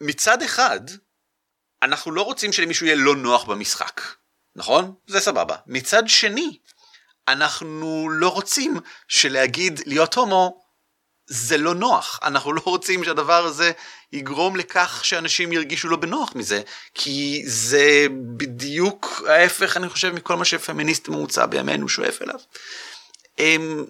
[0.00, 0.80] מצד אחד,
[1.82, 4.00] אנחנו לא רוצים שלמישהו יהיה לא נוח במשחק,
[4.56, 4.94] נכון?
[5.06, 5.56] זה סבבה.
[5.66, 6.58] מצד שני,
[7.32, 10.68] אנחנו לא רוצים שלהגיד להיות הומו
[11.28, 12.20] זה לא נוח.
[12.22, 13.72] אנחנו לא רוצים שהדבר הזה
[14.12, 16.62] יגרום לכך שאנשים ירגישו לא בנוח מזה,
[16.94, 18.06] כי זה
[18.36, 22.40] בדיוק ההפך, אני חושב, מכל מה שפמיניסט ממוצע בימינו שואף אליו.
[23.38, 23.84] אמ,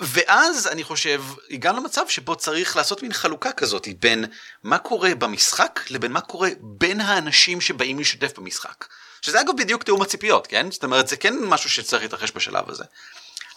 [0.00, 4.24] ואז אני חושב, הגענו למצב שבו צריך לעשות מין חלוקה כזאת בין
[4.62, 8.84] מה קורה במשחק לבין מה קורה בין האנשים שבאים להשתתף במשחק.
[9.26, 10.70] שזה אגב בדיוק תיאום הציפיות, כן?
[10.70, 12.84] זאת אומרת, זה כן משהו שצריך להתרחש בשלב הזה.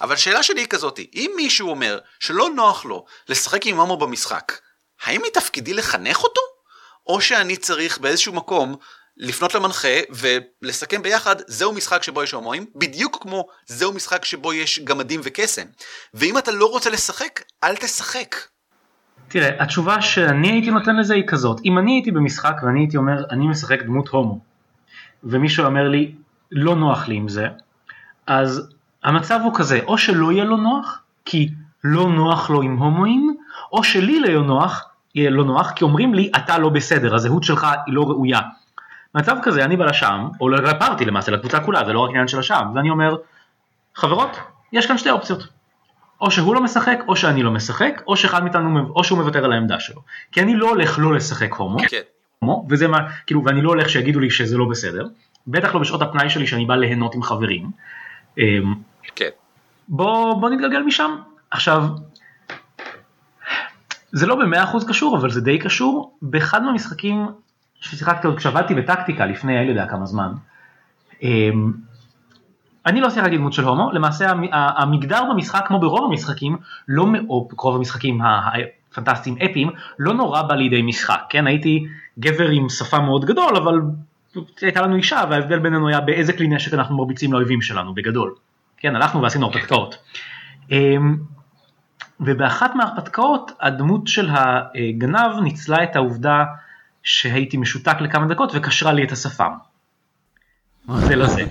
[0.01, 4.51] אבל השאלה שלי היא כזאתי, אם מישהו אומר שלא נוח לו לשחק עם הומו במשחק,
[5.03, 6.41] האם מתפקידי לחנך אותו?
[7.07, 8.76] או שאני צריך באיזשהו מקום
[9.17, 14.80] לפנות למנחה ולסכם ביחד, זהו משחק שבו יש הומואים, בדיוק כמו זהו משחק שבו יש
[14.80, 15.65] גמדים וקסם.
[16.13, 18.36] ואם אתה לא רוצה לשחק, אל תשחק.
[19.28, 23.24] תראה, התשובה שאני הייתי נותן לזה היא כזאת, אם אני הייתי במשחק ואני הייתי אומר,
[23.32, 24.49] אני משחק דמות הומו,
[25.24, 26.11] ומישהו אומר לי
[26.51, 27.47] לא נוח לי עם זה,
[28.28, 28.70] אז
[29.03, 31.49] המצב הוא כזה, או שלא יהיה לו נוח, כי
[31.84, 33.36] לא נוח לו עם הומואים,
[33.72, 37.67] או שלי לא נוח, יהיה לא נוח, כי אומרים לי אתה לא בסדר, הזהות שלך
[37.86, 38.39] היא לא ראויה.
[39.15, 42.39] מצב כזה אני בא לשם, או לפארטי למעשה, לקבוצה כולה, זה לא רק עניין של
[42.39, 43.15] השם, ואני אומר,
[43.95, 44.38] חברות,
[44.72, 45.47] יש כאן שתי אופציות.
[46.22, 49.53] או שהוא לא משחק, או שאני לא משחק, או שאחד מאיתנו, או שהוא מוותר על
[49.53, 50.01] העמדה שלו.
[50.32, 52.01] כי אני לא הולך לא לשחק הומו, כן.
[52.69, 55.07] וזה מה, כאילו, ואני לא הולך שיגידו לי שזה לא בסדר,
[55.47, 57.71] בטח לא בשעות הפנאי שלי שאני בא ליהנות עם חברים.
[58.37, 58.73] אמ,
[59.15, 59.29] כן.
[59.87, 61.15] בוא, בוא נתגלגל משם.
[61.51, 61.83] עכשיו,
[64.11, 66.17] זה לא במאה אחוז קשור, אבל זה די קשור.
[66.21, 67.27] באחד מהמשחקים
[67.79, 70.31] ששיחקתי עוד כשעבדתי בטקטיקה לפני, אני לא יודע כמה זמן,
[71.23, 71.71] אמ,
[72.85, 77.75] אני לא שיחקתי דמות של הומו, למעשה המגדר במשחק כמו ברוב המשחקים, לא, או רוב
[77.75, 78.21] המשחקים
[78.93, 79.69] פנטסטיים אפיים,
[79.99, 81.47] לא נורא בא לידי משחק, כן?
[81.47, 81.85] הייתי
[82.20, 83.82] גבר עם שפה מאוד גדול, אבל
[84.62, 88.36] הייתה לנו אישה וההבדל בינינו היה באיזה כלי נשק אנחנו מרביצים לאויבים שלנו בגדול.
[88.78, 89.97] כן, הלכנו ועשינו הרפתקאות.
[90.72, 91.18] אמ,
[92.20, 96.45] ובאחת מההרפתקאות הדמות של הגנב ניצלה את העובדה
[97.03, 99.51] שהייתי משותק לכמה דקות וקשרה לי את השפם.
[100.88, 101.43] זה לזה.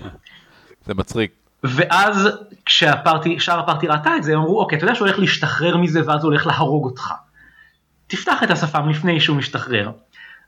[0.87, 1.33] זה מצחיק.
[1.63, 2.29] ואז
[2.65, 6.01] כשהפרטי, שאר הפרטי ראתה את זה, הם אמרו, אוקיי, אתה יודע שהוא הולך להשתחרר מזה
[6.07, 7.13] ואז הוא הולך להרוג אותך.
[8.07, 9.91] תפתח את השפם לפני שהוא משתחרר.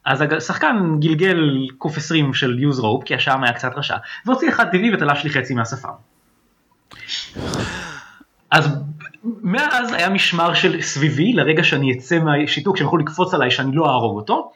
[0.04, 3.96] אז השחקן גלגל קוף 20 של יוז רופ, כי השעם היה קצת רשע,
[4.26, 5.88] והוציא אחד טבעי ותלש לי חצי מהשפם.
[8.50, 8.84] אז
[9.24, 13.86] מאז היה משמר של סביבי לרגע שאני אצא מהשיתוק, שהם יכולו לקפוץ עליי שאני לא
[13.86, 14.52] אהרוג אותו,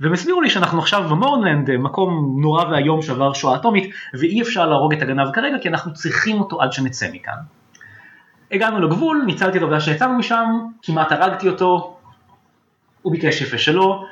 [0.00, 4.92] והם הסבירו לי שאנחנו עכשיו במורנלנד, מקום נורא ואיום שעבר שואה אטומית, ואי אפשר להרוג
[4.92, 7.38] את הגנב כרגע כי אנחנו צריכים אותו עד שנצא מכאן.
[8.52, 10.46] הגענו לגבול, ניצלתי את העובדה שיצאנו משם,
[10.82, 11.96] כמעט הרגתי אותו,
[13.02, 14.04] הוא ביקש יפה שלא,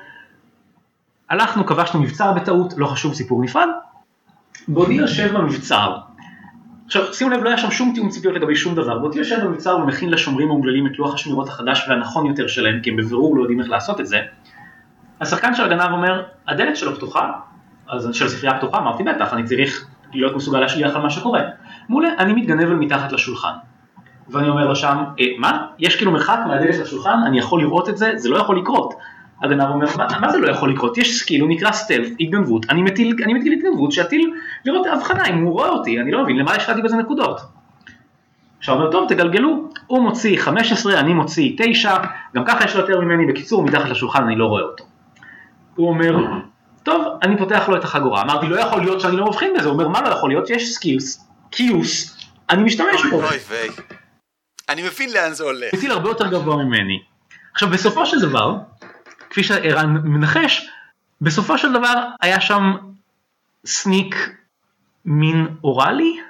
[1.30, 3.68] הלכנו, כבשנו מבצר בטעות, לא חשוב, סיפור נפרד.
[4.68, 5.96] בעודי יושב במבצר,
[6.86, 9.76] עכשיו שימו לב לא היה שם שום תיאום ציפיות לגבי שום דבר, מוטי יושב במבצר
[9.76, 13.60] ומכין לשומרים האומללים את לוח השמירות החדש והנכון יותר שלהם כי הם בבירור לא יודעים
[13.60, 14.20] איך לעשות את זה.
[15.20, 17.32] השחקן של הגנב אומר הדלת שלו פתוחה,
[17.88, 21.40] אז של הספרייה פתוחה אמרתי בטח אני צריך להיות מסוגל להשגיח על מה שקורה.
[21.88, 23.52] מעולה אני מתגנב אל מתחת לשולחן.
[24.28, 27.96] ואני אומר לו שם אה, מה יש כאילו מרחק מהדלת לשולחן אני יכול לראות את
[27.96, 28.94] זה זה לא יכול לקרות.
[29.42, 30.98] הגנב אומר, מה, מה זה לא יכול לקרות?
[30.98, 34.32] יש skill, הוא נקרא stealth, התגנבות, אני מטיל, אני מטיל התגנבות שיטיל
[34.64, 37.40] לראות הבחנה אם הוא רואה אותי, אני לא מבין, למה השקעתי בזה נקודות?
[38.58, 41.96] עכשיו אומר, טוב, תגלגלו, הוא מוציא 15, אני מוציא 9,
[42.34, 44.84] גם ככה יש לו יותר ממני, בקיצור, מתחת לשולחן אני לא רואה אותו.
[45.74, 46.16] הוא אומר,
[46.82, 49.72] טוב, אני פותח לו את החגורה, אמרתי, לא יכול להיות שאני לא מבחין בזה, הוא
[49.72, 50.50] אומר, מה לא יכול להיות?
[50.50, 52.16] יש skills, כיוס,
[52.50, 53.16] אני משתמש בו.
[53.16, 53.68] אוי ויי.
[54.68, 55.74] אני מבין לאן זה הולך.
[55.74, 56.98] מטיל הרבה יותר גבוה ממני.
[57.52, 58.54] עכשיו, בסופו של דבר,
[59.36, 60.68] כפי שערן מנחש,
[61.20, 62.76] בסופו של דבר היה שם
[63.66, 64.14] sneak
[65.04, 66.20] מין אוראלי,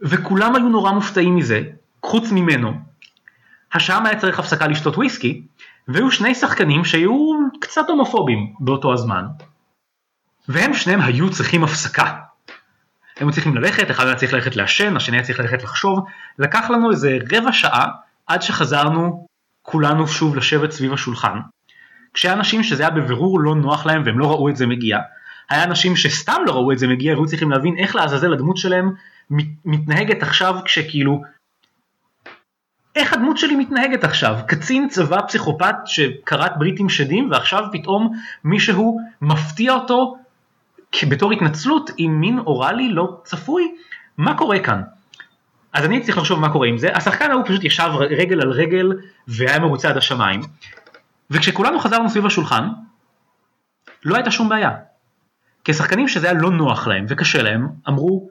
[0.00, 1.62] וכולם היו נורא מופתעים מזה,
[2.02, 2.72] חוץ ממנו.
[3.72, 5.42] השם היה צריך הפסקה לשתות וויסקי,
[5.88, 9.24] והיו שני שחקנים שהיו קצת הומופובים באותו הזמן,
[10.48, 12.18] והם שניהם היו צריכים הפסקה.
[13.16, 16.04] הם היו צריכים ללכת, אחד היה צריך ללכת לעשן, השני היה צריך ללכת לחשוב,
[16.38, 17.86] לקח לנו איזה רבע שעה
[18.26, 19.26] עד שחזרנו
[19.62, 21.38] כולנו שוב לשבת סביב השולחן.
[22.14, 24.98] כשהיה אנשים שזה היה בבירור לא נוח להם והם לא ראו את זה מגיע,
[25.50, 28.92] היה אנשים שסתם לא ראו את זה מגיע והיו צריכים להבין איך לעזאזל הדמות שלהם
[29.64, 31.22] מתנהגת עכשיו כשכאילו
[32.96, 34.38] איך הדמות שלי מתנהגת עכשיו?
[34.46, 38.12] קצין צבא פסיכופת שכרת ברית עם שדים ועכשיו פתאום
[38.44, 40.16] מישהו מפתיע אותו
[41.08, 43.74] בתור התנצלות עם מין אוראלי לא צפוי?
[44.18, 44.82] מה קורה כאן?
[45.72, 48.92] אז אני צריך לחשוב מה קורה עם זה, השחקן ההוא פשוט ישב רגל על רגל
[49.28, 50.40] והיה מרוצה עד השמיים
[51.30, 52.68] וכשכולנו חזרנו סביב השולחן
[54.04, 54.70] לא הייתה שום בעיה
[55.64, 58.30] כי השחקנים שזה היה לא נוח להם וקשה להם אמרו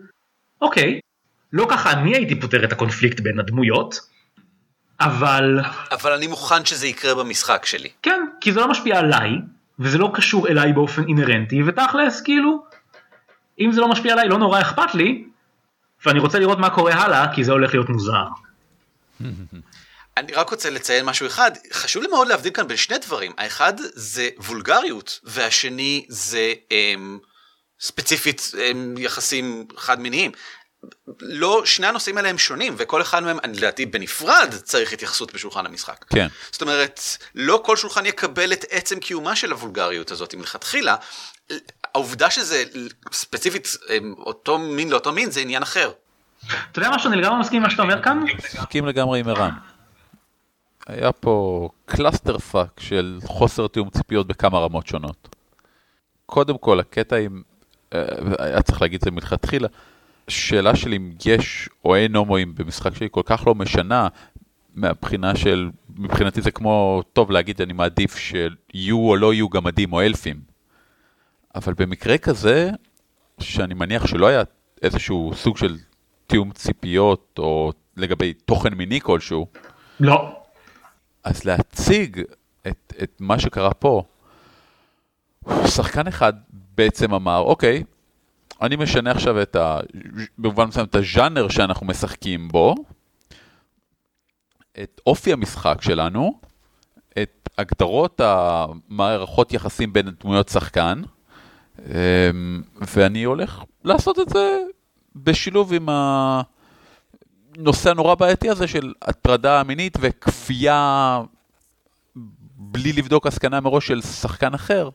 [0.61, 0.99] אוקיי
[1.53, 3.99] לא ככה אני הייתי פותר את הקונפליקט בין הדמויות
[4.99, 5.59] אבל
[5.91, 7.89] אבל אני מוכן שזה יקרה במשחק שלי.
[8.01, 9.29] כן כי זה לא משפיע עליי
[9.79, 12.65] וזה לא קשור אליי באופן אינהרנטי ותכלס כאילו
[13.59, 15.25] אם זה לא משפיע עליי לא נורא אכפת לי
[16.05, 18.25] ואני רוצה לראות מה קורה הלאה כי זה הולך להיות מוזר.
[20.19, 23.73] אני רק רוצה לציין משהו אחד, חשוב לי מאוד להבדיל כאן בין שני דברים, האחד
[23.93, 27.19] זה וולגריות והשני זה אמ,
[27.79, 30.31] ספציפית אמ, יחסים חד מיניים.
[31.21, 36.05] לא, שני הנושאים האלה הם שונים וכל אחד מהם, לדעתי בנפרד צריך התייחסות בשולחן המשחק.
[36.09, 36.27] כן.
[36.51, 37.01] זאת אומרת,
[37.35, 40.95] לא כל שולחן יקבל את עצם קיומה של הוולגריות הזאת מלכתחילה.
[41.93, 42.63] העובדה שזה
[43.11, 45.91] ספציפית אמ, אותו מין לאותו מין זה עניין אחר.
[46.71, 48.23] אתה יודע משהו, אני לגמרי מסכים עם מה שאתה אומר כאן?
[48.37, 49.51] מסכים לגמרי עם ערן.
[50.89, 55.35] היה פה clusterfuck של חוסר תיאום ציפיות בכמה רמות שונות.
[56.25, 57.41] קודם כל, הקטע עם,
[57.93, 58.05] אה,
[58.39, 59.67] היה צריך להגיד את זה מלכתחילה,
[60.27, 64.07] שאלה של אם יש או אין הומואים במשחק שלי כל כך לא משנה,
[64.75, 70.01] מהבחינה של, מבחינתי זה כמו, טוב להגיד, אני מעדיף שיהיו או לא יהיו גמדים או
[70.01, 70.39] אלפים.
[71.55, 72.69] אבל במקרה כזה,
[73.39, 74.43] שאני מניח שלא היה
[74.81, 75.77] איזשהו סוג של
[76.27, 79.47] תיאום ציפיות או לגבי תוכן מיני כלשהו,
[79.99, 80.38] לא.
[81.23, 82.21] אז להציג
[82.67, 84.03] את, את מה שקרה פה,
[85.67, 87.83] שחקן אחד בעצם אמר, אוקיי,
[88.61, 89.79] אני משנה עכשיו את ה...
[90.37, 92.75] במובן מסוים את הז'אנר שאנחנו משחקים בו,
[94.83, 96.39] את אופי המשחק שלנו,
[97.21, 101.01] את הגדרות המערכות יחסים בין דמויות שחקן,
[101.79, 102.61] אמ,
[102.95, 104.59] ואני הולך לעשות את זה
[105.15, 105.89] בשילוב עם
[107.59, 111.19] הנושא הנורא בעייתי הזה של הטרדה מינית וכפייה
[112.55, 114.89] בלי לבדוק הסכנה מראש של שחקן אחר.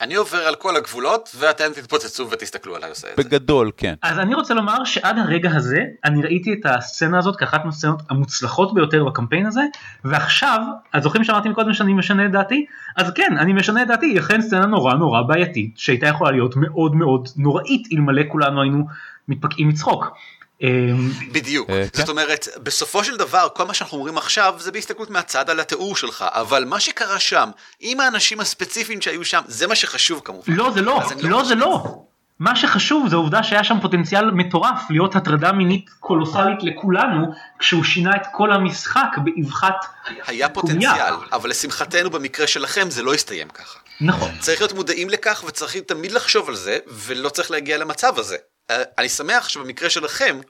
[0.00, 3.22] אני עובר על כל הגבולות ואתם תתפוצצו ותסתכלו עליי עושה את זה.
[3.22, 3.94] בגדול, כן.
[4.02, 8.74] אז אני רוצה לומר שעד הרגע הזה אני ראיתי את הסצנה הזאת כאחת מהסצנות המוצלחות
[8.74, 9.62] ביותר בקמפיין הזה
[10.04, 10.60] ועכשיו
[10.92, 14.18] אז זוכרים שאמרתי מקודם שאני משנה את דעתי אז כן אני משנה את דעתי היא
[14.18, 18.84] אכן סצנה נורא נורא בעייתית שהייתה יכולה להיות מאוד מאוד נוראית אלמלא כולנו היינו
[19.28, 20.16] מתפקעים מצחוק.
[20.62, 22.10] אמ, בדיוק, אה, זאת כן.
[22.10, 26.24] אומרת בסופו של דבר כל מה שאנחנו אומרים עכשיו זה בהסתכלות מהצד על התיאור שלך
[26.28, 27.50] אבל מה שקרה שם
[27.80, 30.52] עם האנשים הספציפיים שהיו שם זה מה שחשוב כמובן.
[30.52, 32.02] לא זה לא, אני לא זה לא.
[32.38, 38.16] מה שחשוב זה העובדה שהיה שם פוטנציאל מטורף להיות הטרדה מינית קולוסלית לכולנו כשהוא שינה
[38.16, 39.84] את כל המשחק באבחת
[40.26, 40.48] היה קובייה.
[40.48, 43.78] פוטנציאל אבל לשמחתנו במקרה שלכם זה לא הסתיים ככה.
[44.00, 44.30] נכון.
[44.38, 48.36] צריך להיות מודעים לכך וצריכים תמיד לחשוב על זה ולא צריך להגיע למצב הזה.
[48.70, 50.40] אה, אני שמח שבמקרה שלכם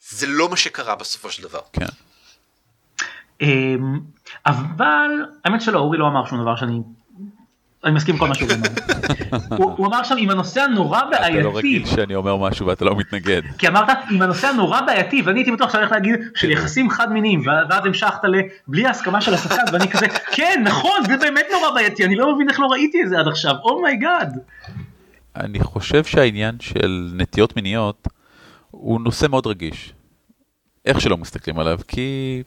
[0.00, 1.60] זה לא מה שקרה בסופו של דבר.
[1.72, 1.86] כן.
[3.40, 4.00] אמ,
[4.46, 5.10] אבל
[5.44, 6.80] האמת שלא אורי לא אמר שום דבר שאני
[7.84, 9.56] אני מסכים עם כל מה שהוא אמר.
[9.76, 12.96] הוא אמר שם אם הנושא הנורא אתה לא בעייתי, רגיל שאני אומר משהו ואתה לא
[12.96, 13.42] מתנגד.
[13.58, 17.12] כי אמרת אם הנושא הנורא בעייתי ואני הייתי בטוח שאתה הולך להגיד של יחסים חד
[17.12, 22.04] מיניים ואז המשכת לבלי ההסכמה של השחקן ואני כזה כן נכון זה באמת נורא בעייתי
[22.04, 24.38] אני לא מבין איך לא ראיתי את זה עד עכשיו oh my god.
[25.36, 28.08] אני חושב שהעניין של נטיות מיניות
[28.70, 29.92] הוא נושא מאוד רגיש.
[30.84, 32.42] איך שלא מסתכלים עליו, כי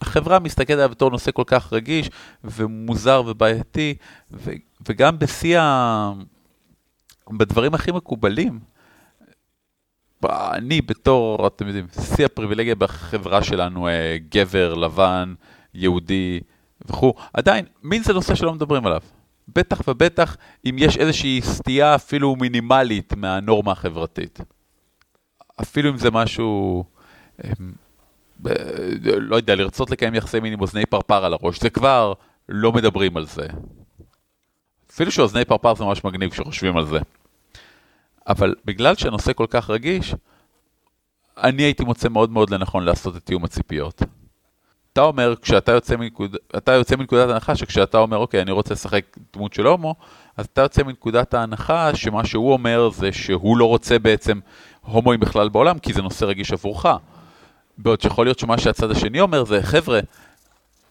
[0.00, 2.10] החברה מסתכלת עליו בתור נושא כל כך רגיש
[2.44, 3.94] ומוזר ובעייתי,
[4.30, 4.50] ו-
[4.88, 6.12] וגם בשיא ה...
[7.30, 8.60] בדברים הכי מקובלים.
[10.30, 11.86] אני בתור, אתם יודעים,
[12.16, 15.34] שיא הפריבילגיה בחברה שלנו, אה, גבר, לבן,
[15.74, 16.40] יהודי
[16.86, 19.00] וכו', עדיין, מין זה נושא שלא מדברים עליו.
[19.48, 24.40] בטח ובטח אם יש איזושהי סטייה אפילו מינימלית מהנורמה החברתית.
[25.60, 26.84] אפילו אם זה משהו,
[27.44, 27.72] אמ,
[28.42, 28.52] ב-
[29.02, 32.12] לא יודע, לרצות לקיים יחסי מין עם אוזני פרפר על הראש, זה כבר
[32.48, 33.46] לא מדברים על זה.
[34.90, 36.98] אפילו שאוזני פרפר זה ממש מגניב כשחושבים על זה.
[38.28, 40.14] אבל בגלל שהנושא כל כך רגיש,
[41.36, 44.02] אני הייתי מוצא מאוד מאוד לנכון לעשות את תיאום הציפיות.
[44.92, 46.36] אתה אומר, כשאתה יוצא, מנקוד...
[46.56, 49.94] אתה יוצא מנקודת הנחה שכשאתה אומר, אוקיי, אני רוצה לשחק דמות של הומו,
[50.36, 54.40] אז אתה יוצא מנקודת ההנחה שמה שהוא אומר זה שהוא לא רוצה בעצם
[54.80, 56.86] הומואים בכלל בעולם, כי זה נושא רגיש עבורך.
[57.78, 60.00] בעוד שיכול להיות שמה שהצד השני אומר זה, חבר'ה,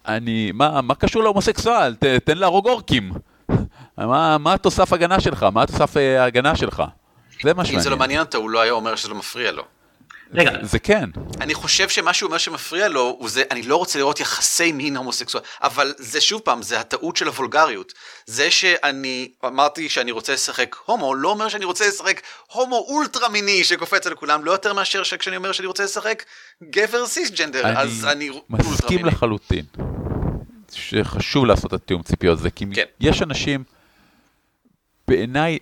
[0.07, 1.95] אני, מה, מה קשור להומוסקסואל?
[1.95, 3.11] ת, תן להרוג אורקים.
[3.97, 5.43] מה, מה התוסף הגנה שלך?
[5.53, 6.83] מה התוסף אה, ההגנה שלך?
[7.43, 7.99] זה מה אם זה לא שמעניין.
[7.99, 9.63] מעניין אותו, הוא לא היה אומר שזה לא מפריע לו.
[10.33, 11.09] רגע, זה כן.
[11.41, 14.97] אני חושב שמה שהוא אומר שמפריע לו, הוא זה, אני לא רוצה לראות יחסי מין
[14.97, 17.93] הומוסקסואל, אבל זה שוב פעם, זה הטעות של הוולגריות.
[18.25, 23.63] זה שאני אמרתי שאני רוצה לשחק הומו, לא אומר שאני רוצה לשחק הומו אולטרה מיני
[23.63, 26.23] שקופץ על כולם, לא יותר מאשר שכשאני אומר שאני רוצה לשחק
[26.63, 29.09] גבר סיסג'נדר, אז אני אולטרה מסכים מיני.
[29.09, 29.65] לחלוטין
[30.71, 32.83] שחשוב לעשות את התיאום ציפיות הזה, כי כן.
[32.99, 33.63] יש אנשים,
[35.07, 35.59] בעיניי,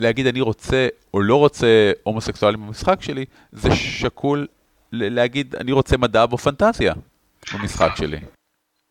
[0.00, 4.46] להגיד אני רוצה או לא רוצה הומוסקסואלים במשחק שלי, זה שקול
[4.92, 6.94] להגיד אני רוצה מדע או פנטזיה
[7.54, 8.18] במשחק שלי.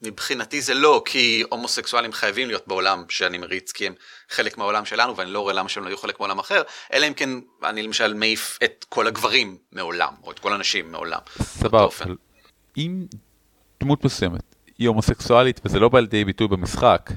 [0.01, 3.93] מבחינתי זה לא, כי הומוסקסואלים חייבים להיות בעולם שאני מריץ, כי הם
[4.29, 6.61] חלק מהעולם שלנו, ואני לא רואה למה שהם לא יהיו חלק מעולם אחר,
[6.93, 7.29] אלא אם כן
[7.63, 11.19] אני למשל מעיף את כל הגברים מעולם, או את כל הנשים מעולם.
[11.41, 11.87] סבבה,
[12.77, 13.05] אם
[13.79, 17.11] דמות מסוימת היא הומוסקסואלית וזה לא בא לידי ביטוי במשחק,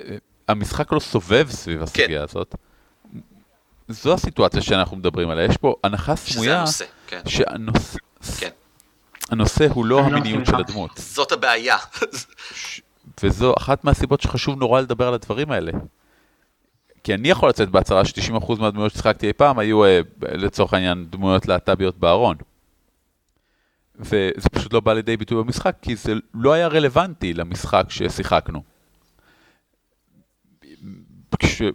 [0.00, 0.16] אה,
[0.48, 2.54] המשחק לא סובב סביב הסוגיה הזאת,
[3.88, 7.20] זו הסיטואציה שאנחנו מדברים עליה, יש פה הנחה שזה סמויה הנושא, כן.
[7.26, 7.98] שהנושא
[8.38, 8.50] כן.
[9.30, 10.54] הנושא הוא לא לא המיניות של.
[10.54, 11.76] הדמות, זאת הבעיה.
[13.22, 15.72] וזו אחת מהסיבות שחשוב נורא לדבר על הדברים האלה.
[17.04, 20.00] כי אני יכול לצאת בהצהרה ש-90% מהדמויות ששיחקתי אי פעם היו אה,
[20.32, 22.36] לצורך העניין דמויות להט"ביות בארון.
[23.98, 28.62] וזה פשוט לא בא לידי ביטוי במשחק, כי זה לא היה רלוונטי למשחק ששיחקנו.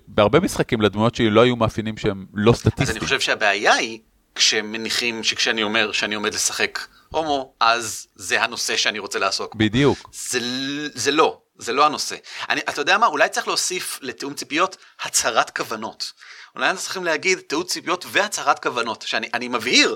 [0.08, 2.90] בהרבה משחקים לדמויות שלי לא היו מאפיינים שהם לא אז סטטיסטיים.
[2.90, 4.00] אני חושב שהבעיה היא
[4.36, 6.80] כשמניחים שכשאני אומר שאני עומד לשחק
[7.10, 9.56] הומו, אז זה הנושא שאני רוצה לעסוק.
[9.56, 10.10] בדיוק.
[10.14, 10.40] זה,
[10.94, 12.16] זה לא, זה לא הנושא.
[12.50, 16.14] אני, אתה יודע מה, אולי צריך להוסיף לתיאום ציפיות הצהרת כוונות.
[16.56, 19.96] אולי אנחנו צריכים להגיד תיאום ציפיות והצהרת כוונות, שאני אני מבהיר,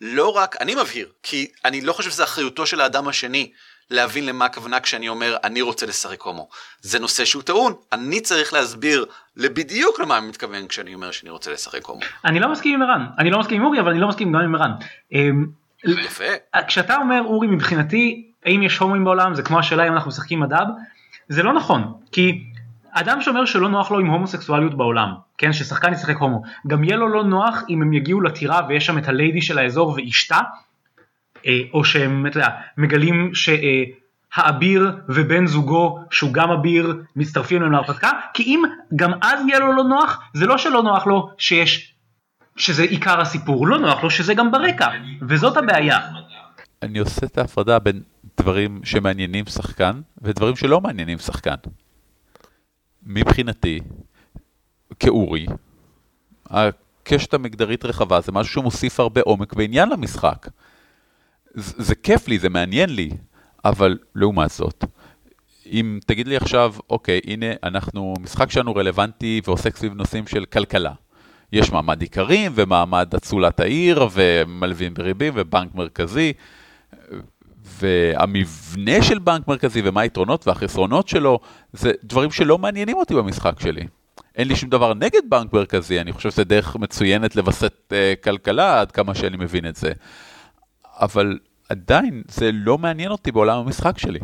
[0.00, 3.52] לא רק, אני מבהיר, כי אני לא חושב שזה אחריותו של האדם השני
[3.90, 6.48] להבין למה הכוונה כשאני אומר אני רוצה לשחק הומו.
[6.80, 9.04] זה נושא שהוא טעון, אני צריך להסביר
[9.36, 12.00] לבדיוק למה אני מתכוון כשאני אומר שאני רוצה לשחק הומו.
[12.24, 14.40] אני לא מסכים עם ערן, אני לא מסכים עם אורי אבל אני לא מסכים גם
[14.40, 14.70] עם ערן.
[15.12, 15.46] אמ,
[15.84, 16.24] יפה.
[16.66, 20.66] כשאתה אומר אורי מבחינתי האם יש הומואים בעולם זה כמו השאלה אם אנחנו משחקים מדב
[21.28, 22.44] זה לא נכון כי
[22.90, 27.08] אדם שאומר שלא נוח לו עם הומוסקסואליות בעולם כן ששחקן ישחק הומו גם יהיה לו
[27.08, 30.38] לא נוח אם הם יגיעו לטירה ויש שם את הליידי של האזור ואשתה
[31.72, 38.42] או שהם אתה יודע, מגלים שהאביר ובן זוגו שהוא גם אביר מצטרפים להם להרפתקה כי
[38.42, 38.62] אם
[38.96, 41.94] גם אז יהיה לו לא נוח זה לא שלא נוח לו שיש
[42.56, 44.88] שזה עיקר הסיפור לא נוח לו שזה גם ברקע
[45.28, 45.98] וזאת הבעיה.
[46.82, 48.02] אני עושה את ההפרדה בין
[48.40, 51.54] דברים שמעניינים שחקן ודברים שלא מעניינים שחקן.
[53.06, 53.80] מבחינתי,
[55.00, 55.46] כאורי,
[56.50, 60.48] הקשת המגדרית רחבה זה משהו שמוסיף הרבה עומק ועניין למשחק.
[61.56, 63.10] זה, כיף לי, זה מעניין לי,
[63.64, 64.84] אבל לעומת זאת,
[65.66, 70.92] אם תגיד לי עכשיו, אוקיי, הנה, אנחנו, משחק שלנו רלוונטי ועוסק סביב נושאים של כלכלה.
[71.52, 76.32] יש מעמד איכרים ומעמד אצולת העיר ומלווים בריבים ובנק מרכזי.
[77.80, 81.38] והמבנה של בנק מרכזי ומה היתרונות והחסרונות שלו,
[81.72, 83.86] זה דברים שלא מעניינים אותי במשחק שלי.
[84.36, 88.80] אין לי שום דבר נגד בנק מרכזי, אני חושב שזה דרך מצוינת לווסת uh, כלכלה,
[88.80, 89.92] עד כמה שאני מבין את זה.
[91.00, 91.38] אבל
[91.68, 94.18] עדיין, זה לא מעניין אותי בעולם המשחק שלי.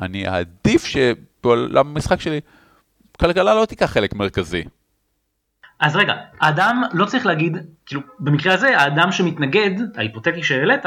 [0.00, 2.40] אני אעדיף שבעולם המשחק שלי
[3.20, 4.64] כלכלה לא תיקח חלק מרכזי.
[5.80, 7.56] אז רגע, האדם לא צריך להגיד,
[7.86, 10.84] כאילו במקרה הזה האדם שמתנגד, ההיפותטי שהעלית,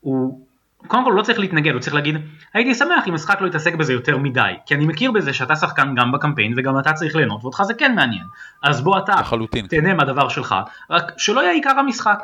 [0.00, 0.46] הוא
[0.86, 2.16] קודם כל לא צריך להתנגד, הוא צריך להגיד
[2.54, 5.94] הייתי שמח אם משחק לא יתעסק בזה יותר מדי, כי אני מכיר בזה שאתה שחקן
[5.94, 8.24] גם בקמפיין וגם אתה צריך ליהנות ואותך זה כן מעניין,
[8.62, 9.66] אז בוא אתה לחלוטין.
[9.66, 10.54] תהנה מהדבר שלך,
[10.90, 12.22] רק שלא יהיה עיקר המשחק.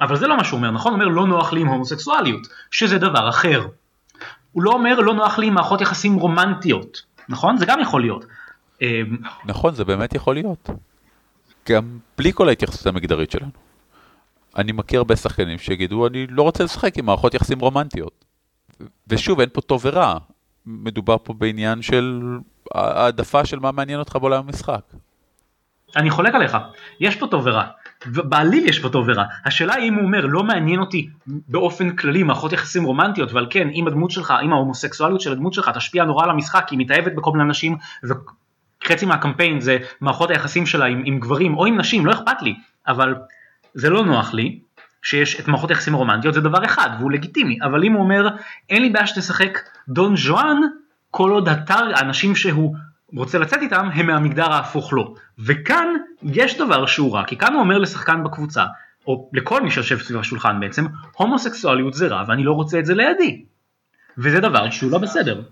[0.00, 0.92] אבל זה לא מה שהוא אומר, נכון?
[0.92, 3.66] הוא אומר לא נוח לי עם הומוסקסואליות, שזה דבר אחר.
[4.52, 7.56] הוא לא אומר לא נוח לי עם מערכות יחסים רומנטיות, נכון?
[7.56, 8.24] זה גם יכול להיות.
[8.82, 10.70] אמ, נכון, זה באמת יכול להיות.
[11.68, 13.50] גם בלי כל ההתייחסות המגדרית שלנו.
[14.56, 18.24] אני מכיר הרבה שחקנים שיגידו, אני לא רוצה לשחק עם מערכות יחסים רומנטיות.
[19.08, 20.18] ושוב, אין פה טוב ורע.
[20.66, 22.22] מדובר פה בעניין של
[22.74, 24.80] העדפה של מה מעניין אותך בעולם המשחק.
[25.96, 26.56] אני חולק עליך,
[27.00, 27.64] יש פה טוב ורע.
[28.06, 29.24] בעליל יש פה טוב ורע.
[29.44, 33.68] השאלה היא אם הוא אומר לא מעניין אותי באופן כללי מערכות יחסים רומנטיות ועל כן
[33.68, 37.12] אם הדמות שלך, אם ההומוסקסואליות של הדמות שלך תשפיע נורא על המשחק כי היא מתאהבת
[37.12, 37.76] בכל מיני אנשים
[38.84, 42.54] וחצי מהקמפיין זה מערכות היחסים שלה עם, עם גברים או עם נשים, לא אכפת לי,
[42.88, 43.14] אבל
[43.74, 44.58] זה לא נוח לי
[45.02, 48.28] שיש את מערכות היחסים הרומנטיות זה דבר אחד והוא לגיטימי אבל אם הוא אומר
[48.70, 50.56] אין לי בעיה שתשחק דון ז'ואן
[51.10, 52.76] כל עוד אתר האנשים שהוא
[53.14, 55.88] רוצה לצאת איתם הם מהמגדר ההפוך לו וכאן
[56.22, 58.64] יש דבר שהוא רע כי כאן הוא אומר לשחקן בקבוצה
[59.06, 60.86] או לכל מי שיושב סביב השולחן בעצם
[61.16, 63.44] הומוסקסואליות זה רע ואני לא רוצה את זה לידי
[64.18, 65.42] וזה דבר שהוא לא בסדר.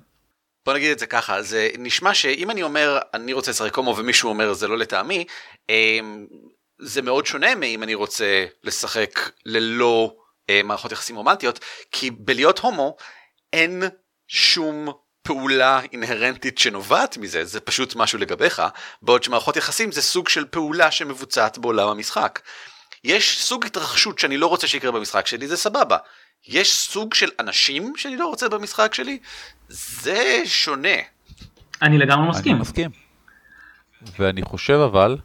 [0.67, 4.29] בוא נגיד את זה ככה זה נשמע שאם אני אומר אני רוצה לשחק הומו ומישהו
[4.29, 5.25] אומר זה לא לטעמי
[5.69, 6.27] אמ,
[6.79, 10.17] זה מאוד שונה מאם אני רוצה לשחק ללא
[10.51, 11.61] אה, מערכות יחסים רומנטיות,
[11.93, 12.97] כי בלהיות הומו
[13.53, 13.83] אין
[14.29, 14.89] שום
[15.25, 18.63] פעולה אינהרנטית שנובעת מזה, זה פשוט משהו לגביך,
[19.03, 22.41] בעוד שמערכות יחסים זה סוג של פעולה שמבוצעת בעולם המשחק.
[23.05, 25.97] יש סוג התרחשות שאני לא רוצה שיקרה במשחק שלי, זה סבבה.
[26.49, 29.19] יש סוג של אנשים שאני לא רוצה במשחק שלי,
[29.69, 30.99] זה שונה.
[31.83, 32.53] אני לגמרי מסכים.
[32.53, 32.91] אני מסכים.
[34.19, 35.17] ואני חושב אבל,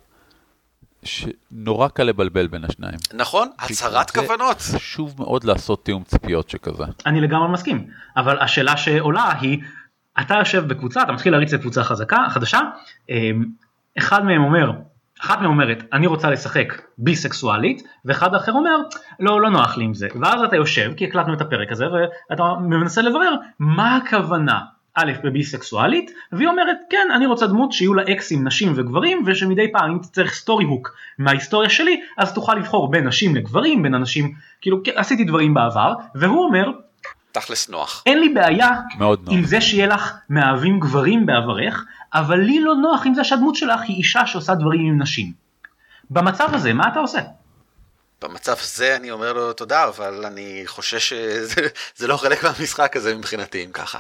[1.04, 2.98] שנורא קל לבלבל בין השניים.
[3.14, 4.62] נכון, הצהרת כוונות.
[4.62, 6.84] חשוב מאוד לעשות תיאום ציפיות שכזה.
[7.06, 7.88] אני לגמרי מסכים,
[8.18, 9.60] אבל השאלה שעולה היא,
[10.22, 12.60] אתה יושב בקבוצה, אתה מתחיל להריץ לקבוצה חזקה, חדשה,
[13.10, 13.46] אמ,
[13.98, 14.72] אחד מהם אומר,
[15.22, 18.76] אחת מהם אומרת, אני רוצה לשחק ביסקסואלית, ואחד אחר אומר,
[19.20, 20.08] לא, לא נוח לי עם זה.
[20.22, 21.86] ואז אתה יושב, כי הקלטנו את הפרק הזה,
[22.30, 24.60] ואתה מנסה לברר מה הכוונה
[24.96, 29.92] א' בביסקסואלית והיא אומרת כן אני רוצה דמות שיהיו לה אקסים נשים וגברים ושמדי פעם
[29.92, 34.82] אם תצטרך סטורי הוק מההיסטוריה שלי אז תוכל לבחור בין נשים לגברים בין אנשים כאילו
[34.96, 36.72] עשיתי דברים בעבר והוא אומר
[37.32, 39.34] תכלס נוח אין לי בעיה מאוד נוח.
[39.34, 43.82] עם זה שיהיה לך מאהבים גברים בעברך אבל לי לא נוח עם זה שהדמות שלך
[43.88, 45.34] היא אישה שעושה דברים עם נשים.
[46.10, 47.20] במצב הזה מה אתה עושה?
[48.22, 53.66] במצב הזה אני אומר לו תודה, אבל אני חושש שזה לא חלק מהמשחק הזה מבחינתי,
[53.66, 54.00] אם ככה.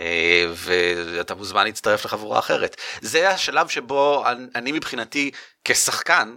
[0.00, 2.76] אה, ואתה מוזמן להצטרף לחבורה אחרת.
[3.00, 4.24] זה השלב שבו
[4.54, 5.30] אני מבחינתי
[5.64, 6.34] כשחקן,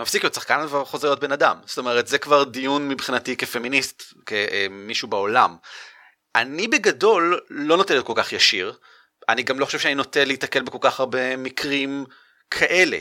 [0.00, 1.58] מפסיק להיות שחקן וחוזר להיות בן אדם.
[1.66, 5.56] זאת אומרת, זה כבר דיון מבחינתי כפמיניסט, כמישהו בעולם.
[6.34, 8.74] אני בגדול לא נוטה להיות כל כך ישיר.
[9.28, 12.04] אני גם לא חושב שאני נוטה להיתקל בכל כך הרבה מקרים
[12.50, 12.98] כאלה.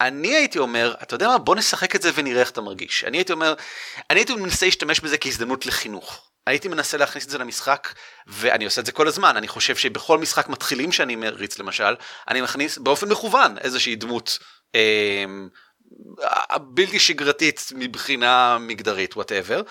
[0.00, 3.04] אני הייתי אומר, אתה יודע מה, בוא נשחק את זה ונראה איך אתה מרגיש.
[3.04, 3.54] אני הייתי אומר,
[4.10, 6.30] אני הייתי מנסה להשתמש בזה כהזדמנות לחינוך.
[6.46, 7.88] הייתי מנסה להכניס את זה למשחק,
[8.26, 9.36] ואני עושה את זה כל הזמן.
[9.36, 11.94] אני חושב שבכל משחק מתחילים שאני מריץ למשל,
[12.28, 14.38] אני מכניס באופן מכוון איזושהי דמות
[14.74, 15.24] אה,
[16.60, 19.62] בלתי שגרתית מבחינה מגדרית, וואטאבר,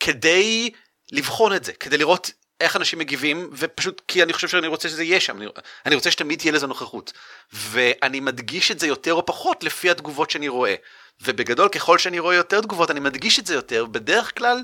[0.00, 0.70] כדי
[1.12, 2.30] לבחון את זה, כדי לראות
[2.60, 5.46] איך אנשים מגיבים ופשוט כי אני חושב שאני רוצה שזה יהיה שם אני,
[5.86, 7.12] אני רוצה שתמיד תהיה לזה נוכחות.
[7.52, 10.74] ואני מדגיש את זה יותר או פחות לפי התגובות שאני רואה.
[11.22, 14.62] ובגדול ככל שאני רואה יותר תגובות אני מדגיש את זה יותר בדרך כלל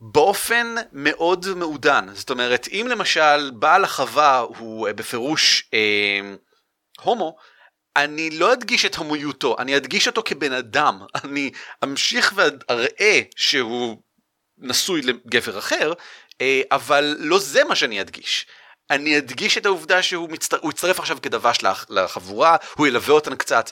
[0.00, 2.06] באופן מאוד מעודן.
[2.14, 6.34] זאת אומרת אם למשל בעל החווה הוא אה, בפירוש אה,
[7.00, 7.36] הומו
[7.98, 11.50] אני לא אדגיש את הומויותו אני אדגיש אותו כבן אדם אני
[11.84, 14.02] אמשיך ואראה שהוא
[14.58, 15.92] נשוי לגבר אחר
[16.40, 18.46] אה, אבל לא זה מה שאני אדגיש.
[18.90, 20.56] אני אדגיש את העובדה שהוא מצטר...
[20.68, 21.58] יצטרף עכשיו כדבש
[21.90, 23.70] לחבורה, הוא ילווה אותן קצת.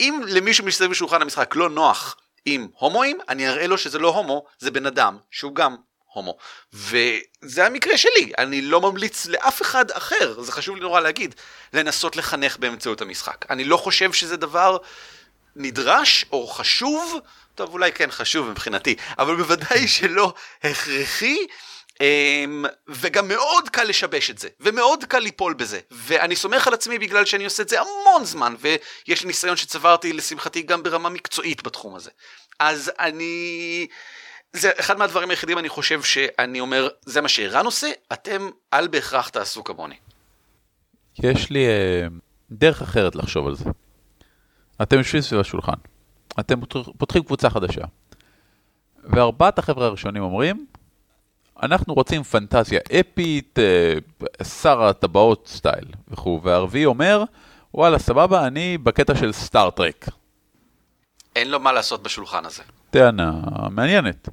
[0.00, 4.44] אם למישהו מסביב לשולחן המשחק לא נוח עם הומואים, אני אראה לו שזה לא הומו,
[4.58, 5.76] זה בן אדם שהוא גם
[6.16, 6.36] הומו.
[6.72, 11.34] וזה המקרה שלי, אני לא ממליץ לאף אחד אחר, זה חשוב לי נורא להגיד,
[11.72, 13.46] לנסות לחנך באמצעות המשחק.
[13.50, 14.76] אני לא חושב שזה דבר
[15.56, 17.18] נדרש או חשוב,
[17.54, 21.46] טוב אולי כן חשוב מבחינתי, אבל בוודאי שלא הכרחי.
[21.96, 26.98] Um, וגם מאוד קל לשבש את זה, ומאוד קל ליפול בזה, ואני סומך על עצמי
[26.98, 31.62] בגלל שאני עושה את זה המון זמן, ויש לי ניסיון שצברתי לשמחתי גם ברמה מקצועית
[31.62, 32.10] בתחום הזה.
[32.58, 33.86] אז אני...
[34.52, 39.28] זה אחד מהדברים היחידים אני חושב שאני אומר, זה מה שערן עושה, אתם אל בהכרח
[39.28, 39.96] תעשו כמוני.
[41.18, 42.06] יש לי אה,
[42.50, 43.64] דרך אחרת לחשוב על זה.
[44.82, 45.76] אתם יושבים סביב השולחן,
[46.40, 46.60] אתם
[46.98, 47.84] פותחים קבוצה חדשה,
[49.04, 50.66] וארבעת החבר'ה הראשונים אומרים,
[51.62, 57.24] אנחנו רוצים פנטזיה אפית, אה, שר הטבעות סטייל וכו', והרביעי אומר,
[57.74, 60.06] וואלה סבבה, אני בקטע של סטארט-טרק.
[61.36, 62.62] אין לו מה לעשות בשולחן הזה.
[62.98, 63.40] טענה
[63.70, 64.28] מעניינת.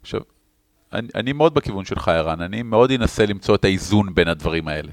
[0.00, 0.20] עכשיו,
[0.92, 4.92] אני, אני מאוד בכיוון שלך, ערן, אני מאוד אנסה למצוא את האיזון בין הדברים האלה.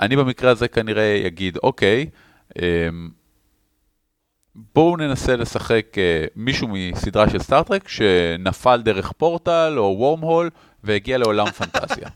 [0.00, 2.06] אני במקרה הזה כנראה אגיד, אוקיי,
[2.58, 2.62] אמ,
[4.54, 10.50] בואו ננסה לשחק אה, מישהו מסדרה של סטארט-טרק שנפל דרך פורטל או וורם הול
[10.84, 12.08] והגיע לעולם פנטזיה.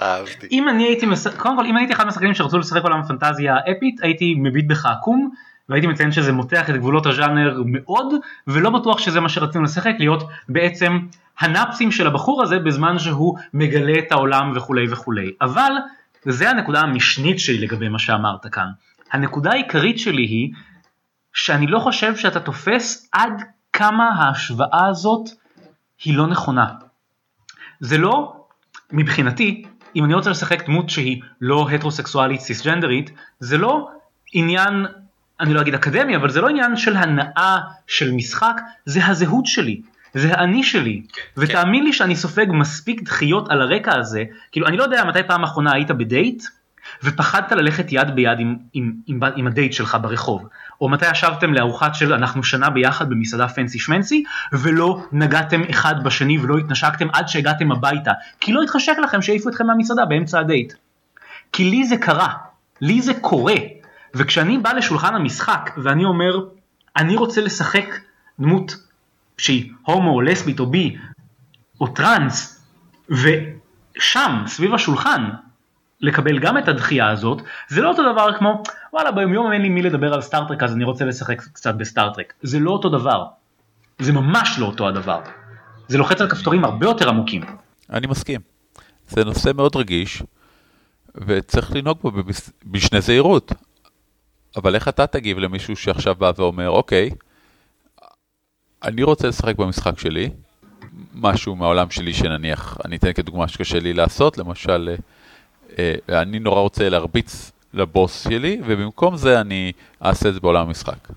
[0.00, 0.46] אהבתי.
[0.52, 4.34] אם אני הייתי, קודם כל אם הייתי אחד מהשחקנים שרצו לשחק עולם פנטזיה אפית הייתי
[4.34, 5.30] מביט בך עקום
[5.70, 8.14] והייתי מציין שזה מותח את גבולות הז'אנר מאוד
[8.46, 10.98] ולא בטוח שזה מה שרצינו לשחק להיות בעצם
[11.40, 15.72] הנאפסים של הבחור הזה בזמן שהוא מגלה את העולם וכולי וכולי אבל
[16.24, 18.66] זה הנקודה המשנית שלי לגבי מה שאמרת כאן.
[19.12, 20.52] הנקודה העיקרית שלי היא
[21.32, 23.42] שאני לא חושב שאתה תופס עד
[23.72, 25.28] כמה ההשוואה הזאת
[26.04, 26.66] היא לא נכונה.
[27.80, 28.46] זה לא,
[28.92, 29.64] מבחינתי,
[29.96, 33.88] אם אני רוצה לשחק דמות שהיא לא הטרוסקסואלית סיסג'נדרית, זה לא
[34.32, 34.86] עניין,
[35.40, 39.80] אני לא אגיד אקדמי, אבל זה לא עניין של הנאה של משחק, זה הזהות שלי.
[40.14, 41.22] זה האני שלי, כן.
[41.36, 45.42] ותאמין לי שאני סופג מספיק דחיות על הרקע הזה, כאילו אני לא יודע מתי פעם
[45.42, 46.44] אחרונה היית בדייט,
[47.02, 50.48] ופחדת ללכת יד ביד עם, עם, עם, עם הדייט שלך ברחוב,
[50.80, 56.38] או מתי ישבתם לארוחת של אנחנו שנה ביחד במסעדה fancy shmancy, ולא נגעתם אחד בשני
[56.38, 60.72] ולא התנשקתם עד שהגעתם הביתה, כי לא התחשק לכם שיעיפו אתכם מהמסעדה באמצע הדייט.
[61.52, 62.28] כי לי זה קרה,
[62.80, 63.54] לי זה קורה,
[64.14, 66.40] וכשאני בא לשולחן המשחק ואני אומר,
[66.96, 67.86] אני רוצה לשחק
[68.38, 68.76] דמות
[69.38, 70.96] שהיא הומו או לסבית או בי
[71.80, 72.66] או טראנס,
[73.08, 75.30] ושם, סביב השולחן,
[76.00, 79.68] לקבל גם את הדחייה הזאת, זה לא אותו דבר כמו, וואלה ביום יום אין לי
[79.68, 82.32] מי לדבר על סטארטרק אז אני רוצה לשחק קצת בסטארטרק.
[82.42, 83.24] זה לא אותו דבר.
[83.98, 85.20] זה ממש לא אותו הדבר.
[85.88, 87.42] זה לוחץ על כפתורים הרבה יותר עמוקים.
[87.90, 88.40] אני מסכים.
[89.08, 90.22] זה נושא מאוד רגיש,
[91.14, 92.12] וצריך לנהוג בו
[92.66, 93.52] בשני זהירות.
[94.56, 97.10] אבל איך אתה תגיב למישהו שעכשיו בא ואומר, אוקיי,
[98.82, 100.30] אני רוצה לשחק במשחק שלי,
[101.14, 104.96] משהו מהעולם שלי שנניח, אני אתן כדוגמה שקשה לי לעשות, למשל,
[105.78, 109.72] אה, אה, אני נורא רוצה להרביץ לבוס שלי, ובמקום זה אני
[110.04, 111.08] אעשה את זה בעולם המשחק.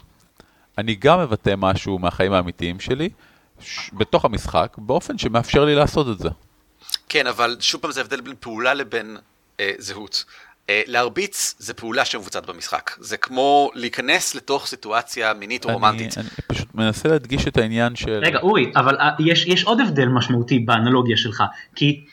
[0.78, 3.10] אני גם מבטא משהו מהחיים האמיתיים שלי,
[3.94, 6.30] בתוך המשחק, באופן שמאפשר לי לעשות את זה.
[7.10, 9.18] כן, אבל שוב פעם זה הבדל בין פעולה לבין
[9.60, 10.26] אה, זהות.
[10.70, 16.18] אה, להרביץ זה פעולה שמבוצעת במשחק, זה כמו להיכנס לתוך סיטואציה מינית או רומנטית.
[16.18, 18.20] אני פשוט מנסה להדגיש את העניין של...
[18.24, 21.44] רגע אורי, אבל אה, יש, יש עוד הבדל משמעותי באנלוגיה שלך,
[21.76, 22.06] כי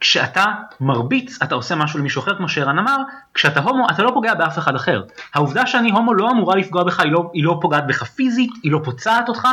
[0.00, 0.44] כשאתה
[0.80, 2.96] מרביץ אתה עושה משהו למישהו אחר כמו שערן אמר,
[3.34, 5.02] כשאתה הומו אתה לא פוגע באף אחד אחר.
[5.34, 8.72] העובדה שאני הומו לא אמורה לפגוע בך, היא לא, היא לא פוגעת בך פיזית, היא
[8.72, 9.48] לא פוצעת אותך,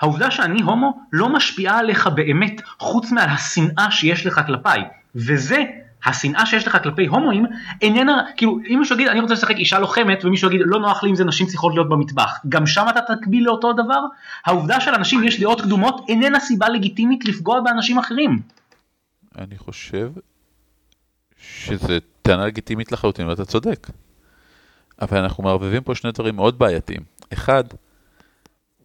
[0.00, 4.82] העובדה שאני הומו לא משפיעה עליך באמת חוץ מהשנאה שיש לך כלפיי,
[5.14, 5.64] וזה
[6.04, 7.46] השנאה שיש לך כלפי הומואים
[7.82, 11.08] איננה, כאילו אם מישהו יגיד אני רוצה לשחק אישה לוחמת ומישהו יגיד לא נוח לי
[11.08, 14.00] עם זה נשים צריכות להיות במטבח, גם שם אתה תקביל לאותו דבר?
[14.46, 18.42] העובדה שלאנשים יש דעות קדומות איננה סיבה לגיטימית לפגוע באנשים אחרים.
[19.38, 20.10] אני חושב
[21.36, 23.90] שזה טענה לגיטימית לחלוטין ואתה צודק.
[25.00, 27.00] אבל אנחנו מערבבים פה שני דברים מאוד בעייתיים.
[27.32, 27.64] אחד,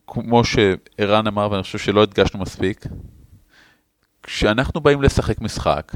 [0.08, 2.86] כמו שערן אמר ואני חושב שלא הדגשנו מספיק,
[4.24, 5.92] כשאנחנו באים לשחק משחק,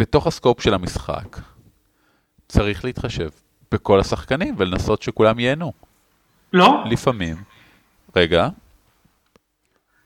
[0.00, 1.38] בתוך הסקופ של המשחק
[2.48, 3.28] צריך להתחשב
[3.72, 5.72] בכל השחקנים ולנסות שכולם ייהנו.
[6.52, 6.84] לא.
[6.90, 7.36] לפעמים.
[8.16, 8.48] רגע,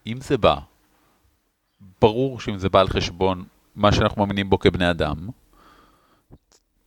[0.07, 0.57] אם זה בא,
[2.01, 3.45] ברור שאם זה בא על חשבון
[3.77, 5.29] מה שאנחנו מאמינים בו כבני אדם,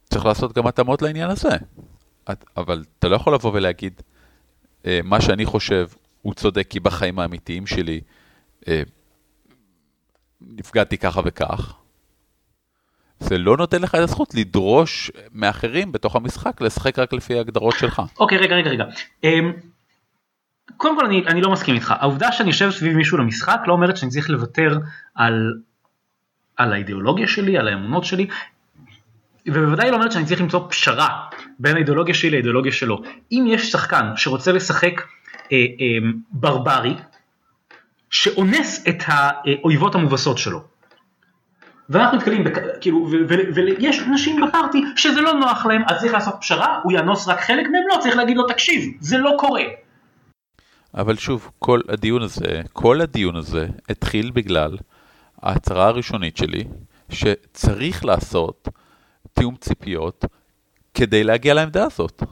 [0.09, 1.55] צריך לעשות גם התאמות לעניין הזה.
[2.57, 4.01] אבל אתה לא יכול לבוא ולהגיד,
[4.85, 5.87] אה, מה שאני חושב
[6.21, 8.01] הוא צודק כי בחיים האמיתיים שלי
[8.67, 8.81] אה,
[10.41, 11.77] נפגעתי ככה וכך.
[13.19, 18.01] זה לא נותן לך את הזכות לדרוש מאחרים בתוך המשחק לשחק רק לפי ההגדרות שלך.
[18.19, 18.85] אוקיי, רגע, רגע, רגע.
[19.23, 19.51] אמ,
[20.77, 21.93] קודם כל אני, אני לא מסכים איתך.
[21.99, 24.77] העובדה שאני יושב סביב מישהו למשחק לא אומרת שאני צריך לוותר
[25.15, 25.53] על,
[26.57, 28.27] על האידיאולוגיה שלי, על האמונות שלי,
[29.47, 31.07] ובוודאי לא אומרת שאני צריך למצוא פשרה
[31.59, 33.01] בין האידיאולוגיה שלי לאידיאולוגיה שלו.
[33.31, 35.01] אם יש שחקן שרוצה לשחק
[35.51, 36.93] אה, אה, ברברי,
[38.09, 40.63] שאונס את האויבות המובסות שלו,
[41.89, 42.57] ואנחנו נתקלים, בכ...
[42.81, 43.09] כאילו,
[43.53, 47.65] ויש אנשים בפארטי שזה לא נוח להם, אז צריך לעשות פשרה, הוא יאנוס רק חלק
[47.65, 49.63] מהם, לא, צריך להגיד לו תקשיב, זה לא קורה.
[50.93, 54.77] אבל שוב, כל הדיון הזה, כל הדיון הזה התחיל בגלל
[55.41, 56.63] ההצהרה הראשונית שלי,
[57.09, 58.67] שצריך לעשות
[59.33, 60.25] תיאום ציפיות
[60.93, 62.23] כדי להגיע לעמדה הזאת.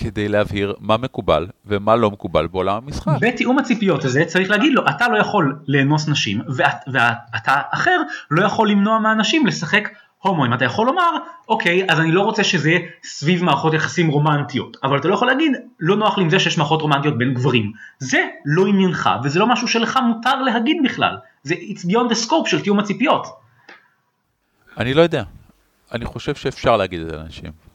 [0.00, 3.12] כדי להבהיר מה מקובל ומה לא מקובל בעולם המשחק.
[3.20, 8.00] בתיאום הציפיות הזה צריך להגיד לו אתה לא יכול לאנוס נשים ואת, ואתה אחר
[8.30, 9.88] לא יכול למנוע מהנשים לשחק
[10.22, 11.10] הומואים אתה יכול לומר
[11.48, 15.28] אוקיי אז אני לא רוצה שזה יהיה סביב מערכות יחסים רומנטיות אבל אתה לא יכול
[15.28, 19.38] להגיד לא נוח לי עם זה שיש מערכות רומנטיות בין גברים זה לא עניינך וזה
[19.38, 23.26] לא משהו שלך מותר להגיד בכלל זה it's beyond the scope של תיאום הציפיות.
[24.78, 25.22] אני לא יודע
[25.92, 27.69] אני חושב שאפשר להגיד את זה לאנשים.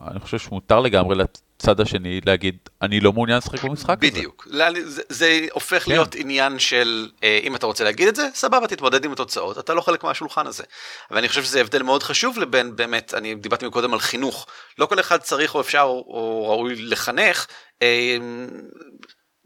[0.00, 4.10] אני חושב שמותר לגמרי לצד השני להגיד, אני לא מעוניין לשחק במשחק הזה.
[4.10, 4.48] בדיוק.
[4.84, 5.90] זה, זה הופך כן.
[5.90, 9.74] להיות עניין של, אה, אם אתה רוצה להגיד את זה, סבבה, תתמודד עם התוצאות, אתה
[9.74, 10.64] לא חלק מהשולחן הזה.
[11.10, 14.46] ואני חושב שזה הבדל מאוד חשוב לבין, באמת, אני דיברתי מקודם על חינוך.
[14.78, 17.46] לא כל אחד צריך או אפשר או ראוי לחנך.
[17.82, 18.16] אה,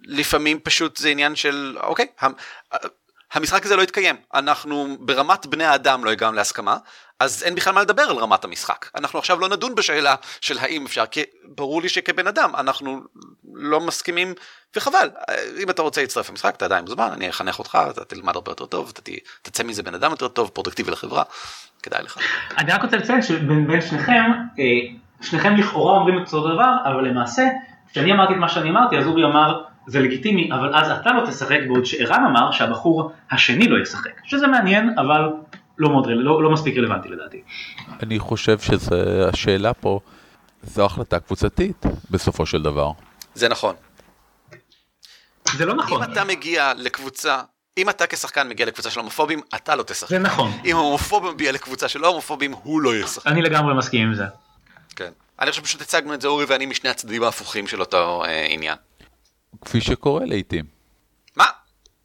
[0.05, 2.07] לפעמים פשוט זה עניין של, אוקיי,
[3.35, 6.77] המשחק הזה לא יתקיים, אנחנו ברמת בני האדם לא הגענו להסכמה,
[7.21, 8.87] אז אין בכלל מה לדבר על רמת המשחק.
[8.95, 13.01] אנחנו עכשיו לא נדון בשאלה של האם אפשר, כי ברור לי שכבן אדם אנחנו
[13.55, 14.35] לא מסכימים,
[14.77, 15.11] וחבל,
[15.63, 18.67] אם אתה רוצה להצטרף למשחק אתה עדיין מוזמן, אני אחנך אותך, אתה תלמד הרבה יותר
[18.67, 21.23] טוב, אתה תצא מזה בן אדם יותר טוב, פרודקטיבי לחברה,
[21.83, 22.19] כדאי לך.
[22.59, 24.65] אני רק רוצה לציין שבין שניכם, אה,
[25.23, 27.43] שניכם לכאורה אומרים את אותו דבר, אבל למעשה,
[27.93, 31.27] כשאני אמרתי את מה שאני אמרתי, אז אורי אמר, זה לגיטימי, אבל אז אתה לא
[31.31, 35.31] תשחק, בעוד שערן אמר שהבחור השני לא ישחק, שזה מעניין, אבל
[35.79, 37.43] לא, מאוד, לא, לא מספיק רלוונטי לדעתי.
[38.03, 40.01] אני חושב שהשאלה פה,
[40.63, 42.91] זו החלטה קבוצתית בסופו של דבר.
[43.35, 43.75] זה נכון.
[45.53, 46.05] זה לא נכון.
[46.05, 47.41] אם אתה מגיע לקבוצה,
[47.79, 50.09] אם אתה כשחקן מגיע לקבוצה של הומופובים, אתה לא תשחק.
[50.09, 50.51] זה נכון.
[50.65, 53.27] אם הומופוב מגיע לקבוצה של הומופובים, הוא לא ישחק.
[53.27, 54.25] אני לגמרי מסכים עם זה.
[54.97, 55.11] כן.
[55.41, 58.77] אני חושב שפשוט הצגנו את זה אורי ואני משני הצדדים ההפוכים של אותו אה, עניין.
[59.61, 60.65] כפי שקורה לעיתים.
[61.37, 61.45] מה?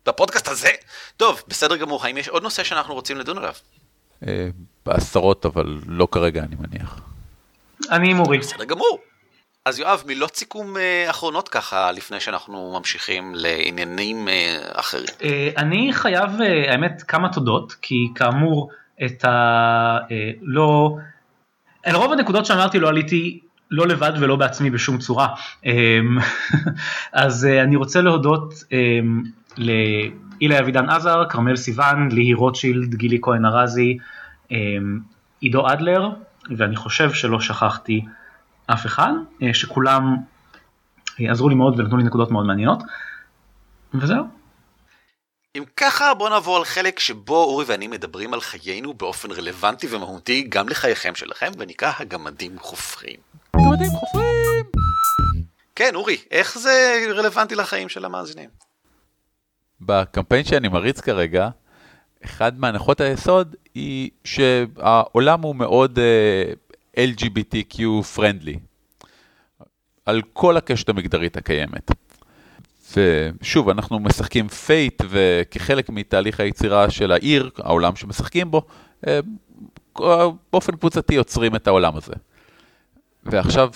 [0.05, 0.69] בפודקאסט הזה?
[1.17, 3.53] טוב, בסדר גמור, האם יש עוד נושא שאנחנו רוצים לדון עליו?
[4.27, 4.49] אה,
[4.85, 7.01] בעשרות, אבל לא כרגע, אני מניח.
[7.91, 8.41] אני מוריד.
[8.41, 8.99] בסדר גמור.
[9.65, 15.05] אז יואב, מילות סיכום אה, אחרונות ככה, לפני שאנחנו ממשיכים לעניינים אה, אחרים.
[15.57, 16.29] אני חייב,
[16.69, 18.69] האמת, כמה תודות, כי כאמור,
[19.05, 19.97] את ה...
[20.41, 20.97] לא...
[21.87, 23.39] אל רוב הנקודות שאמרתי לא עליתי
[23.71, 25.27] לא לבד ולא בעצמי בשום צורה.
[27.13, 28.53] אז אני רוצה להודות
[29.57, 33.97] לאילי אבידן עזר, כרמל סיוון, ליהי רוטשילד, גילי כהן ארזי,
[34.51, 34.99] אמ,
[35.39, 36.09] עידו אדלר,
[36.57, 38.05] ואני חושב שלא שכחתי
[38.67, 39.11] אף אחד,
[39.43, 40.15] אה, שכולם
[41.19, 42.79] אה, עזרו לי מאוד ונתנו לי נקודות מאוד מעניינות,
[43.93, 44.23] וזהו.
[45.55, 50.45] אם ככה בוא נעבור על חלק שבו אורי ואני מדברים על חיינו באופן רלוונטי ומהותי
[50.49, 53.15] גם לחייכם שלכם ונקרא הגמדים חופרים.
[53.57, 54.65] גמדים חופרים!
[55.75, 58.49] כן אורי, איך זה רלוונטי לחיים של המאזינים?
[59.81, 61.49] בקמפיין שאני מריץ כרגע,
[62.25, 66.01] אחד מהנחות היסוד היא שהעולם הוא מאוד uh,
[66.97, 67.79] אה, LGBTQ
[68.15, 68.57] friendly,
[70.05, 71.91] על כל הקשת המגדרית הקיימת.
[72.97, 78.61] ושוב, אנחנו משחקים פייט, וכחלק מתהליך היצירה של העיר, העולם שמשחקים בו,
[79.05, 79.09] uh,
[80.53, 82.13] באופן קבוצתי יוצרים את העולם הזה.
[83.31, 83.69] ועכשיו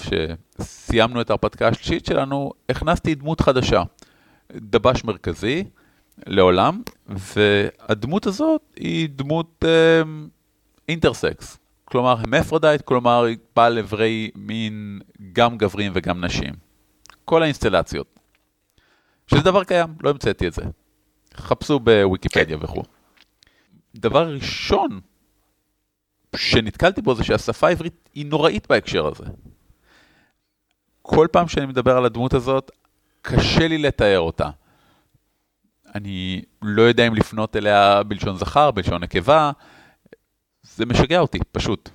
[0.59, 3.83] שסיימנו את ההרפתקה השלישית שלנו, הכנסתי דמות חדשה,
[4.55, 5.63] דבש מרכזי,
[6.25, 10.01] לעולם, והדמות הזאת היא דמות אה,
[10.89, 11.57] intersex.
[11.85, 14.99] כלומר, hermaphrodite, כלומר, היא בעלת איברי מין
[15.33, 16.53] גם גברים וגם נשים.
[17.25, 18.19] כל האינסטלציות.
[19.27, 20.61] שזה דבר קיים, לא המצאתי את זה.
[21.35, 22.63] חפשו בוויקיפדיה כן.
[22.65, 22.83] וכו'.
[23.95, 24.99] דבר ראשון
[26.35, 29.25] שנתקלתי בו זה שהשפה העברית היא נוראית בהקשר הזה.
[31.01, 32.71] כל פעם שאני מדבר על הדמות הזאת,
[33.21, 34.49] קשה לי לתאר אותה.
[35.95, 39.51] אני לא יודע אם לפנות אליה בלשון זכר, בלשון נקבה,
[40.63, 41.89] זה משגע אותי, פשוט.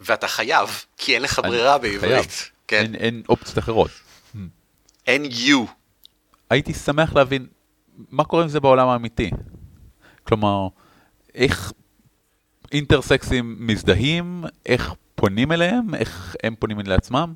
[0.00, 2.50] ואתה חייב, כי אין לך ברירה בעברית.
[2.68, 2.82] כן.
[2.82, 3.90] אין, אין אופציות אחרות.
[5.06, 5.70] אין you.
[6.50, 7.46] הייתי שמח להבין
[8.10, 9.30] מה קורה עם זה בעולם האמיתי.
[10.24, 10.68] כלומר,
[11.34, 11.72] איך
[12.72, 17.32] אינטרסקסים מזדהים, איך פונים אליהם, איך הם פונים לעצמם.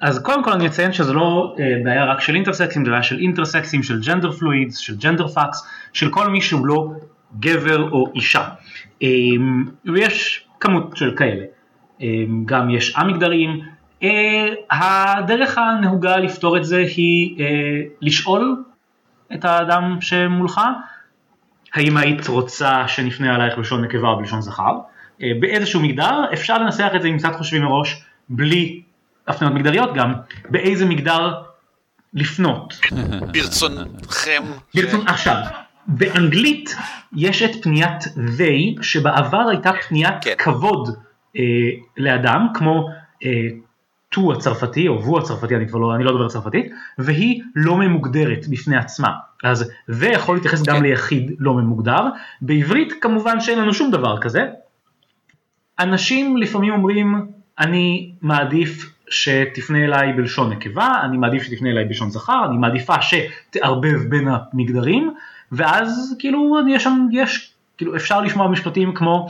[0.00, 3.18] אז קודם כל אני אציין שזה לא אה, בעיה רק של אינטרסקסים, זה בעיה של
[3.18, 6.90] אינטרסקסים, של gender fluids, של gender fucks, של כל מי שהוא לא
[7.40, 8.48] גבר או אישה.
[9.02, 9.06] אמ,
[9.94, 11.44] ויש כמות של כאלה.
[11.98, 12.02] אמ,
[12.44, 13.60] גם יש א-מגדריים.
[14.02, 14.06] אה,
[14.70, 17.42] הדרך הנהוגה לפתור את זה היא אה,
[18.02, 18.64] לשאול
[19.34, 20.60] את האדם שמולך,
[21.74, 24.72] האם היית רוצה שנפנה אלייך בלשון נקבה או בלשון זכר.
[25.18, 28.82] Uh, באיזשהו מגדר אפשר לנסח את זה אם קצת חושבים מראש בלי
[29.28, 30.12] הפניות מגדריות גם,
[30.50, 31.34] באיזה מגדר
[32.14, 32.80] לפנות.
[33.32, 34.42] ברצונכם.
[34.74, 35.36] ברצון, עכשיו,
[35.86, 36.76] באנגלית
[37.16, 40.34] יש את פניית they שבעבר הייתה פניית כן.
[40.38, 40.96] כבוד
[41.36, 41.42] אה,
[41.96, 42.88] לאדם כמו
[43.24, 43.48] אה,
[44.14, 48.48] to הצרפתי או והוא הצרפתי אני כבר לא, אני לא דובר צרפתית והיא לא ממוגדרת
[48.48, 49.12] בפני עצמה
[49.44, 50.82] אז זה יכול להתייחס גם כן.
[50.82, 52.00] ליחיד לא ממוגדר
[52.40, 54.46] בעברית כמובן שאין לנו שום דבר כזה
[55.78, 57.26] אנשים לפעמים אומרים
[57.58, 64.08] אני מעדיף שתפנה אליי בלשון נקבה, אני מעדיף שתפנה אליי בלשון זכר, אני מעדיפה שתערבב
[64.08, 65.14] בין המגדרים,
[65.52, 69.28] ואז כאילו יש שם, יש, כאילו אפשר לשמוע משפטים כמו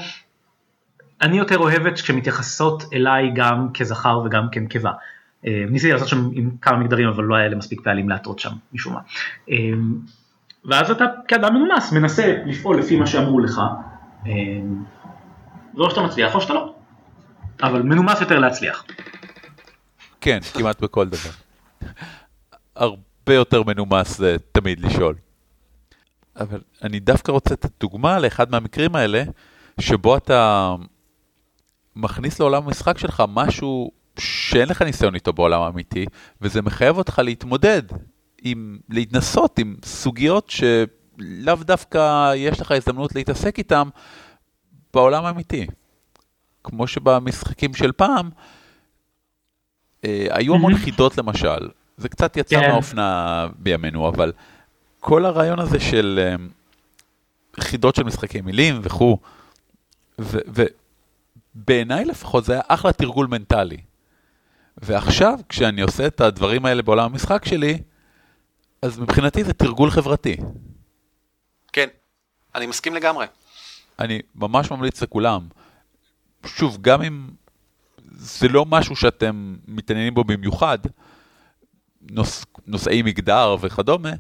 [1.23, 4.91] אני יותר אוהבת כשמתייחסות אליי גם כזכר וגם כנקבה.
[4.91, 4.97] אה,
[5.45, 8.93] ניסיתי לעשות שם עם כמה מגדרים אבל לא היה לי מספיק פעלים להטעות שם משום
[8.93, 9.01] מה.
[9.51, 9.57] אה,
[10.65, 13.61] ואז אתה כאדם מנומס מנסה לפעול לפי מה שאמרו לך.
[14.27, 14.33] אה,
[15.75, 16.75] ואו שאתה מצליח או שאתה לא.
[17.63, 18.85] אבל מנומס יותר להצליח.
[20.21, 21.31] כן, כמעט בכל דבר.
[22.77, 25.15] הרבה יותר מנומס זה תמיד לשאול.
[26.37, 29.23] אבל אני דווקא רוצה לתת דוגמה לאחד מהמקרים האלה,
[29.81, 30.75] שבו אתה
[31.97, 36.07] מכניס לעולם המשחק שלך משהו שאין לך ניסיון איתו בעולם האמיתי,
[36.41, 37.83] וזה מחייב אותך להתמודד,
[38.43, 43.89] עם, להתנסות עם סוגיות שלאו דווקא יש לך הזדמנות להתעסק איתם
[44.95, 45.67] בעולם האמיתי.
[46.65, 48.31] כמו שבמשחקים של פעם,
[50.05, 50.85] אה, היו המון מהמם.
[50.85, 52.69] חידות למשל, זה קצת יצא כן.
[52.71, 54.33] מהאופנה בימינו, אבל
[55.01, 56.35] כל הרעיון הזה של אה,
[57.61, 59.19] חידות של משחקי מילים וכו',
[60.19, 63.77] ובעיניי לפחות זה היה אחלה תרגול מנטלי.
[64.83, 67.79] ועכשיו, כשאני עושה את הדברים האלה בעולם המשחק שלי,
[68.83, 70.37] אז מבחינתי זה תרגול חברתי.
[71.73, 71.89] כן,
[72.55, 73.27] אני מסכים לגמרי.
[73.99, 75.49] אני ממש ממליץ לכולם.
[76.47, 77.29] שוב, גם אם
[78.13, 80.79] זה לא משהו שאתם מתעניינים בו במיוחד,
[82.11, 84.11] נוס, נושאי מגדר וכדומה,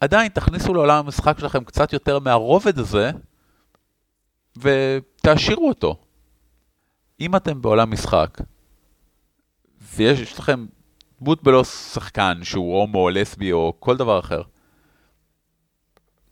[0.00, 3.10] עדיין תכניסו לעולם המשחק שלכם קצת יותר מהרובד הזה,
[4.56, 5.96] ותעשירו אותו.
[7.20, 8.38] אם אתם בעולם משחק,
[9.96, 10.66] ויש לכם
[11.20, 14.42] דמות בלא שחקן שהוא הומו או לסבי או כל דבר אחר,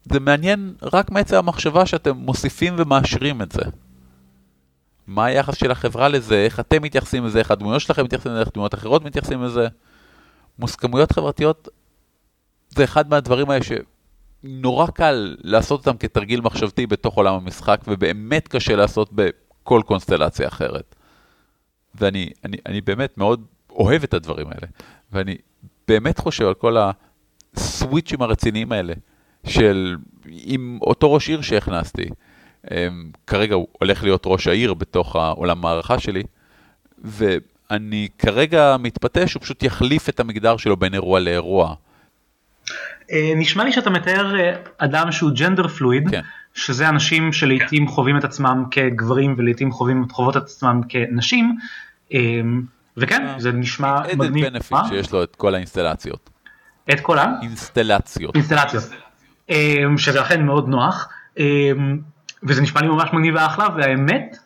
[0.04, 3.62] זה מעניין רק מעצם המחשבה שאתם מוסיפים ומעשירים את זה.
[5.06, 8.48] מה היחס של החברה לזה, איך אתם מתייחסים לזה, איך הדמויות שלכם מתייחסים לזה, איך
[8.54, 9.68] דמויות אחרות מתייחסים לזה.
[10.58, 11.68] מוסכמויות חברתיות
[12.68, 18.76] זה אחד מהדברים האלה שנורא קל לעשות אותם כתרגיל מחשבתי בתוך עולם המשחק, ובאמת קשה
[18.76, 20.94] לעשות בכל קונסטלציה אחרת.
[21.94, 23.44] ואני אני, אני באמת מאוד
[23.76, 24.66] אוהב את הדברים האלה,
[25.12, 25.36] ואני
[25.88, 26.76] באמת חושב על כל
[27.56, 28.92] הסוויצ'ים הרציניים האלה,
[29.46, 29.96] של
[30.26, 32.08] עם אותו ראש עיר שהכנסתי,
[32.70, 36.22] אמ, כרגע הוא הולך להיות ראש העיר בתוך העולם הערכה שלי,
[37.04, 41.74] ואני כרגע מתפתה שהוא פשוט יחליף את המגדר שלו בין אירוע לאירוע.
[43.12, 46.20] אה, נשמע לי שאתה מתאר אה, אדם שהוא ג'נדר פלואיד, כן.
[46.54, 51.56] שזה אנשים שלעיתים חווים את עצמם כגברים ולעיתים חווים את עצמם כנשים,
[52.14, 52.40] אה,
[52.96, 54.46] וכן, זה נשמע מגניב.
[54.46, 54.88] benefit מה?
[54.88, 56.30] שיש לו את כל האינסטלציות.
[56.92, 57.26] את כל ה?
[57.42, 58.34] אינסטלציות.
[58.34, 58.84] אינסטלציות.
[59.50, 61.08] אה, שזה אכן מאוד נוח,
[61.38, 61.44] אה,
[62.42, 64.36] וזה נשמע לי ממש מגניב ואחלה, והאמת,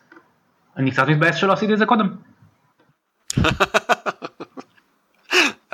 [0.77, 2.09] אני קצת מתבאס שלא עשיתי את זה קודם.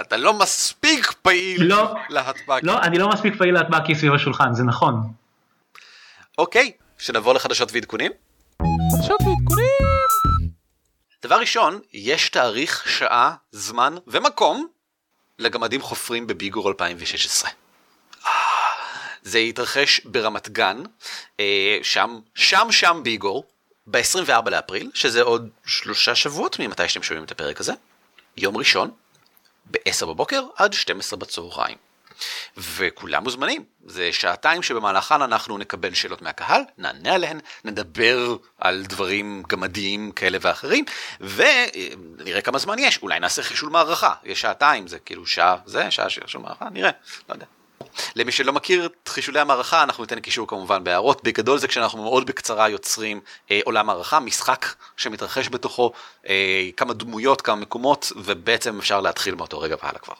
[0.01, 1.95] אתה לא מספיק פעיל לא.
[2.09, 2.59] להטבק.
[2.63, 5.03] לא, אני לא מספיק פעיל להטבקי סביב השולחן, זה נכון.
[6.37, 8.11] אוקיי, שנעבור לחדשות ועדכונים.
[11.23, 14.67] דבר ראשון, יש תאריך, שעה, זמן ומקום
[15.39, 17.49] לגמדים חופרים בביגור 2016.
[18.25, 18.31] אה,
[19.21, 20.83] זה יתרחש ברמת גן,
[21.39, 23.45] אה, שם, שם שם ביגור,
[23.87, 27.73] ב-24 לאפריל, שזה עוד שלושה שבועות ממתי שאתם שומעים את הפרק הזה,
[28.37, 28.91] יום ראשון,
[29.71, 31.77] ב-10 בבוקר עד 12 בצהריים.
[32.57, 40.11] וכולם מוזמנים, זה שעתיים שבמהלכן אנחנו נקבל שאלות מהקהל, נענה עליהן, נדבר על דברים גמדיים
[40.11, 40.85] כאלה ואחרים,
[41.21, 46.09] ונראה כמה זמן יש, אולי נעשה חישול מערכה, יש שעתיים, זה כאילו שעה זה, שעה
[46.09, 46.91] של חישול מערכה, נראה,
[47.29, 47.45] לא יודע.
[48.15, 51.23] למי שלא מכיר את חישולי המערכה, אנחנו ניתן קישור כמובן בהערות.
[51.23, 53.21] בגדול זה כשאנחנו מאוד בקצרה יוצרים
[53.51, 54.65] אה, עולם מערכה, משחק
[54.97, 55.91] שמתרחש בתוכו
[56.27, 60.13] אה, כמה דמויות, כמה מקומות, ובעצם אפשר להתחיל מאותו רגע והלאה כבר.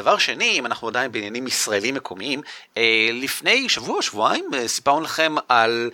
[0.00, 2.42] דבר שני, אם אנחנו עדיין בעניינים ישראלים מקומיים,
[2.76, 5.90] אה, לפני שבוע שבועיים אה, סיפרנו לכם על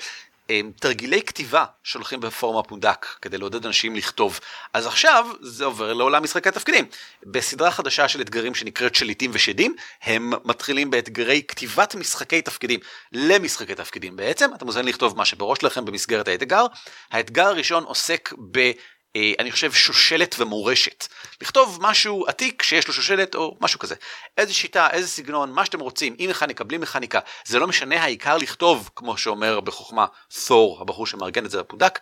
[0.51, 4.41] אה, תרגילי כתיבה שהולכים בפורמה פונדק כדי לעודד אנשים לכתוב.
[4.73, 6.85] אז עכשיו זה עובר לעולם משחקי התפקידים.
[7.23, 12.81] בסדרה חדשה של אתגרים שנקראת שליטים ושדים, הם מתחילים באתגרי כתיבת משחקי תפקידים
[13.13, 14.51] למשחקי תפקידים בעצם.
[14.55, 16.67] אתם מוזמנים לכתוב מה שבראש לכם במסגרת האתגר.
[17.11, 18.71] האתגר הראשון עוסק ב...
[19.17, 21.07] אה, אני חושב, שושלת ומורשת.
[21.41, 23.95] לכתוב משהו עתיק שיש לו שושלת או משהו כזה.
[24.39, 28.37] איזה שיטה, איזה סגנון, מה שאתם רוצים, עם מכניקה, בלי מכניקה, זה לא משנה, העיקר
[28.37, 30.07] לכתוב, כמו שאומר בחוכמה
[30.47, 31.99] תור, הבחור שמארגן את זה בפונדק,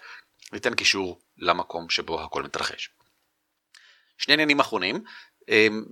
[0.52, 2.90] ניתן קישור למקום שבו הכל מתרחש.
[4.18, 5.04] שני עניינים אחרונים,
[5.48, 5.84] אמ,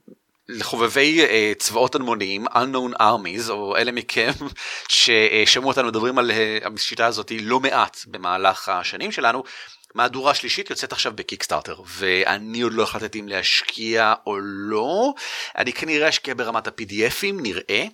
[0.48, 4.30] לחובבי uh, צבאות אלמוניים, unknown armies, או אלה מכם
[4.88, 6.30] ששמעו אותנו מדברים על
[6.74, 9.42] השיטה הזאת לא מעט במהלך השנים שלנו,
[9.94, 15.14] מהדורה שלישית יוצאת עכשיו בקיקסטארטר, ואני עוד לא החלטתי אם להשקיע או לא,
[15.58, 17.86] אני כנראה אשקיע ברמת ה-PDFים, נראה.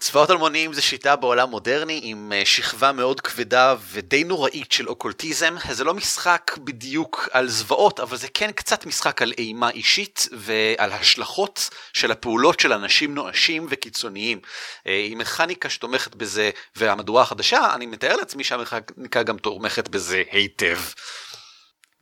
[0.00, 5.54] צבאות אלמוניים זה שיטה בעולם מודרני עם אה, שכבה מאוד כבדה ודי נוראית של אוקולטיזם.
[5.70, 10.92] זה לא משחק בדיוק על זוועות, אבל זה כן קצת משחק על אימה אישית ועל
[10.92, 14.40] השלכות של הפעולות של אנשים נואשים וקיצוניים.
[14.86, 20.78] אה, עם מכניקה שתומכת בזה והמדורה החדשה, אני מתאר לעצמי שהמכניקה גם תומכת בזה היטב.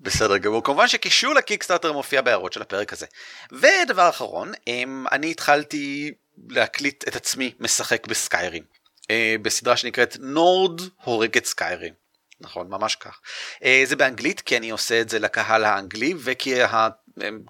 [0.01, 3.07] בסדר גמור, כמובן שקישור לקיקסטארטר מופיע בהערות של הפרק הזה.
[3.53, 6.13] ודבר אחרון, אמ, אני התחלתי
[6.49, 8.63] להקליט את עצמי משחק בסקיירים.
[9.11, 11.95] אה, בסדרה שנקראת נורד הורג את סקיירים.
[12.41, 13.21] נכון, ממש כך.
[13.65, 16.55] אה, זה באנגלית כי אני עושה את זה לקהל האנגלי וכי.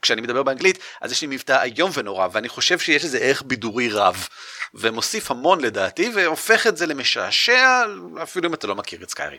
[0.03, 3.89] כשאני מדבר באנגלית אז יש לי מבטא איום ונורא ואני חושב שיש לזה ערך בידורי
[3.89, 4.29] רב.
[4.75, 7.83] ומוסיף המון לדעתי והופך את זה למשעשע
[8.23, 9.39] אפילו אם אתה לא מכיר את סקיירים.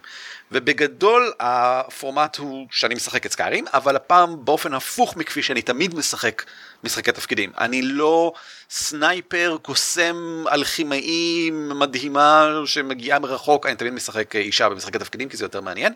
[0.51, 6.43] ובגדול הפורמט הוא שאני משחק את סקיירים אבל הפעם באופן הפוך מכפי שאני תמיד משחק
[6.83, 7.51] משחקי תפקידים.
[7.57, 8.33] אני לא
[8.69, 15.61] סנייפר קוסם אלכימאי מדהימה שמגיעה מרחוק אני תמיד משחק אישה במשחקי תפקידים כי זה יותר
[15.61, 15.93] מעניין.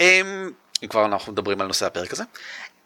[0.00, 0.50] אמ,
[0.82, 2.24] אם כבר אנחנו מדברים על נושא הפרק הזה.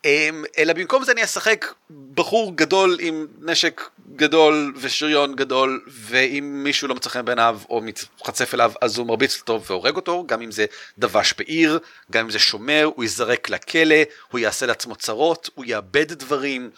[0.05, 1.75] אמ, אלא במקום זה אני אשחק
[2.15, 3.83] בחור גדול עם נשק
[4.17, 9.41] גדול ושריון גדול ואם מישהו לא מצא חן בעיניו או מתחצף אליו אז הוא מרביץ
[9.41, 10.67] אותו והורג אותו גם אם זה
[10.99, 11.79] דבש בעיר
[12.11, 13.97] גם אם זה שומר הוא ייזרק לכלא
[14.31, 16.71] הוא יעשה לעצמו צרות הוא יאבד דברים.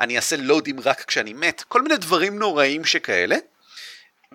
[0.00, 3.36] אני אעשה לודים רק כשאני מת כל מיני דברים נוראים שכאלה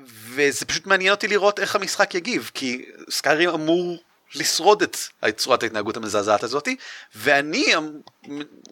[0.08, 4.04] וזה פשוט מעניין אותי לראות איך המשחק יגיב כי סקיירים אמור
[4.36, 4.98] לשרוד את
[5.38, 6.76] צורת ההתנהגות המזעזעת הזאתי
[7.16, 7.66] ואני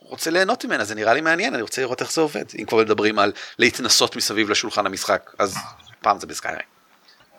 [0.02, 2.78] רוצה ליהנות ממנה זה נראה לי מעניין אני רוצה לראות איך זה עובד אם כבר
[2.78, 5.58] מדברים על להתנסות מסביב לשולחן המשחק אז
[6.02, 6.62] פעם זה בסקיירי.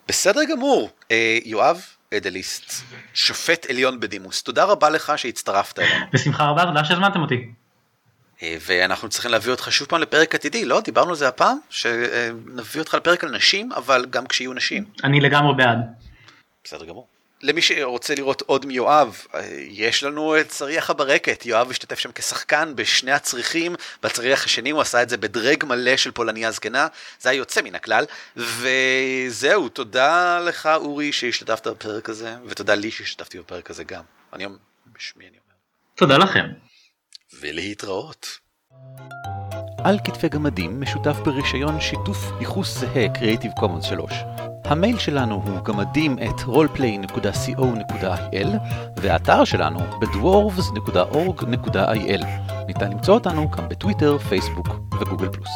[0.08, 1.82] בסדר גמור אה, יואב
[2.16, 2.72] אדליסט
[3.14, 6.06] שופט עליון בדימוס תודה רבה לך שהצטרפת אלינו.
[6.12, 7.48] בשמחה רבה תודה שהזמנתם אותי.
[8.42, 12.80] אה, ואנחנו צריכים להביא אותך שוב פעם לפרק עתידי לא דיברנו על זה הפעם שנביא
[12.80, 14.84] אותך לפרק על נשים אבל גם כשיהיו נשים.
[15.04, 15.78] אני לגמרי בעד.
[16.64, 17.06] בסדר גמור.
[17.42, 19.26] למי שרוצה לראות עוד מיואב,
[19.58, 25.02] יש לנו את צריח הברקת, יואב השתתף שם כשחקן בשני הצריחים, בצריח השני הוא עשה
[25.02, 26.86] את זה בדרג מלא של פולניה זקנה,
[27.20, 28.04] זה היה יוצא מן הכלל,
[28.36, 34.02] וזהו, תודה לך אורי שהשתתפת בפרק הזה, ותודה לי שהשתתפתי בפרק הזה גם,
[34.32, 34.56] אני אומר,
[34.96, 35.54] בשמי אני אומר.
[35.94, 36.44] תודה לכם.
[37.40, 38.38] ולהתראות.
[39.84, 44.12] על כתפי גמדים משותף ברישיון שיתוף ייחוס זהה Creative Commons 3.
[44.64, 48.48] המייל שלנו הוא גמדים את roleplay.co.il
[48.96, 52.24] והאתר שלנו בדוורבס.org.il.
[52.66, 54.68] ניתן למצוא אותנו גם בטוויטר, פייסבוק
[55.00, 55.50] וגוגל פלוס.